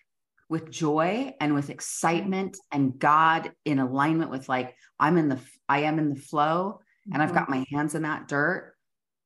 with 0.49 0.69
joy 0.69 1.33
and 1.39 1.53
with 1.53 1.69
excitement 1.69 2.57
and 2.71 2.99
God 2.99 3.51
in 3.65 3.79
alignment 3.79 4.31
with 4.31 4.49
like, 4.49 4.75
I'm 4.99 5.17
in 5.17 5.29
the, 5.29 5.39
I 5.67 5.83
am 5.83 5.97
in 5.97 6.09
the 6.09 6.19
flow 6.19 6.81
and 7.11 7.21
I've 7.21 7.29
mm-hmm. 7.29 7.37
got 7.37 7.49
my 7.49 7.65
hands 7.71 7.95
in 7.95 8.03
that 8.03 8.27
dirt 8.27 8.73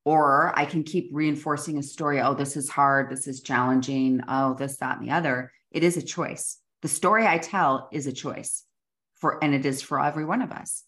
or 0.05 0.57
I 0.57 0.65
can 0.65 0.83
keep 0.83 1.09
reinforcing 1.11 1.79
a 1.79 1.83
story. 1.83 2.21
Oh, 2.21 2.35
this 2.35 2.55
is 2.55 2.69
hard. 2.69 3.09
This 3.09 3.27
is 3.27 3.41
challenging. 3.41 4.21
Oh, 4.27 4.53
this, 4.53 4.77
that, 4.77 4.99
and 4.99 5.07
the 5.07 5.11
other. 5.11 5.51
It 5.71 5.83
is 5.83 5.97
a 5.97 6.01
choice. 6.01 6.59
The 6.83 6.87
story 6.87 7.25
I 7.25 7.39
tell 7.39 7.89
is 7.91 8.05
a 8.05 8.13
choice 8.13 8.63
for, 9.15 9.43
and 9.43 9.53
it 9.55 9.65
is 9.65 9.81
for 9.81 9.99
every 9.99 10.23
one 10.23 10.43
of 10.43 10.51
us. 10.51 10.83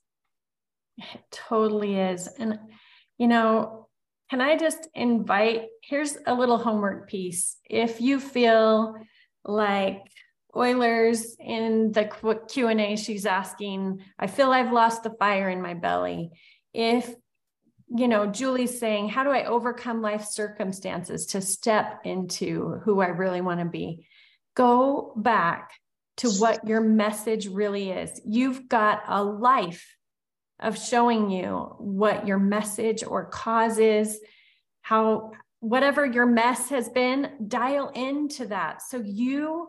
It 0.98 1.22
totally 1.32 2.00
is. 2.00 2.28
And, 2.28 2.60
you 3.18 3.28
know, 3.28 3.88
can 4.30 4.40
I 4.40 4.56
just 4.56 4.88
invite? 4.94 5.64
Here's 5.84 6.18
a 6.28 6.36
little 6.36 6.58
homework 6.58 7.10
piece. 7.10 7.58
If 7.68 8.00
you 8.00 8.20
feel 8.20 8.96
like 9.44 10.04
Oilers 10.56 11.36
in 11.40 11.92
the 11.92 12.10
Q&A 12.50 12.96
she's 12.96 13.26
asking, 13.26 14.02
I 14.20 14.28
feel 14.28 14.52
I've 14.52 14.74
lost 14.74 15.04
the 15.04 15.12
fire 15.12 15.50
in 15.50 15.62
my 15.62 15.74
belly. 15.74 16.32
If 16.74 17.14
you 17.90 18.08
know, 18.08 18.28
Julie's 18.28 18.80
saying, 18.80 19.10
how 19.10 19.24
do 19.24 19.30
I 19.30 19.46
overcome 19.46 20.02
life 20.02 20.26
circumstances 20.26 21.28
to 21.28 21.42
step 21.42 22.02
into 22.04 22.82
who 22.84 23.00
I 23.02 23.08
really 23.08 23.42
want 23.42 23.60
to 23.60 23.66
be? 23.66 24.08
Go 24.56 25.14
back 25.16 25.72
to 26.18 26.30
what 26.32 26.68
your 26.68 26.82
message 26.82 27.48
really 27.48 27.92
is. 27.92 28.20
You've 28.26 28.68
got 28.68 29.04
a 29.08 29.24
life 29.24 29.96
of 30.60 30.78
showing 30.78 31.30
you 31.30 31.76
what 31.78 32.28
your 32.28 32.40
message 32.40 33.04
or 33.04 33.26
cause 33.26 33.78
is, 33.78 34.20
how 34.82 35.32
whatever 35.60 36.06
your 36.06 36.26
mess 36.26 36.70
has 36.70 36.90
been, 36.90 37.30
dial 37.48 37.90
into 37.90 38.48
that. 38.48 38.82
So 38.82 38.98
you 38.98 39.68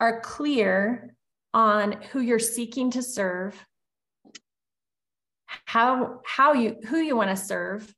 are 0.00 0.20
clear 0.20 1.14
on 1.52 2.00
who 2.10 2.20
you're 2.20 2.38
seeking 2.38 2.90
to 2.92 3.02
serve, 3.02 3.62
how 5.64 6.20
how 6.24 6.52
you 6.52 6.76
who 6.86 6.98
you 6.98 7.16
want 7.16 7.30
to 7.30 7.36
serve, 7.36 7.94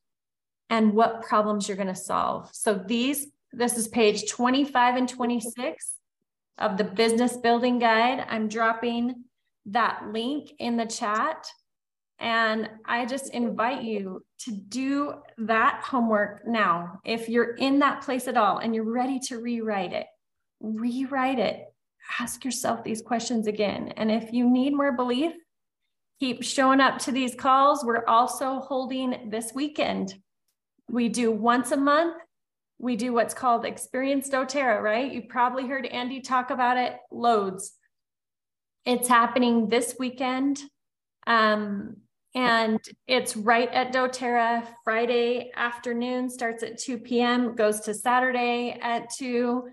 and 0.70 0.94
what 0.94 1.22
problems 1.22 1.68
you're 1.68 1.76
going 1.76 1.86
to 1.88 1.94
solve. 1.94 2.50
So 2.52 2.74
these 2.74 3.26
this 3.52 3.76
is 3.76 3.88
page 3.88 4.30
25 4.30 4.96
and 4.96 5.08
26 5.08 5.94
of 6.58 6.78
the 6.78 6.84
business 6.84 7.36
building 7.36 7.78
guide. 7.78 8.24
I'm 8.28 8.48
dropping 8.48 9.24
that 9.66 10.08
link 10.10 10.52
in 10.58 10.76
the 10.76 10.86
chat. 10.86 11.46
And 12.18 12.70
I 12.84 13.04
just 13.04 13.34
invite 13.34 13.82
you 13.82 14.24
to 14.40 14.52
do 14.52 15.14
that 15.38 15.82
homework 15.84 16.46
now. 16.46 17.00
If 17.04 17.28
you're 17.28 17.54
in 17.54 17.80
that 17.80 18.02
place 18.02 18.28
at 18.28 18.36
all 18.36 18.58
and 18.58 18.74
you're 18.74 18.90
ready 18.90 19.18
to 19.20 19.40
rewrite 19.40 19.92
it, 19.92 20.06
rewrite 20.60 21.40
it. 21.40 21.64
Ask 22.20 22.44
yourself 22.44 22.84
these 22.84 23.02
questions 23.02 23.48
again. 23.48 23.92
And 23.96 24.10
if 24.10 24.32
you 24.32 24.48
need 24.48 24.72
more 24.72 24.92
belief, 24.92 25.32
keep 26.22 26.44
showing 26.44 26.80
up 26.80 26.98
to 27.00 27.10
these 27.10 27.34
calls. 27.34 27.84
We're 27.84 28.06
also 28.06 28.60
holding 28.60 29.28
this 29.30 29.52
weekend. 29.52 30.14
We 30.88 31.08
do 31.08 31.32
once 31.32 31.72
a 31.72 31.76
month 31.76 32.14
we 32.82 32.96
do 32.96 33.12
what's 33.12 33.32
called 33.32 33.64
Experience 33.64 34.28
doTERRA, 34.28 34.82
right? 34.82 35.10
You 35.10 35.22
probably 35.22 35.68
heard 35.68 35.86
Andy 35.86 36.20
talk 36.20 36.50
about 36.50 36.76
it 36.76 36.96
loads. 37.12 37.74
It's 38.84 39.08
happening 39.08 39.68
this 39.68 39.94
weekend. 40.00 40.60
Um, 41.28 41.98
and 42.34 42.80
it's 43.06 43.36
right 43.36 43.68
at 43.72 43.92
doTERRA 43.92 44.66
Friday 44.82 45.52
afternoon, 45.54 46.28
starts 46.28 46.64
at 46.64 46.78
2 46.78 46.98
p.m., 46.98 47.54
goes 47.54 47.80
to 47.82 47.94
Saturday 47.94 48.76
at 48.82 49.10
2. 49.14 49.68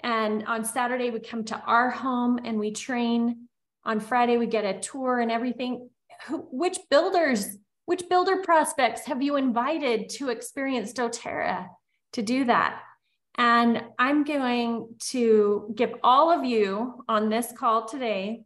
And 0.00 0.44
on 0.46 0.64
Saturday, 0.64 1.10
we 1.10 1.20
come 1.20 1.44
to 1.44 1.60
our 1.60 1.90
home 1.90 2.40
and 2.44 2.58
we 2.58 2.72
train. 2.72 3.47
On 3.88 3.98
Friday, 3.98 4.36
we 4.36 4.46
get 4.46 4.64
a 4.64 4.78
tour 4.78 5.18
and 5.18 5.32
everything. 5.32 5.90
Which 6.30 6.78
builders, 6.90 7.58
which 7.86 8.08
builder 8.08 8.36
prospects 8.44 9.06
have 9.06 9.22
you 9.22 9.34
invited 9.34 10.08
to 10.10 10.28
experience 10.28 10.92
doTERRA? 10.92 11.68
to 12.12 12.22
do 12.22 12.44
that. 12.44 12.80
And 13.36 13.82
I'm 13.98 14.24
going 14.24 14.88
to 15.10 15.72
give 15.74 15.94
all 16.02 16.30
of 16.30 16.44
you 16.44 17.04
on 17.08 17.28
this 17.28 17.52
call 17.56 17.86
today, 17.86 18.42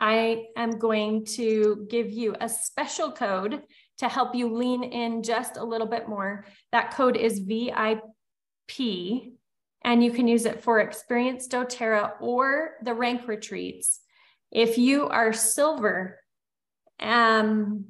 I 0.00 0.44
am 0.56 0.78
going 0.78 1.24
to 1.36 1.86
give 1.88 2.10
you 2.10 2.34
a 2.40 2.48
special 2.48 3.10
code 3.10 3.62
to 3.98 4.08
help 4.08 4.34
you 4.34 4.52
lean 4.54 4.84
in 4.84 5.22
just 5.22 5.56
a 5.56 5.64
little 5.64 5.86
bit 5.86 6.08
more. 6.08 6.44
That 6.72 6.92
code 6.92 7.16
is 7.16 7.40
VIP, 7.40 9.32
and 9.82 10.04
you 10.04 10.10
can 10.10 10.28
use 10.28 10.46
it 10.46 10.62
for 10.62 10.80
Experience 10.80 11.48
doTERRA 11.48 12.20
or 12.20 12.74
the 12.82 12.94
rank 12.94 13.26
retreats. 13.26 14.00
If 14.54 14.78
you 14.78 15.08
are 15.08 15.34
silver, 15.34 16.20
um, 17.00 17.84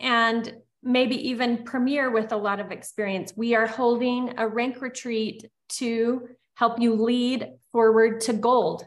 and 0.00 0.52
maybe 0.82 1.28
even 1.30 1.64
premier 1.64 2.10
with 2.10 2.32
a 2.32 2.36
lot 2.36 2.60
of 2.60 2.70
experience. 2.70 3.32
We 3.34 3.54
are 3.54 3.66
holding 3.66 4.34
a 4.38 4.46
rank 4.46 4.82
retreat 4.82 5.50
to 5.70 6.28
help 6.54 6.80
you 6.80 6.94
lead 6.94 7.52
forward 7.72 8.20
to 8.22 8.32
gold. 8.34 8.86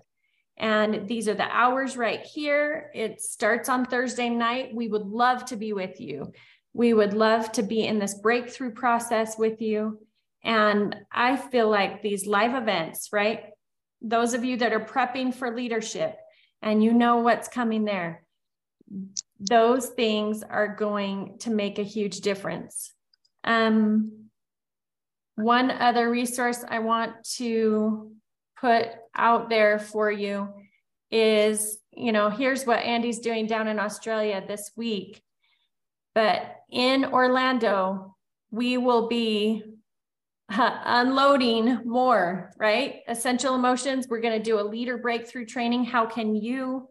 And 0.57 1.07
these 1.07 1.27
are 1.27 1.33
the 1.33 1.43
hours 1.43 1.97
right 1.97 2.21
here. 2.21 2.91
It 2.93 3.21
starts 3.21 3.67
on 3.67 3.85
Thursday 3.85 4.29
night. 4.29 4.73
We 4.73 4.87
would 4.87 5.05
love 5.05 5.45
to 5.45 5.55
be 5.55 5.73
with 5.73 5.99
you. 5.99 6.31
We 6.73 6.93
would 6.93 7.13
love 7.13 7.51
to 7.53 7.63
be 7.63 7.85
in 7.85 7.99
this 7.99 8.15
breakthrough 8.15 8.71
process 8.71 9.37
with 9.37 9.61
you. 9.61 9.99
And 10.43 10.95
I 11.11 11.35
feel 11.35 11.69
like 11.69 12.01
these 12.01 12.27
live 12.27 12.55
events, 12.55 13.09
right? 13.11 13.45
Those 14.01 14.33
of 14.33 14.43
you 14.43 14.57
that 14.57 14.73
are 14.73 14.85
prepping 14.85 15.33
for 15.33 15.55
leadership 15.55 16.17
and 16.61 16.83
you 16.83 16.93
know 16.93 17.17
what's 17.17 17.47
coming 17.47 17.85
there, 17.85 18.23
those 19.39 19.87
things 19.87 20.43
are 20.43 20.75
going 20.75 21.37
to 21.39 21.49
make 21.49 21.79
a 21.79 21.83
huge 21.83 22.21
difference. 22.21 22.93
Um, 23.43 24.29
one 25.35 25.69
other 25.69 26.09
resource 26.09 26.63
I 26.67 26.79
want 26.79 27.23
to 27.35 28.11
put 28.59 28.87
out 29.15 29.49
there 29.49 29.77
for 29.77 30.11
you 30.11 30.49
is, 31.11 31.77
you 31.91 32.11
know, 32.11 32.29
here's 32.29 32.65
what 32.65 32.79
Andy's 32.79 33.19
doing 33.19 33.45
down 33.45 33.67
in 33.67 33.79
Australia 33.79 34.43
this 34.45 34.71
week. 34.75 35.21
But 36.15 36.55
in 36.71 37.05
Orlando, 37.05 38.15
we 38.49 38.77
will 38.77 39.07
be 39.07 39.63
unloading 40.49 41.79
more, 41.85 42.51
right? 42.57 43.01
Essential 43.07 43.55
emotions. 43.55 44.07
We're 44.07 44.21
going 44.21 44.37
to 44.37 44.43
do 44.43 44.59
a 44.59 44.61
leader 44.61 44.97
breakthrough 44.97 45.45
training. 45.45 45.85
How 45.85 46.05
can 46.05 46.35
you 46.35 46.87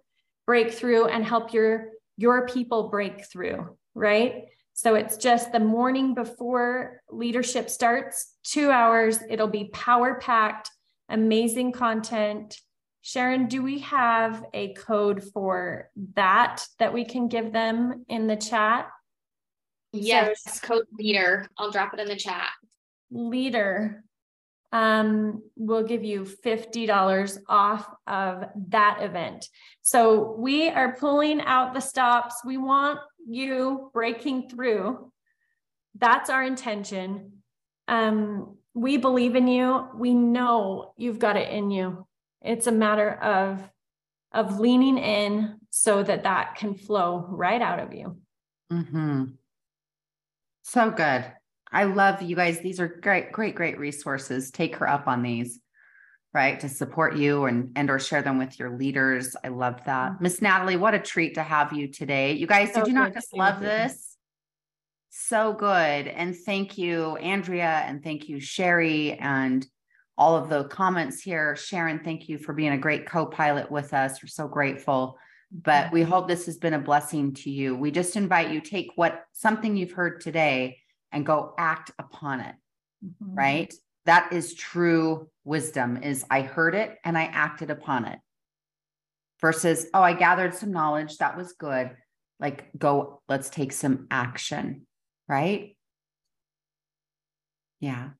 break 0.47 0.73
through 0.73 1.07
and 1.07 1.25
help 1.25 1.53
your 1.53 1.91
your 2.19 2.47
people 2.47 2.89
break 2.89 3.27
through, 3.27 3.77
right? 3.95 4.45
So 4.73 4.95
it's 4.95 5.17
just 5.17 5.53
the 5.53 5.61
morning 5.61 6.15
before 6.15 7.01
leadership 7.11 7.71
starts, 7.71 8.35
two 8.43 8.71
hours. 8.71 9.19
It'll 9.29 9.49
be 9.49 9.71
power 9.73 10.21
packed, 10.21 10.71
amazing 11.09 11.73
content. 11.73 12.59
Sharon, 13.01 13.47
do 13.47 13.63
we 13.63 13.81
have 13.81 14.45
a 14.53 14.75
code 14.75 15.25
for 15.33 15.91
that 16.15 16.67
that 16.79 16.93
we 16.93 17.05
can 17.05 17.29
give 17.29 17.53
them 17.53 18.05
in 18.09 18.27
the 18.27 18.37
chat? 18.37 18.89
Yes, 19.93 20.43
so, 20.43 20.67
code 20.67 20.87
leader. 20.99 21.49
I'll 21.57 21.71
drop 21.71 21.95
it 21.95 22.01
in 22.01 22.09
the 22.09 22.17
chat. 22.17 22.51
Leader 23.11 24.05
um, 24.73 25.43
will 25.57 25.85
give 25.85 26.05
you 26.05 26.23
$50 26.25 27.39
off 27.49 27.89
of 28.07 28.45
that 28.69 28.99
event. 29.01 29.49
So 29.83 30.35
we 30.39 30.69
are 30.69 30.97
pulling 30.97 31.41
out 31.41 31.73
the 31.73 31.81
stops. 31.81 32.37
We 32.45 32.59
want 32.59 32.99
you 33.27 33.91
breaking 33.93 34.51
through. 34.51 35.13
That's 35.99 36.31
our 36.31 36.43
intention. 36.43 37.43
Um, 37.89 38.57
we 38.75 38.99
believe 38.99 39.37
in 39.37 39.49
you. 39.49 39.89
We 39.95 40.15
know 40.15 40.93
you've 40.97 41.19
got 41.19 41.37
it 41.37 41.51
in 41.51 41.71
you. 41.71 42.07
It's 42.43 42.67
a 42.67 42.73
matter 42.73 43.11
of 43.11 43.63
of 44.33 44.61
leaning 44.61 44.99
in 44.99 45.59
so 45.71 46.03
that 46.03 46.25
that 46.25 46.57
can 46.57 46.75
flow 46.75 47.25
right 47.31 47.63
out 47.63 47.81
of 47.81 47.95
you. 47.95 48.19
Mm-hmm. 48.71 49.25
So 50.63 50.91
good. 50.91 51.25
I 51.77 51.85
love 51.85 52.22
you 52.22 52.35
guys. 52.37 52.61
These 52.61 52.81
are 52.81 52.89
great, 52.89 53.33
great, 53.33 53.55
great 53.55 53.79
resources. 53.79 54.51
Take 54.51 54.77
her 54.77 54.89
up 54.89 55.07
on 55.07 55.22
these, 55.22 55.61
right? 56.33 56.59
To 56.61 56.70
support 56.70 57.16
you 57.16 57.45
and 57.45 57.72
and 57.77 57.91
or 57.91 57.99
share 57.99 58.22
them 58.22 58.39
with 58.39 58.59
your 58.59 58.79
leaders. 58.79 59.37
I 59.45 59.49
love 59.49 59.85
that. 59.85 60.12
Mm-hmm. 60.12 60.22
Miss 60.22 60.41
Natalie, 60.41 60.77
what 60.77 60.95
a 60.95 60.99
treat 60.99 61.35
to 61.35 61.43
have 61.43 61.74
you 61.74 61.89
today. 61.89 62.33
You 62.33 62.47
guys, 62.47 62.72
so 62.72 62.81
did 62.81 62.89
you 62.89 62.95
not 62.95 63.12
just 63.12 63.37
love 63.37 63.61
this? 63.61 64.16
So 65.11 65.53
good. 65.53 66.09
And 66.09 66.35
thank 66.35 66.79
you, 66.79 67.16
Andrea, 67.16 67.83
and 67.87 68.03
thank 68.03 68.31
you, 68.31 68.41
Sherry, 68.41 69.12
and 69.12 69.66
all 70.16 70.35
of 70.35 70.49
the 70.49 70.64
comments 70.64 71.20
here. 71.20 71.57
Sharon, 71.57 72.01
thank 72.03 72.27
you 72.27 72.39
for 72.39 72.55
being 72.55 72.72
a 72.72 72.79
great 72.79 73.05
co-pilot 73.05 73.70
with 73.70 73.93
us. 73.93 74.22
We're 74.22 74.29
so 74.29 74.49
grateful. 74.49 75.18
But 75.53 75.93
we 75.93 76.01
hope 76.01 76.27
this 76.27 76.47
has 76.47 76.57
been 76.57 76.72
a 76.72 76.79
blessing 76.79 77.35
to 77.35 77.51
you. 77.51 77.77
We 77.77 77.91
just 77.91 78.16
invite 78.16 78.51
you 78.51 78.62
take 78.62 78.93
what 78.95 79.27
something 79.35 79.77
you've 79.77 79.93
heard 79.93 80.22
today 80.22 80.79
and 81.17 81.25
go 81.25 81.55
act 81.57 81.91
upon 81.99 82.41
it. 82.41 82.55
Mm-hmm. 83.03 83.35
Right? 83.35 83.75
That 84.05 84.35
is 84.35 84.55
true 84.55 85.31
wisdom 85.45 86.03
is 86.03 86.27
I 86.31 86.43
heard 86.43 86.75
it 86.75 86.99
and 87.05 87.17
I 87.17 87.25
acted 87.25 87.71
upon 87.71 88.05
it. 88.05 88.19
Versus, 89.41 89.87
oh, 89.95 90.03
I 90.03 90.12
gathered 90.12 90.55
some 90.55 90.73
knowledge, 90.73 91.17
that 91.19 91.37
was 91.37 91.55
good. 91.55 91.91
Like 92.39 92.67
go 92.77 93.23
let's 93.31 93.49
take 93.49 93.73
some 93.73 94.07
action, 94.11 94.87
right? 95.27 95.75
Yeah. 97.81 98.11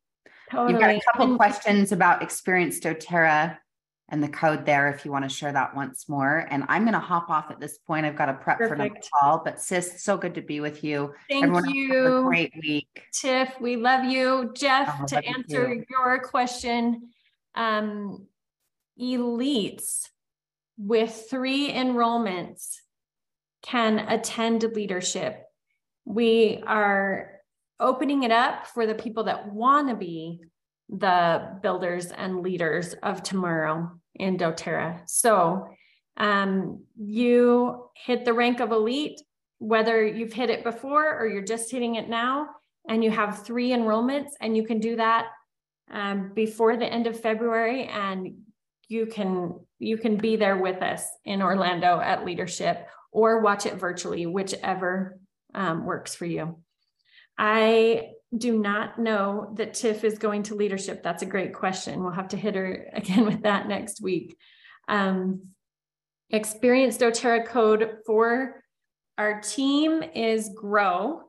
Totally. 0.51 0.73
You've 0.73 0.81
got 0.81 0.91
a 0.91 1.01
couple 1.13 1.37
questions 1.37 1.93
about 1.93 2.23
Experience 2.23 2.81
doTERRA. 2.81 3.59
And 4.09 4.23
the 4.23 4.29
code 4.29 4.65
there 4.65 4.89
if 4.89 5.05
you 5.05 5.11
want 5.11 5.25
to 5.25 5.29
share 5.29 5.53
that 5.53 5.75
once 5.75 6.09
more. 6.09 6.47
And 6.51 6.65
I'm 6.69 6.83
going 6.83 6.95
to 6.95 7.01
hop 7.01 7.29
off 7.29 7.51
at 7.51 7.59
this 7.59 7.79
point. 7.79 8.07
I've 8.07 8.17
got 8.17 8.27
to 8.27 8.35
prep 8.35 8.59
Perfect. 8.59 8.77
for 8.77 8.83
another 8.83 9.01
call, 9.21 9.43
but 9.45 9.61
sis, 9.61 10.03
so 10.03 10.17
good 10.17 10.35
to 10.37 10.43
be 10.43 10.61
with 10.61 10.85
you. 10.85 11.13
Thank 11.29 11.45
Everyone 11.45 11.71
you. 11.71 12.23
great 12.25 12.53
week. 12.63 13.03
Tiff, 13.13 13.61
we 13.61 13.77
love 13.77 14.05
you. 14.05 14.53
Jeff, 14.55 14.97
oh, 15.03 15.07
to 15.07 15.25
answer 15.25 15.75
you. 15.75 15.85
your 15.91 16.21
question, 16.21 17.09
um, 17.57 18.27
elites 19.01 20.09
with 20.79 21.27
three 21.29 21.73
enrollments 21.73 22.77
can 23.63 23.99
attend 23.99 24.63
leadership. 24.63 25.43
We 26.05 26.63
are 26.65 27.33
opening 27.81 28.23
it 28.23 28.31
up 28.31 28.69
for 28.69 28.87
the 28.87 28.95
people 28.95 29.25
that 29.25 29.53
want 29.53 29.89
to 29.89 29.97
be 29.97 30.43
the 30.89 31.59
builders 31.63 32.07
and 32.07 32.41
leaders 32.41 32.95
of 33.03 33.23
tomorrow 33.23 33.91
in 34.15 34.39
doTERRA. 34.39 35.03
So 35.07 35.69
um, 36.17 36.85
you 36.97 37.91
hit 37.95 38.25
the 38.25 38.33
rank 38.33 38.61
of 38.61 38.73
elite, 38.73 39.21
whether 39.59 40.05
you've 40.07 40.33
hit 40.33 40.51
it 40.51 40.65
before 40.65 41.19
or 41.19 41.27
you're 41.29 41.43
just 41.43 41.71
hitting 41.71 41.97
it 41.97 42.09
now, 42.09 42.49
and 42.89 43.03
you 43.03 43.11
have 43.11 43.45
three 43.45 43.71
enrollments, 43.71 44.31
and 44.41 44.57
you 44.57 44.65
can 44.65 44.79
do 44.79 44.97
that 44.97 45.27
um, 45.91 46.33
before 46.35 46.77
the 46.77 46.87
end 46.87 47.07
of 47.07 47.21
February, 47.21 47.85
and 47.87 48.39
you 48.89 49.07
can 49.07 49.59
you 49.79 49.99
can 49.99 50.17
be 50.17 50.37
there 50.37 50.57
with 50.57 50.83
us 50.83 51.05
in 51.25 51.43
Orlando 51.43 52.01
at 52.01 52.25
leadership 52.25 52.87
or 53.13 53.41
watch 53.41 53.67
it 53.67 53.75
virtually, 53.75 54.25
whichever 54.27 55.19
um, 55.55 55.85
works 55.85 56.15
for 56.15 56.27
you. 56.27 56.59
I 57.37 58.11
do 58.37 58.59
not 58.59 58.99
know 58.99 59.53
that 59.55 59.75
Tiff 59.75 60.05
is 60.05 60.19
going 60.19 60.45
to 60.45 60.55
leadership. 60.55 61.03
That's 61.03 61.23
a 61.23 61.27
great 61.27 61.55
question. 61.55 62.03
We'll 62.03 62.13
have 62.13 62.29
to 62.29 62.37
hit 62.37 62.55
her 62.55 62.89
again 62.93 63.25
with 63.25 63.43
that 63.43 63.69
next 63.69 64.01
week. 64.01 64.37
Um, 64.89 65.49
Experience 66.31 66.99
doTERRA 66.99 67.47
code 67.47 67.99
for 68.05 68.61
our 69.17 69.41
team 69.41 70.03
is 70.03 70.51
grow 70.57 71.23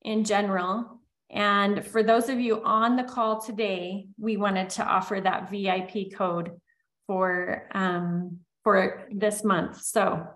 in 0.00 0.24
general. 0.24 1.00
And 1.28 1.86
for 1.86 2.02
those 2.02 2.30
of 2.30 2.40
you 2.40 2.62
on 2.64 2.96
the 2.96 3.04
call 3.04 3.40
today, 3.40 4.06
we 4.18 4.38
wanted 4.38 4.70
to 4.70 4.84
offer 4.84 5.20
that 5.20 5.50
VIP 5.50 6.14
code 6.14 6.52
for 7.06 7.68
um, 7.72 8.38
for 8.64 9.06
this 9.12 9.44
month. 9.44 9.82
So 9.82 10.26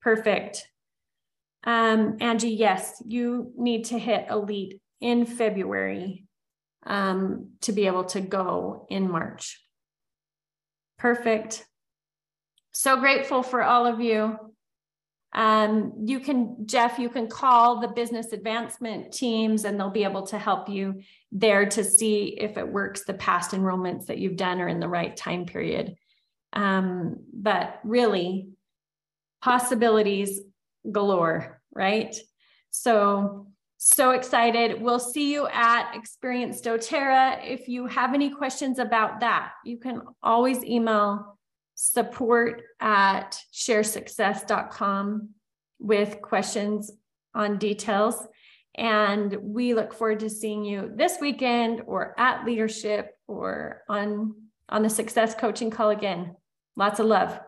perfect. 0.00 0.68
Um, 1.64 2.16
Angie, 2.20 2.50
yes, 2.50 3.02
you 3.04 3.52
need 3.56 3.86
to 3.86 3.98
hit 3.98 4.26
elite 4.30 4.80
in 5.00 5.26
February 5.26 6.24
um, 6.86 7.50
to 7.62 7.72
be 7.72 7.86
able 7.86 8.04
to 8.04 8.20
go 8.20 8.86
in 8.90 9.10
March. 9.10 9.60
Perfect. 10.98 11.66
So 12.72 12.96
grateful 12.98 13.42
for 13.42 13.62
all 13.62 13.86
of 13.86 14.00
you. 14.00 14.38
Um, 15.32 15.92
you 16.04 16.18
can, 16.18 16.66
Jeff, 16.66 16.98
you 16.98 17.08
can 17.08 17.28
call 17.28 17.80
the 17.80 17.88
business 17.88 18.32
advancement 18.32 19.12
teams 19.12 19.64
and 19.64 19.78
they'll 19.78 19.90
be 19.90 20.04
able 20.04 20.26
to 20.26 20.38
help 20.38 20.68
you 20.68 21.02
there 21.30 21.66
to 21.66 21.84
see 21.84 22.36
if 22.38 22.56
it 22.56 22.66
works, 22.66 23.04
the 23.04 23.14
past 23.14 23.52
enrollments 23.52 24.06
that 24.06 24.18
you've 24.18 24.36
done 24.36 24.60
are 24.60 24.68
in 24.68 24.80
the 24.80 24.88
right 24.88 25.16
time 25.16 25.46
period. 25.46 25.94
Um, 26.52 27.18
but 27.32 27.78
really, 27.84 28.48
possibilities 29.40 30.40
galore, 30.90 31.60
right? 31.72 32.16
So, 32.70 33.49
so 33.82 34.10
excited. 34.10 34.82
We'll 34.82 34.98
see 34.98 35.32
you 35.32 35.48
at 35.48 35.94
Experience 35.94 36.60
doTERRA. 36.60 37.42
If 37.42 37.66
you 37.66 37.86
have 37.86 38.12
any 38.12 38.28
questions 38.28 38.78
about 38.78 39.20
that, 39.20 39.52
you 39.64 39.78
can 39.78 40.02
always 40.22 40.62
email 40.62 41.38
support 41.76 42.60
at 42.78 43.40
sharesuccess.com 43.54 45.30
with 45.78 46.20
questions 46.20 46.90
on 47.34 47.56
details. 47.56 48.22
And 48.74 49.34
we 49.40 49.72
look 49.72 49.94
forward 49.94 50.20
to 50.20 50.28
seeing 50.28 50.62
you 50.62 50.92
this 50.94 51.16
weekend 51.18 51.80
or 51.86 52.14
at 52.18 52.44
leadership 52.44 53.16
or 53.26 53.80
on, 53.88 54.34
on 54.68 54.82
the 54.82 54.90
success 54.90 55.34
coaching 55.34 55.70
call 55.70 55.88
again. 55.88 56.36
Lots 56.76 57.00
of 57.00 57.06
love. 57.06 57.40